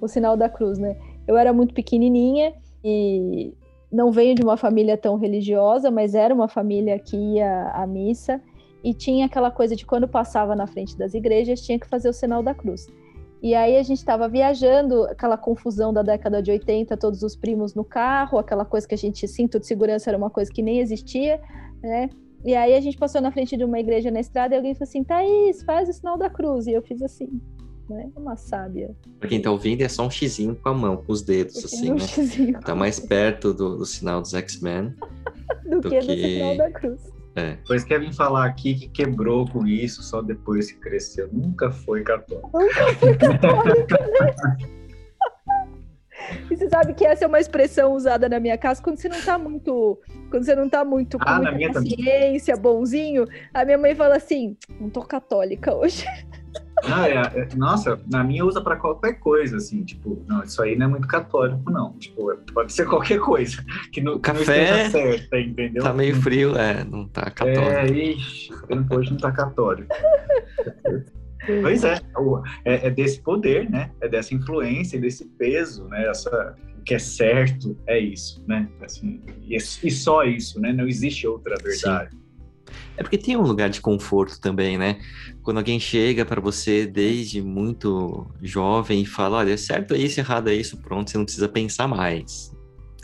O 0.00 0.08
sinal 0.08 0.36
da 0.36 0.48
cruz, 0.48 0.78
né? 0.78 0.96
Eu 1.26 1.36
era 1.36 1.52
muito 1.52 1.74
pequenininha 1.74 2.54
e 2.82 3.52
não 3.92 4.12
venho 4.12 4.34
de 4.34 4.42
uma 4.42 4.56
família 4.56 4.96
tão 4.96 5.16
religiosa, 5.16 5.90
mas 5.90 6.14
era 6.14 6.34
uma 6.34 6.48
família 6.48 6.98
que 6.98 7.16
ia 7.16 7.70
à 7.74 7.86
missa 7.86 8.40
e 8.82 8.94
tinha 8.94 9.26
aquela 9.26 9.50
coisa 9.50 9.76
de 9.76 9.84
quando 9.84 10.08
passava 10.08 10.54
na 10.54 10.66
frente 10.66 10.96
das 10.96 11.12
igrejas 11.12 11.60
tinha 11.60 11.78
que 11.78 11.86
fazer 11.86 12.08
o 12.08 12.12
sinal 12.12 12.42
da 12.42 12.54
cruz. 12.54 12.86
E 13.42 13.54
aí 13.54 13.76
a 13.76 13.82
gente 13.82 13.98
estava 13.98 14.28
viajando, 14.28 15.04
aquela 15.04 15.36
confusão 15.36 15.92
da 15.92 16.02
década 16.02 16.42
de 16.42 16.50
80, 16.50 16.96
todos 16.96 17.22
os 17.22 17.34
primos 17.34 17.74
no 17.74 17.84
carro, 17.84 18.38
aquela 18.38 18.64
coisa 18.64 18.86
que 18.86 18.94
a 18.94 18.98
gente 18.98 19.26
cinto 19.26 19.58
de 19.58 19.66
segurança 19.66 20.10
era 20.10 20.18
uma 20.18 20.30
coisa 20.30 20.52
que 20.52 20.62
nem 20.62 20.78
existia, 20.78 21.40
né? 21.82 22.10
E 22.44 22.54
aí 22.54 22.74
a 22.74 22.80
gente 22.80 22.96
passou 22.96 23.20
na 23.20 23.30
frente 23.30 23.56
de 23.56 23.64
uma 23.64 23.78
igreja 23.78 24.10
na 24.10 24.20
estrada 24.20 24.54
e 24.54 24.56
alguém 24.56 24.74
falou 24.74 24.88
assim: 24.88 25.04
Thaís, 25.04 25.62
faz 25.62 25.88
o 25.88 25.92
sinal 25.92 26.16
da 26.16 26.30
cruz. 26.30 26.66
E 26.66 26.72
eu 26.72 26.82
fiz 26.82 27.02
assim, 27.02 27.28
né? 27.88 28.08
Uma 28.16 28.36
sábia. 28.36 28.96
Pra 29.18 29.28
quem 29.28 29.40
tá 29.42 29.50
ouvindo, 29.50 29.82
é 29.82 29.88
só 29.88 30.06
um 30.06 30.10
xizinho 30.10 30.54
com 30.56 30.68
a 30.68 30.74
mão, 30.74 30.96
com 30.96 31.12
os 31.12 31.22
dedos, 31.22 31.62
assim, 31.64 31.90
um 31.90 31.94
né? 31.96 32.00
xizinho 32.00 32.60
Tá 32.60 32.74
mais 32.74 32.98
perto 32.98 33.52
do, 33.52 33.76
do 33.76 33.84
sinal 33.84 34.22
dos 34.22 34.32
X-Men. 34.32 34.94
do 35.68 35.80
do 35.80 35.88
que 35.90 35.98
do 36.00 36.06
que- 36.06 36.34
sinal 36.38 36.56
da 36.56 36.70
cruz. 36.70 37.00
É. 37.36 37.52
Depois 37.56 37.84
quer 37.84 38.00
vir 38.00 38.12
falar 38.12 38.44
aqui 38.46 38.74
que 38.74 38.88
quebrou 38.88 39.46
com 39.46 39.64
isso 39.64 40.02
só 40.02 40.20
depois 40.20 40.72
que 40.72 40.78
cresceu. 40.80 41.28
Nunca 41.32 41.70
foi 41.70 42.02
católico. 42.02 42.50
Nunca 42.52 42.94
fui 42.94 43.14
católica, 43.16 43.98
né? 43.98 44.56
E 46.50 46.56
você 46.56 46.68
sabe 46.68 46.94
que 46.94 47.04
essa 47.04 47.24
é 47.24 47.28
uma 47.28 47.40
expressão 47.40 47.92
usada 47.92 48.28
na 48.28 48.38
minha 48.40 48.56
casa 48.58 48.82
quando 48.82 48.96
você 48.98 49.08
não 49.08 49.20
tá 49.20 49.38
muito, 49.38 49.98
quando 50.30 50.44
você 50.44 50.54
não 50.54 50.68
tá 50.68 50.84
muito 50.84 51.18
com 51.18 51.28
Ah, 51.28 51.36
muita 51.36 51.52
minha 51.52 51.72
também. 51.72 51.96
paciência, 51.96 52.56
bonzinho. 52.56 53.26
A 53.54 53.64
minha 53.64 53.78
mãe 53.78 53.94
fala 53.94 54.16
assim: 54.16 54.56
"Não 54.80 54.88
tô 54.90 55.02
católica 55.02 55.74
hoje". 55.74 56.04
Não, 56.88 57.04
é- 57.04 57.12
é- 57.12 57.48
nossa, 57.56 58.00
na 58.10 58.24
minha 58.24 58.42
usa 58.42 58.58
pra 58.62 58.74
qualquer 58.74 59.20
coisa, 59.20 59.58
assim, 59.58 59.84
tipo, 59.84 60.24
não, 60.26 60.42
isso 60.42 60.62
aí 60.62 60.74
não 60.76 60.86
é 60.86 60.88
muito 60.88 61.06
católico, 61.06 61.70
não. 61.70 61.92
Tipo, 61.98 62.34
pode 62.54 62.72
ser 62.72 62.88
qualquer 62.88 63.20
coisa 63.20 63.62
que 63.92 64.00
não, 64.00 64.14
O 64.14 64.18
que 64.18 64.28
não 64.32 64.38
café 64.38 64.62
esteja 64.86 64.90
certa, 64.90 65.38
entendeu? 65.38 65.82
Tá 65.82 65.92
meio 65.92 66.16
frio, 66.16 66.56
é, 66.56 66.82
não 66.82 67.06
tá 67.06 67.26
É, 67.26 67.30
católico. 67.30 67.94
ixi, 67.94 68.50
hoje 68.90 69.10
não 69.10 69.18
tá 69.18 69.30
católico. 69.30 69.94
Pois 71.46 71.84
é, 71.84 71.98
é, 72.64 72.86
é 72.86 72.90
desse 72.90 73.20
poder, 73.20 73.68
né? 73.70 73.90
É 74.00 74.08
dessa 74.08 74.34
influência, 74.34 75.00
desse 75.00 75.24
peso, 75.24 75.84
né? 75.88 76.06
Essa, 76.08 76.56
o 76.78 76.82
que 76.82 76.94
é 76.94 76.98
certo 76.98 77.76
é 77.86 77.98
isso, 77.98 78.44
né? 78.46 78.68
Assim, 78.82 79.20
e, 79.42 79.56
e 79.56 79.90
só 79.90 80.24
isso, 80.24 80.60
né? 80.60 80.72
Não 80.72 80.86
existe 80.86 81.26
outra 81.26 81.56
verdade. 81.62 82.16
É 82.96 83.02
porque 83.02 83.18
tem 83.18 83.36
um 83.36 83.42
lugar 83.42 83.70
de 83.70 83.80
conforto 83.80 84.40
também, 84.40 84.76
né? 84.76 85.00
Quando 85.42 85.56
alguém 85.56 85.80
chega 85.80 86.24
pra 86.24 86.40
você 86.40 86.86
desde 86.86 87.42
muito 87.42 88.26
jovem 88.42 89.02
e 89.02 89.06
fala, 89.06 89.38
olha, 89.38 89.56
certo 89.56 89.94
é 89.94 89.98
isso, 89.98 90.20
errado 90.20 90.48
é 90.48 90.54
isso, 90.54 90.76
pronto, 90.76 91.10
você 91.10 91.16
não 91.16 91.24
precisa 91.24 91.48
pensar 91.48 91.88
mais. 91.88 92.54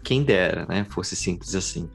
Quem 0.05 0.23
dera, 0.23 0.67
né? 0.67 0.87
Fosse 0.91 1.17
simples 1.17 1.55
assim. 1.55 1.89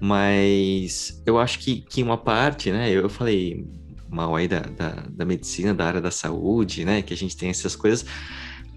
Mas 0.00 1.22
eu 1.24 1.38
acho 1.38 1.58
que, 1.58 1.80
que 1.80 2.02
uma 2.02 2.18
parte, 2.18 2.70
né? 2.70 2.90
Eu 2.90 3.08
falei 3.08 3.66
mal 4.08 4.34
aí 4.36 4.48
da, 4.48 4.60
da, 4.60 5.06
da 5.10 5.24
medicina, 5.24 5.74
da 5.74 5.86
área 5.86 6.00
da 6.00 6.10
saúde, 6.10 6.84
né? 6.84 7.02
Que 7.02 7.14
a 7.14 7.16
gente 7.16 7.36
tem 7.36 7.50
essas 7.50 7.74
coisas. 7.76 8.04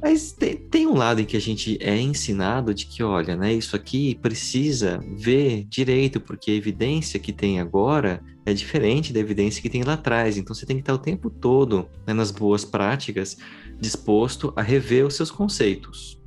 Mas 0.02 0.32
tem, 0.32 0.56
tem 0.56 0.88
um 0.88 0.96
lado 0.96 1.20
em 1.20 1.26
que 1.26 1.36
a 1.36 1.42
gente 1.42 1.78
é 1.82 2.00
ensinado 2.00 2.74
de 2.74 2.86
que, 2.86 3.04
olha, 3.04 3.36
né? 3.36 3.54
Isso 3.54 3.76
aqui 3.76 4.16
precisa 4.16 5.00
ver 5.18 5.66
direito, 5.66 6.22
porque 6.22 6.52
a 6.52 6.56
evidência 6.56 7.20
que 7.20 7.34
tem 7.34 7.60
agora 7.60 8.24
é 8.46 8.54
diferente 8.54 9.12
da 9.12 9.20
evidência 9.20 9.62
que 9.62 9.70
tem 9.70 9.84
lá 9.84 9.94
atrás. 9.94 10.38
Então 10.38 10.56
você 10.56 10.66
tem 10.66 10.78
que 10.78 10.82
estar 10.82 10.94
o 10.94 11.00
tempo 11.00 11.30
todo 11.30 11.90
né, 12.08 12.14
nas 12.14 12.32
boas 12.32 12.64
práticas 12.64 13.38
disposto 13.80 14.54
a 14.56 14.62
rever 14.62 15.06
os 15.06 15.16
seus 15.16 15.32
conceitos. 15.32 16.18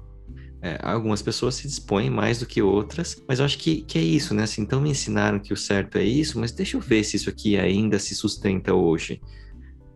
É, 0.65 0.79
algumas 0.81 1.21
pessoas 1.21 1.57
se 1.57 1.67
dispõem 1.67 2.09
mais 2.09 2.39
do 2.39 2.47
que 2.47 2.63
outras, 2.63 3.21
mas 3.27 3.41
eu 3.41 3.45
acho 3.45 3.59
que, 3.59 3.83
que 3.83 3.99
é 3.99 4.03
isso, 4.03 4.33
né? 4.33 4.45
Assim, 4.45 4.63
então 4.63 4.81
me 4.81 4.91
ensinaram 4.91 5.41
que 5.41 5.53
o 5.53 5.57
certo 5.57 5.99
é 5.99 6.05
isso, 6.05 6.39
mas 6.39 6.53
deixa 6.53 6.77
eu 6.77 6.81
ver 6.81 7.03
se 7.03 7.17
isso 7.17 7.29
aqui 7.29 7.59
ainda 7.59 7.99
se 7.99 8.15
sustenta 8.15 8.73
hoje. 8.73 9.21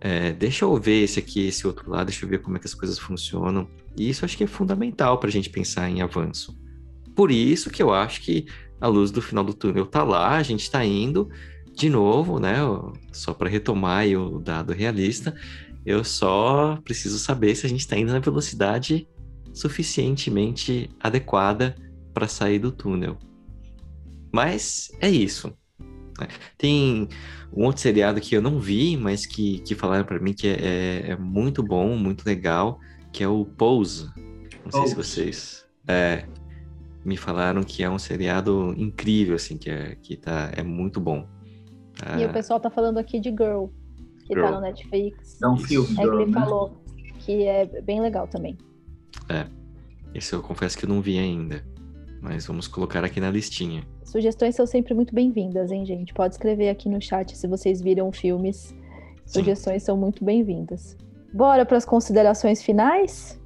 É, 0.01 0.33
deixa 0.33 0.65
eu 0.65 0.77
ver 0.77 1.05
esse 1.05 1.21
aqui, 1.21 1.47
esse 1.47 1.67
outro 1.69 1.89
lado, 1.89 2.07
deixa 2.07 2.25
eu 2.25 2.29
ver 2.29 2.43
como 2.43 2.57
é 2.57 2.61
que 2.61 2.67
as 2.67 2.75
coisas 2.75 2.99
funcionam. 2.99 3.69
E 3.97 4.09
isso 4.09 4.25
acho 4.25 4.37
que 4.37 4.43
é 4.43 4.47
fundamental 4.49 5.19
para 5.19 5.29
a 5.29 5.33
gente 5.33 5.49
pensar 5.51 5.89
em 5.89 6.03
avanço. 6.03 6.59
Por 7.15 7.31
isso 7.31 7.71
que 7.71 7.81
eu 7.81 7.95
acho 7.95 8.21
que 8.21 8.47
a 8.81 8.89
luz 8.89 9.13
do 9.13 9.23
final 9.23 9.45
do 9.45 9.55
túnel 9.55 9.87
tá 9.87 10.03
lá, 10.03 10.37
a 10.37 10.43
gente 10.43 10.63
está 10.63 10.85
indo, 10.85 11.31
de 11.73 11.89
novo, 11.89 12.41
né? 12.41 12.57
Só 13.13 13.33
para 13.33 13.49
retomar 13.49 14.05
o 14.09 14.41
dado 14.41 14.73
realista, 14.73 15.33
eu 15.85 16.03
só 16.03 16.77
preciso 16.85 17.21
saber 17.21 17.55
se 17.55 17.67
a 17.67 17.69
gente 17.69 17.81
está 17.81 17.97
indo 17.97 18.13
na 18.13 18.19
velocidade 18.19 19.07
suficientemente 19.57 20.91
adequada 21.01 21.75
para 22.13 22.29
sair 22.29 22.59
do 22.59 22.71
túnel. 22.71 23.17
Mas 24.33 24.91
é 25.01 25.09
isso. 25.11 25.49
né? 26.21 26.29
Tem 26.59 27.09
um 27.53 27.65
outro 27.65 27.81
seriado 27.81 28.21
que 28.21 28.37
eu 28.37 28.43
não 28.43 28.61
vi, 28.61 28.97
mas 28.97 29.25
que, 29.25 29.61
que 29.61 29.75
falaram 29.75 30.05
para 30.05 30.19
mim 30.21 30.35
que 30.35 30.47
é, 30.49 31.11
é- 31.13 31.17
muito 31.17 31.63
bom, 31.63 31.97
muito 31.97 32.25
legal, 32.27 32.79
que 33.13 33.25
é 33.25 33.29
o 33.29 33.45
Pose. 33.47 34.07
Não 34.65 34.71
sei 34.71 34.87
se 34.87 34.95
Pose. 34.95 34.95
vocês 34.95 35.67
é, 35.89 36.27
me 37.05 37.17
falaram 37.17 37.63
que 37.63 37.83
é 37.83 37.89
um 37.89 37.99
seriado 37.99 38.75
incrível, 38.77 39.37
assim, 39.37 39.57
que 39.57 39.71
é, 39.71 39.95
que 39.97 40.17
tá, 40.17 40.51
é 40.55 40.63
muito 40.63 41.01
bom. 41.01 41.27
E 42.19 42.25
Ah, 42.25 42.27
o 42.27 42.33
pessoal 42.33 42.61
tá 42.61 42.69
falando 42.69 42.99
aqui 42.99 43.19
de 43.19 43.31
Girl, 43.31 43.67
que 44.27 44.35
Girl. 44.35 44.43
tá 44.45 44.51
no 44.51 44.61
Netflix. 44.61 45.41
É 45.43 45.49
um 45.49 45.57
filme, 45.57 45.95
É 45.95 46.03
que 46.03 46.07
ele 46.09 46.27
né? 46.27 46.33
falou 46.33 46.83
que 47.21 47.45
é 47.45 47.65
bem 47.83 48.01
legal 48.03 48.29
também. 48.29 48.59
Esse 50.15 50.33
eu 50.33 50.43
confesso 50.43 50.77
que 50.79 50.85
eu 50.85 50.89
não 50.89 51.01
vi 51.01 51.19
ainda, 51.19 51.65
mas 52.21 52.47
vamos 52.47 52.67
colocar 52.67 53.05
aqui 53.05 53.21
na 53.21 53.31
listinha. 53.31 53.83
Sugestões 54.05 54.55
são 54.55 54.67
sempre 54.67 54.95
muito 54.95 55.15
bem-vindas, 55.15 55.71
hein, 55.71 55.85
gente? 55.85 56.15
Pode 56.15 56.35
escrever 56.35 56.69
aqui 56.69 56.89
no 56.89 57.01
chat 57.01 57.37
se 57.37 57.47
vocês 57.47 57.83
viram 57.83 58.11
filmes. 58.13 58.75
Sugestões 59.27 59.83
são 59.83 59.97
muito 59.97 60.25
bem-vindas. 60.25 60.97
Bora 61.35 61.67
para 61.67 61.77
as 61.77 61.85
considerações 61.85 62.63
finais? 62.63 63.39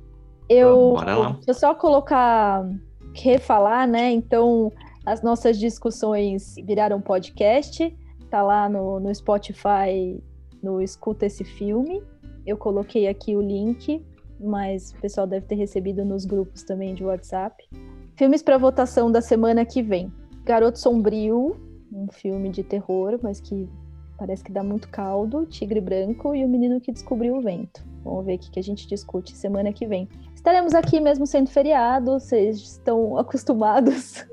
Eu 0.49 0.93
bora 0.93 1.16
lá. 1.16 1.31
deixa 1.33 1.51
eu 1.51 1.55
só 1.55 1.74
colocar, 1.74 2.68
refalar, 3.14 3.89
né? 3.89 4.11
Então, 4.12 4.70
as 5.07 5.22
nossas 5.22 5.59
discussões 5.59 6.55
viraram 6.64 7.01
podcast. 7.01 7.97
Tá 8.28 8.43
lá 8.43 8.68
no, 8.68 9.01
no 9.01 9.12
Spotify, 9.14 10.22
no 10.62 10.81
Escuta 10.81 11.26
esse 11.26 11.43
filme. 11.43 12.03
Eu 12.47 12.57
coloquei 12.57 13.09
aqui 13.09 13.35
o 13.35 13.41
link, 13.41 14.05
mas 14.41 14.93
o 14.93 15.01
pessoal 15.01 15.26
deve 15.26 15.47
ter 15.47 15.55
recebido 15.55 16.05
nos 16.05 16.24
grupos 16.24 16.62
também 16.62 16.95
de 16.95 17.05
WhatsApp. 17.05 17.68
Filmes 18.16 18.43
para 18.43 18.59
votação 18.59 19.11
da 19.11 19.20
semana 19.20 19.64
que 19.64 19.82
vem. 19.82 20.12
Garoto 20.45 20.78
Sombrio, 20.78 21.57
um 21.93 22.09
filme 22.11 22.49
de 22.49 22.62
terror, 22.62 23.18
mas 23.22 23.41
que 23.41 23.68
parece 24.18 24.43
que 24.43 24.53
dá 24.53 24.62
muito 24.62 24.88
caldo. 24.88 25.47
Tigre 25.47 25.80
Branco 25.80 26.34
e 26.34 26.45
O 26.45 26.49
Menino 26.49 26.80
que 26.80 26.93
Descobriu 26.93 27.36
o 27.36 27.41
Vento. 27.41 27.84
Vamos 28.05 28.24
ver 28.24 28.36
o 28.36 28.38
que 28.38 28.51
que 28.51 28.61
a 28.61 28.62
gente 28.62 28.86
discute 28.86 29.36
semana 29.36 29.72
que 29.72 29.86
vem. 29.86 30.09
Estaremos 30.34 30.74
aqui 30.74 31.01
mesmo 31.01 31.26
sendo 31.26 31.51
feriado, 31.51 32.12
vocês 32.12 32.57
estão 32.59 33.16
acostumados 33.18 34.24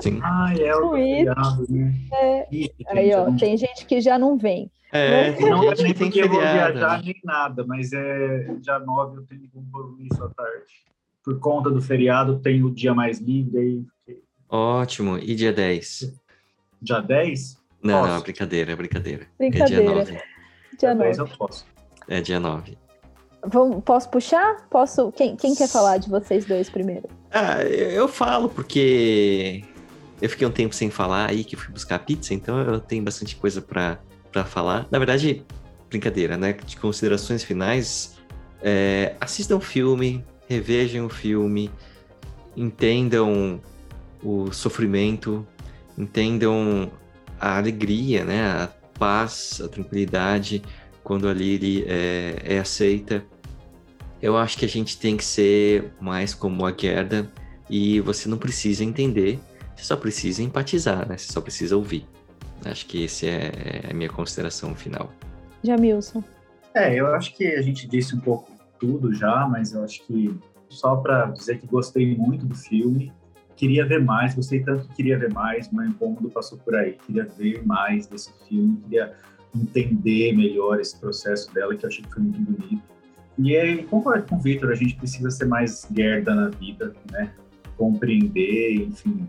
Sim. 0.00 0.20
Ah, 0.22 0.52
é 0.58 0.74
o 0.74 0.92
feriado, 0.92 1.66
né? 1.68 1.94
É. 2.12 2.48
Ih, 2.50 2.70
Aí, 2.86 3.14
ó, 3.14 3.30
tem 3.36 3.56
gente 3.56 3.84
que 3.84 4.00
já 4.00 4.18
não 4.18 4.38
vem. 4.38 4.70
É, 4.94 5.40
Não 5.40 5.62
é 5.64 5.68
gente 5.68 5.76
que 5.76 5.82
nem 5.84 5.94
tem 5.94 6.06
porque 6.08 6.20
eu 6.22 6.28
vou 6.28 6.38
viajar 6.40 7.02
nem 7.02 7.14
nada, 7.24 7.64
mas 7.66 7.92
é 7.94 8.54
dia 8.60 8.78
9 8.78 9.16
eu 9.16 9.22
tenho 9.22 9.42
um 9.44 9.48
compromisso 9.48 10.22
à 10.22 10.28
tarde. 10.28 10.64
Por 11.24 11.38
conta 11.38 11.70
do 11.70 11.80
feriado, 11.80 12.38
tem 12.40 12.62
o 12.62 12.70
dia 12.70 12.92
mais 12.92 13.18
livre 13.18 13.58
aí. 13.58 14.16
Ótimo. 14.50 15.18
E 15.18 15.34
dia 15.34 15.52
10? 15.52 16.12
Dia 16.82 17.00
10? 17.00 17.56
Não, 17.82 18.00
Posso. 18.00 18.12
não, 18.12 18.20
brincadeira, 18.20 18.76
brincadeira. 18.76 19.26
Brincadeira. 19.38 19.82
É 19.82 19.86
dia 19.86 19.94
9. 19.94 20.12
Dia 20.12 20.22
Dia 20.78 20.94
10 20.94 21.18
nove. 21.18 21.32
eu 21.32 21.36
posso. 21.38 21.66
É 22.08 22.20
dia 22.20 22.38
9. 22.40 22.78
Vamos, 23.46 23.82
posso 23.82 24.08
puxar? 24.10 24.68
Posso? 24.68 25.10
Quem, 25.12 25.36
quem 25.36 25.54
quer 25.54 25.68
falar 25.68 25.96
de 25.98 26.08
vocês 26.10 26.44
dois 26.44 26.68
primeiro? 26.70 27.08
Ah, 27.30 27.62
eu 27.62 27.90
eu 27.90 28.08
falo 28.08 28.48
porque 28.48 29.64
eu 30.20 30.28
fiquei 30.28 30.46
um 30.46 30.50
tempo 30.52 30.74
sem 30.74 30.90
falar 30.90 31.30
aí 31.30 31.42
que 31.42 31.56
fui 31.56 31.72
buscar 31.72 31.98
pizza, 32.00 32.34
então 32.34 32.60
eu 32.60 32.78
tenho 32.78 33.02
bastante 33.02 33.34
coisa 33.34 33.60
pra 33.60 33.98
pra 34.32 34.44
falar. 34.44 34.86
Na 34.90 34.98
verdade, 34.98 35.44
brincadeira, 35.88 36.36
né? 36.36 36.54
De 36.54 36.76
considerações 36.76 37.44
finais, 37.44 38.16
é, 38.62 39.14
assistam 39.20 39.56
o 39.56 39.60
filme, 39.60 40.24
revejam 40.48 41.06
o 41.06 41.10
filme, 41.10 41.70
entendam 42.56 43.60
o 44.22 44.50
sofrimento, 44.52 45.46
entendam 45.96 46.90
a 47.38 47.58
alegria, 47.58 48.24
né? 48.24 48.42
A 48.44 48.68
paz, 48.98 49.60
a 49.62 49.68
tranquilidade 49.68 50.62
quando 51.02 51.28
a 51.28 51.32
Lily 51.32 51.84
é, 51.86 52.36
é 52.44 52.58
aceita. 52.58 53.24
Eu 54.20 54.36
acho 54.36 54.56
que 54.56 54.64
a 54.64 54.68
gente 54.68 54.96
tem 54.98 55.16
que 55.16 55.24
ser 55.24 55.92
mais 56.00 56.32
como 56.32 56.64
a 56.64 56.72
Gerda 56.72 57.30
e 57.68 58.00
você 58.00 58.28
não 58.28 58.38
precisa 58.38 58.84
entender, 58.84 59.40
você 59.74 59.84
só 59.84 59.96
precisa 59.96 60.42
empatizar, 60.42 61.08
né? 61.08 61.18
Você 61.18 61.32
só 61.32 61.40
precisa 61.40 61.76
ouvir. 61.76 62.06
Acho 62.64 62.86
que 62.86 63.04
essa 63.04 63.26
é 63.26 63.90
a 63.90 63.94
minha 63.94 64.08
consideração 64.08 64.74
final. 64.74 65.12
Jamilson. 65.62 66.22
É, 66.74 66.94
eu 66.94 67.14
acho 67.14 67.34
que 67.34 67.46
a 67.46 67.62
gente 67.62 67.86
disse 67.86 68.14
um 68.14 68.20
pouco 68.20 68.50
tudo 68.78 69.12
já, 69.14 69.46
mas 69.48 69.72
eu 69.72 69.84
acho 69.84 70.04
que 70.06 70.34
só 70.68 70.96
para 70.96 71.26
dizer 71.26 71.58
que 71.58 71.66
gostei 71.66 72.16
muito 72.16 72.46
do 72.46 72.54
filme, 72.54 73.12
queria 73.56 73.86
ver 73.86 74.02
mais, 74.02 74.34
gostei 74.34 74.60
tanto 74.60 74.88
que 74.88 74.94
queria 74.94 75.18
ver 75.18 75.32
mais, 75.32 75.70
meu 75.70 75.84
incômodo 75.84 76.30
passou 76.30 76.58
por 76.58 76.74
aí, 76.74 76.96
queria 77.06 77.24
ver 77.24 77.64
mais 77.64 78.06
desse 78.06 78.32
filme, 78.48 78.78
queria 78.84 79.14
entender 79.54 80.34
melhor 80.34 80.80
esse 80.80 80.98
processo 80.98 81.52
dela, 81.52 81.74
que 81.76 81.84
eu 81.84 81.88
achei 81.88 82.02
que 82.02 82.12
foi 82.12 82.22
muito 82.22 82.40
bonito. 82.40 82.82
E 83.38 83.56
aí, 83.56 83.84
concordo 83.84 84.26
com 84.26 84.36
o 84.36 84.40
Victor, 84.40 84.72
a 84.72 84.74
gente 84.74 84.96
precisa 84.96 85.30
ser 85.30 85.46
mais 85.46 85.86
Gerda 85.94 86.34
na 86.34 86.48
vida, 86.48 86.94
né? 87.10 87.32
Compreender, 87.76 88.74
enfim. 88.74 89.26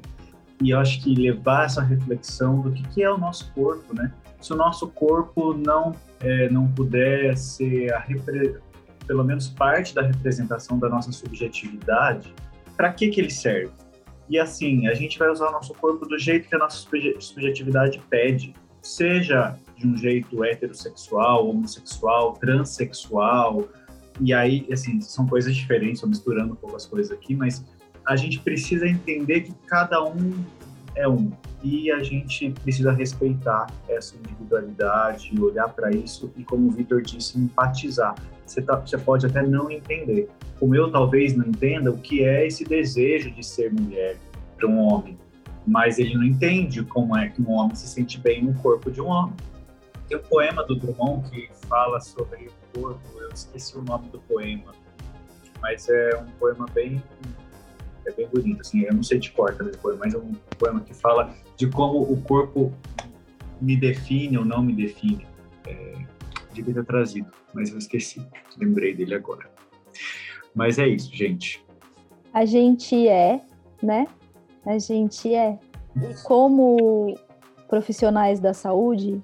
E 0.63 0.69
eu 0.69 0.79
acho 0.79 1.03
que 1.03 1.13
levar 1.13 1.65
essa 1.65 1.81
reflexão 1.81 2.61
do 2.61 2.71
que, 2.71 2.81
que 2.87 3.03
é 3.03 3.11
o 3.11 3.17
nosso 3.17 3.51
corpo, 3.51 3.93
né? 3.93 4.13
Se 4.41 4.53
o 4.53 4.55
nosso 4.55 4.87
corpo 4.87 5.53
não, 5.53 5.93
é, 6.21 6.49
não 6.49 6.67
puder 6.67 7.37
ser 7.37 7.91
repre... 8.07 8.55
pelo 9.05 9.23
menos 9.23 9.49
parte 9.49 9.93
da 9.93 10.01
representação 10.01 10.79
da 10.79 10.87
nossa 10.87 11.11
subjetividade, 11.11 12.33
para 12.77 12.91
que, 12.93 13.09
que 13.09 13.19
ele 13.19 13.29
serve? 13.29 13.71
E 14.29 14.39
assim, 14.39 14.87
a 14.87 14.93
gente 14.93 15.19
vai 15.19 15.29
usar 15.29 15.49
o 15.49 15.51
nosso 15.51 15.73
corpo 15.73 16.05
do 16.05 16.17
jeito 16.17 16.47
que 16.47 16.55
a 16.55 16.57
nossa 16.57 16.77
subje- 16.77 17.15
subjetividade 17.19 18.01
pede, 18.09 18.55
seja 18.81 19.57
de 19.77 19.85
um 19.85 19.97
jeito 19.97 20.43
heterossexual, 20.45 21.49
homossexual, 21.49 22.33
transexual, 22.33 23.67
e 24.21 24.33
aí, 24.33 24.65
assim, 24.71 25.01
são 25.01 25.25
coisas 25.27 25.55
diferentes, 25.55 25.95
estou 25.95 26.09
misturando 26.09 26.53
um 26.53 26.55
pouco 26.55 26.75
as 26.75 26.85
coisas 26.85 27.11
aqui, 27.11 27.35
mas 27.35 27.65
a 28.05 28.15
gente 28.15 28.39
precisa 28.39 28.87
entender 28.87 29.41
que 29.41 29.53
cada 29.67 30.03
um 30.03 30.33
é 30.95 31.07
um 31.07 31.31
e 31.63 31.89
a 31.91 32.03
gente 32.03 32.51
precisa 32.61 32.91
respeitar 32.91 33.67
essa 33.87 34.15
individualidade, 34.17 35.31
olhar 35.41 35.69
para 35.69 35.89
isso 35.91 36.31
e, 36.35 36.43
como 36.43 36.67
o 36.67 36.71
Vitor 36.71 37.01
disse, 37.01 37.39
empatizar. 37.39 38.15
Você, 38.45 38.61
tá, 38.61 38.75
você 38.75 38.97
pode 38.97 39.25
até 39.25 39.41
não 39.41 39.71
entender, 39.71 40.29
como 40.59 40.75
eu 40.75 40.91
talvez 40.91 41.33
não 41.35 41.47
entenda 41.47 41.89
o 41.89 41.97
que 41.97 42.23
é 42.23 42.45
esse 42.45 42.65
desejo 42.65 43.31
de 43.31 43.43
ser 43.43 43.71
mulher 43.71 44.17
para 44.57 44.67
um 44.67 44.77
homem, 44.77 45.17
mas 45.65 45.97
ele 45.99 46.15
não 46.15 46.23
entende 46.23 46.83
como 46.83 47.17
é 47.17 47.29
que 47.29 47.41
um 47.41 47.51
homem 47.51 47.73
se 47.75 47.87
sente 47.87 48.19
bem 48.19 48.43
no 48.43 48.53
corpo 48.55 48.91
de 48.91 48.99
um 48.99 49.07
homem. 49.07 49.35
Tem 50.09 50.17
um 50.17 50.23
poema 50.23 50.63
do 50.65 50.75
Drummond 50.75 51.29
que 51.29 51.49
fala 51.69 52.01
sobre 52.01 52.49
o 52.75 52.81
corpo, 52.81 53.21
eu 53.21 53.29
esqueci 53.29 53.77
o 53.77 53.81
nome 53.81 54.09
do 54.09 54.19
poema, 54.19 54.73
mas 55.61 55.87
é 55.87 56.17
um 56.17 56.29
poema 56.37 56.65
bem 56.73 57.01
é 58.05 58.11
bem 58.11 58.27
bonito, 58.27 58.61
assim, 58.61 58.81
eu 58.81 58.93
não 58.93 59.03
sei 59.03 59.19
de 59.19 59.31
cor 59.31 59.55
poema, 59.81 59.99
mas 60.03 60.13
é 60.13 60.17
um 60.17 60.33
poema 60.57 60.81
que 60.81 60.93
fala 60.93 61.33
de 61.55 61.67
como 61.67 62.01
o 62.01 62.21
corpo 62.21 62.73
me 63.61 63.75
define 63.75 64.37
ou 64.37 64.45
não 64.45 64.61
me 64.61 64.73
define. 64.73 65.25
É, 65.67 65.93
devia 66.53 66.73
ter 66.73 66.85
trazido, 66.85 67.31
mas 67.53 67.69
eu 67.69 67.77
esqueci, 67.77 68.25
lembrei 68.57 68.93
dele 68.93 69.15
agora. 69.15 69.49
Mas 70.53 70.77
é 70.77 70.87
isso, 70.87 71.13
gente. 71.15 71.63
A 72.33 72.45
gente 72.45 73.07
é, 73.07 73.41
né? 73.81 74.07
A 74.65 74.77
gente 74.77 75.33
é. 75.33 75.57
E 75.95 76.23
como 76.23 77.17
profissionais 77.67 78.39
da 78.39 78.53
saúde, 78.53 79.21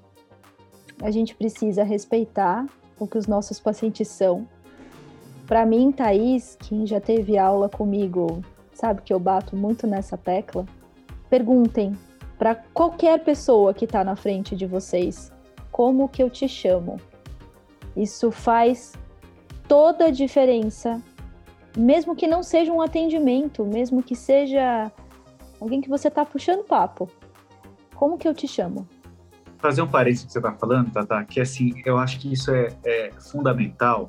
a 1.02 1.10
gente 1.10 1.34
precisa 1.34 1.82
respeitar 1.82 2.66
o 2.98 3.06
que 3.06 3.18
os 3.18 3.26
nossos 3.26 3.58
pacientes 3.58 4.08
são. 4.08 4.46
Para 5.46 5.66
mim, 5.66 5.90
Thaís, 5.90 6.56
quem 6.60 6.86
já 6.86 7.00
teve 7.00 7.36
aula 7.36 7.68
comigo, 7.68 8.42
sabe 8.80 9.02
que 9.02 9.12
eu 9.12 9.20
bato 9.20 9.54
muito 9.54 9.86
nessa 9.86 10.16
tecla. 10.16 10.64
Perguntem 11.28 11.96
para 12.38 12.54
qualquer 12.54 13.22
pessoa 13.22 13.74
que 13.74 13.84
está 13.84 14.02
na 14.02 14.16
frente 14.16 14.56
de 14.56 14.66
vocês 14.66 15.30
como 15.70 16.08
que 16.08 16.22
eu 16.22 16.30
te 16.30 16.48
chamo. 16.48 16.98
Isso 17.94 18.30
faz 18.30 18.94
toda 19.68 20.06
a 20.06 20.10
diferença, 20.10 21.00
mesmo 21.76 22.16
que 22.16 22.26
não 22.26 22.42
seja 22.42 22.72
um 22.72 22.80
atendimento, 22.80 23.64
mesmo 23.64 24.02
que 24.02 24.16
seja 24.16 24.90
alguém 25.60 25.80
que 25.80 25.88
você 25.88 26.08
está 26.08 26.24
puxando 26.24 26.64
papo. 26.64 27.08
Como 27.94 28.16
que 28.16 28.26
eu 28.26 28.34
te 28.34 28.48
chamo? 28.48 28.88
Fazer 29.58 29.82
um 29.82 29.86
parênteses 29.86 30.24
que 30.24 30.32
você 30.32 30.38
está 30.38 30.52
falando, 30.52 30.90
Tata, 30.90 31.22
que 31.24 31.38
assim, 31.38 31.74
eu 31.84 31.98
acho 31.98 32.18
que 32.18 32.32
isso 32.32 32.50
é, 32.50 32.68
é 32.84 33.10
fundamental. 33.12 34.08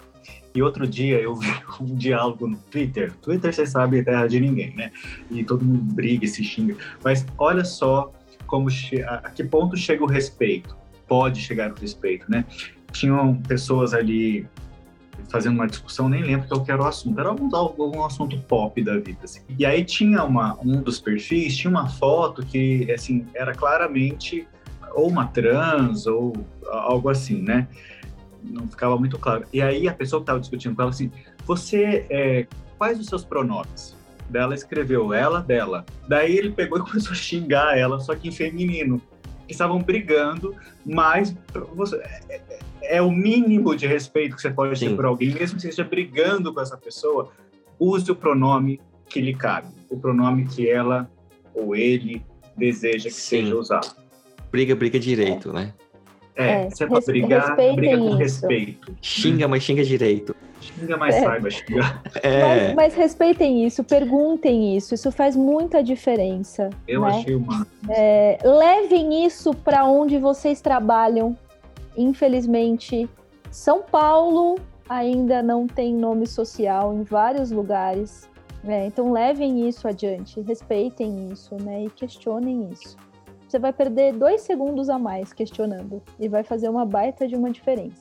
E 0.54 0.62
outro 0.62 0.88
dia 0.88 1.20
eu 1.20 1.36
vi 1.36 1.48
um 1.80 1.96
diálogo 1.96 2.48
no 2.48 2.58
Twitter. 2.58 3.14
Twitter, 3.22 3.54
você 3.54 3.66
sabe, 3.66 4.00
é 4.00 4.04
terra 4.04 4.28
de 4.28 4.40
ninguém, 4.40 4.76
né? 4.76 4.92
E 5.30 5.44
todo 5.44 5.64
mundo 5.64 5.94
briga 5.94 6.26
e 6.26 6.28
se 6.28 6.44
xinga. 6.44 6.76
Mas 7.04 7.26
olha 7.38 7.64
só 7.64 8.12
como 8.48 8.68
a 9.08 9.30
que 9.30 9.44
ponto 9.44 9.78
chega 9.78 10.04
o 10.04 10.08
respeito. 10.08 10.76
Pode 11.08 11.42
chegar 11.42 11.72
o 11.72 11.76
respeito, 11.76 12.30
né? 12.30 12.46
Tinham 12.92 13.36
pessoas 13.36 13.94
ali 13.94 14.46
fazendo 15.30 15.56
uma 15.56 15.68
discussão, 15.68 16.10
nem 16.10 16.22
lembro 16.22 16.48
qual 16.48 16.64
que 16.64 16.72
era 16.72 16.82
o 16.82 16.86
assunto. 16.86 17.20
Era 17.20 17.30
algum, 17.30 17.54
algum 17.56 18.04
assunto 18.04 18.38
pop 18.40 18.82
da 18.84 18.98
vida. 18.98 19.20
assim. 19.24 19.42
E 19.58 19.66
aí 19.66 19.84
tinha 19.84 20.24
uma, 20.24 20.58
um 20.62 20.82
dos 20.82 21.00
perfis, 21.00 21.56
tinha 21.56 21.72
uma 21.72 21.88
foto 21.88 22.46
que, 22.46 22.92
assim, 22.92 23.26
era 23.34 23.54
claramente 23.54 24.48
ou 24.94 25.08
uma 25.08 25.26
trans 25.28 26.06
ou 26.06 26.34
algo 26.70 27.10
assim, 27.10 27.42
né? 27.42 27.68
Não 28.44 28.68
ficava 28.68 28.98
muito 28.98 29.18
claro. 29.18 29.46
E 29.54 29.62
aí 29.62 29.88
a 29.88 29.94
pessoa 29.94 30.20
que 30.20 30.24
estava 30.24 30.40
discutindo 30.40 30.76
com 30.76 30.82
ela 30.82 30.92
assim, 30.92 31.12
você, 31.46 32.06
é, 32.10 32.48
quais 32.78 33.00
os 33.00 33.08
seus 33.08 33.24
pronomes? 33.24 33.96
Daí 34.30 34.42
ela 34.44 34.56
escreveu 34.56 35.14
ela, 35.14 35.42
dela. 35.42 35.86
Daí 36.08 36.38
ele 36.38 36.52
pegou 36.52 36.80
e 36.80 36.82
começou 36.88 37.12
a 37.12 37.16
xingar 37.16 37.78
ela, 37.78 38.00
só 38.00 38.16
que 38.16 38.28
em 38.28 38.32
feminino. 38.32 39.02
Eles 39.44 39.56
estavam 39.56 39.80
brigando, 39.82 40.56
mas 40.86 41.36
você, 41.76 41.98
é, 41.98 42.22
é- 42.30 42.60
é 42.98 43.02
o 43.02 43.12
mínimo 43.12 43.76
de 43.76 43.86
respeito 43.86 44.36
que 44.36 44.42
você 44.42 44.50
pode 44.50 44.80
ter 44.80 44.90
Sim. 44.90 44.96
por 44.96 45.06
alguém, 45.06 45.30
mesmo 45.34 45.56
que 45.56 45.62
você 45.62 45.70
esteja 45.70 45.88
brigando 45.88 46.54
com 46.54 46.62
essa 46.62 46.78
pessoa, 46.78 47.32
use 47.80 48.10
o 48.12 48.16
pronome 48.16 48.80
que 49.08 49.20
lhe 49.22 49.36
cabe, 49.36 49.68
o 49.90 49.98
pronome 50.00 50.46
que 50.48 50.70
ela 50.70 51.10
ou 51.54 51.76
ele 51.76 52.26
deseja 52.56 53.10
que 53.10 53.16
Sim. 53.16 53.44
seja 53.44 53.56
usado. 53.56 53.96
Briga, 54.52 54.76
briga 54.76 55.00
direito, 55.00 55.52
né? 55.54 55.74
É, 56.36 56.66
É, 56.66 56.70
se 56.70 56.84
é 56.84 56.88
pra 56.88 56.96
res- 56.98 57.06
brigar, 57.06 57.42
respeitem 57.48 57.76
briga 57.76 57.98
com 57.98 58.08
isso. 58.10 58.18
respeito. 58.18 58.96
Xinga, 59.02 59.48
mas 59.48 59.64
xinga 59.64 59.84
direito. 59.84 60.36
Xinga, 60.62 60.96
mas 60.98 61.16
É. 61.16 61.22
saiba 61.24 61.50
xingar. 61.50 62.02
É, 62.22 62.42
Mas, 62.68 62.76
mas 62.76 62.94
respeitem 62.96 63.66
isso, 63.66 63.84
perguntem 63.84 64.78
isso, 64.78 64.94
isso 64.94 65.12
faz 65.12 65.36
muita 65.36 65.84
diferença. 65.84 66.70
Eu 66.88 67.02
né? 67.02 67.08
achei 67.10 67.36
uma. 67.36 67.66
É, 67.90 68.38
levem 68.44 69.26
isso 69.26 69.54
para 69.54 69.86
onde 69.86 70.18
vocês 70.20 70.62
trabalham. 70.62 71.36
Infelizmente, 71.98 73.10
São 73.50 73.82
Paulo 73.82 74.56
ainda 74.88 75.42
não 75.42 75.66
tem 75.68 75.94
nome 75.96 76.28
social 76.28 76.94
em 76.94 77.04
vários 77.04 77.52
lugares. 77.52 78.30
né? 78.64 78.86
Então 78.86 79.12
levem 79.12 79.68
isso 79.68 79.88
adiante, 79.88 80.40
respeitem 80.42 81.30
isso, 81.32 81.56
né? 81.64 81.86
E 81.86 81.90
questionem 81.90 82.70
isso. 82.72 82.96
Você 83.52 83.60
vai 83.60 83.74
perder 83.74 84.14
dois 84.14 84.40
segundos 84.44 84.90
a 84.90 84.98
mais 84.98 85.34
questionando 85.34 86.02
e 86.18 86.30
vai 86.30 86.42
fazer 86.42 86.70
uma 86.70 86.86
baita 86.86 87.28
de 87.28 87.36
uma 87.36 87.52
diferença. 87.52 88.00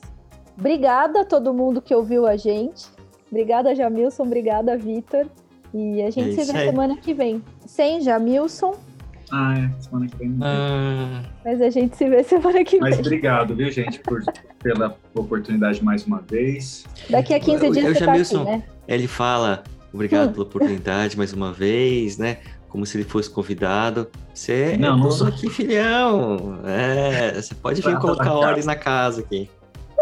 Obrigada 0.57 1.23
a 1.23 1.25
todo 1.25 1.53
mundo 1.53 1.81
que 1.81 1.93
ouviu 1.93 2.25
a 2.25 2.37
gente. 2.37 2.85
Obrigada, 3.29 3.75
Jamilson. 3.75 4.23
Obrigada, 4.23 4.77
Vitor. 4.77 5.25
E 5.73 6.01
a 6.03 6.09
gente 6.09 6.39
É 6.39 6.43
se 6.45 6.53
vê 6.53 6.57
aí. 6.59 6.69
semana 6.69 6.95
que 6.95 7.13
vem. 7.13 7.43
Sem 7.65 7.99
Jamilson, 7.99 8.75
Ah, 9.29 9.53
é. 9.59 9.81
Semana 9.81 10.07
que 10.07 10.15
vem. 10.15 10.37
Ah, 10.41 11.21
Mas 11.43 11.61
a 11.61 11.69
gente 11.69 11.97
se 11.97 12.07
vê 12.07 12.23
semana 12.23 12.63
que 12.63 12.79
Mas 12.79 12.95
vem. 12.95 13.05
obrigado, 13.05 13.53
viu, 13.53 13.69
gente, 13.71 13.99
por, 13.99 14.23
pela 14.63 14.95
oportunidade 15.13 15.83
mais 15.83 16.05
uma 16.05 16.21
vez. 16.21 16.85
Daqui 17.09 17.33
a 17.33 17.39
15 17.41 17.65
Eu- 17.65 17.71
dias 17.73 17.85
eu 17.87 17.93
você 17.93 17.99
já 17.99 18.05
tá 18.05 18.13
vi 18.13 18.19
o 18.19 18.21
aqui, 18.23 18.35
né? 18.45 18.63
ele 18.87 19.07
fala, 19.07 19.63
obrigado 19.93 20.29
Hum. 20.29 20.33
pela 20.33 20.43
oportunidade 20.45 21.17
mais 21.17 21.33
uma 21.33 21.51
vez, 21.51 22.17
né? 22.17 22.37
Como 22.71 22.85
se 22.85 22.97
ele 22.97 23.03
fosse 23.03 23.29
convidado. 23.29 24.07
Você 24.33 24.77
Não, 24.77 24.87
é 24.87 24.91
não 24.91 24.99
dono 24.99 25.11
sou. 25.11 25.27
aqui, 25.27 25.49
filhão. 25.49 26.59
É, 26.65 27.33
você 27.33 27.53
pode 27.53 27.81
vir 27.81 27.99
colocar 27.99 28.33
ordem 28.33 28.63
na 28.63 28.75
casa 28.75 29.21
aqui. 29.21 29.49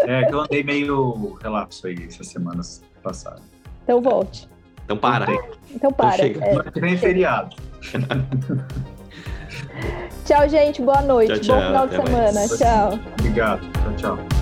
É 0.01 0.23
que 0.25 0.33
eu 0.33 0.39
andei 0.39 0.63
meio 0.63 1.33
relapso 1.41 1.87
aí 1.87 1.95
essas 2.07 2.27
semanas 2.27 2.83
passadas. 3.03 3.41
Então 3.83 3.99
volte. 4.01 4.47
Então 4.85 4.95
para. 4.95 5.25
Voltei. 5.25 5.49
Então 5.73 5.91
para. 5.91 6.11
chega. 6.17 6.45
É. 6.45 6.49
Semana 6.51 6.71
vem 6.75 6.93
é 6.93 6.97
feriado. 6.97 7.55
Tchau, 10.25 10.47
gente. 10.47 10.81
Boa 10.81 11.01
noite. 11.01 11.39
Tchau, 11.39 11.57
tchau. 11.57 11.59
Bom 11.59 11.67
final 11.67 11.87
de 11.87 11.95
Até 11.95 12.11
mais. 12.11 12.51
semana. 12.51 12.99
Tchau. 12.99 12.99
Obrigado. 13.19 13.61
Tchau, 13.97 14.17
tchau. 14.17 14.38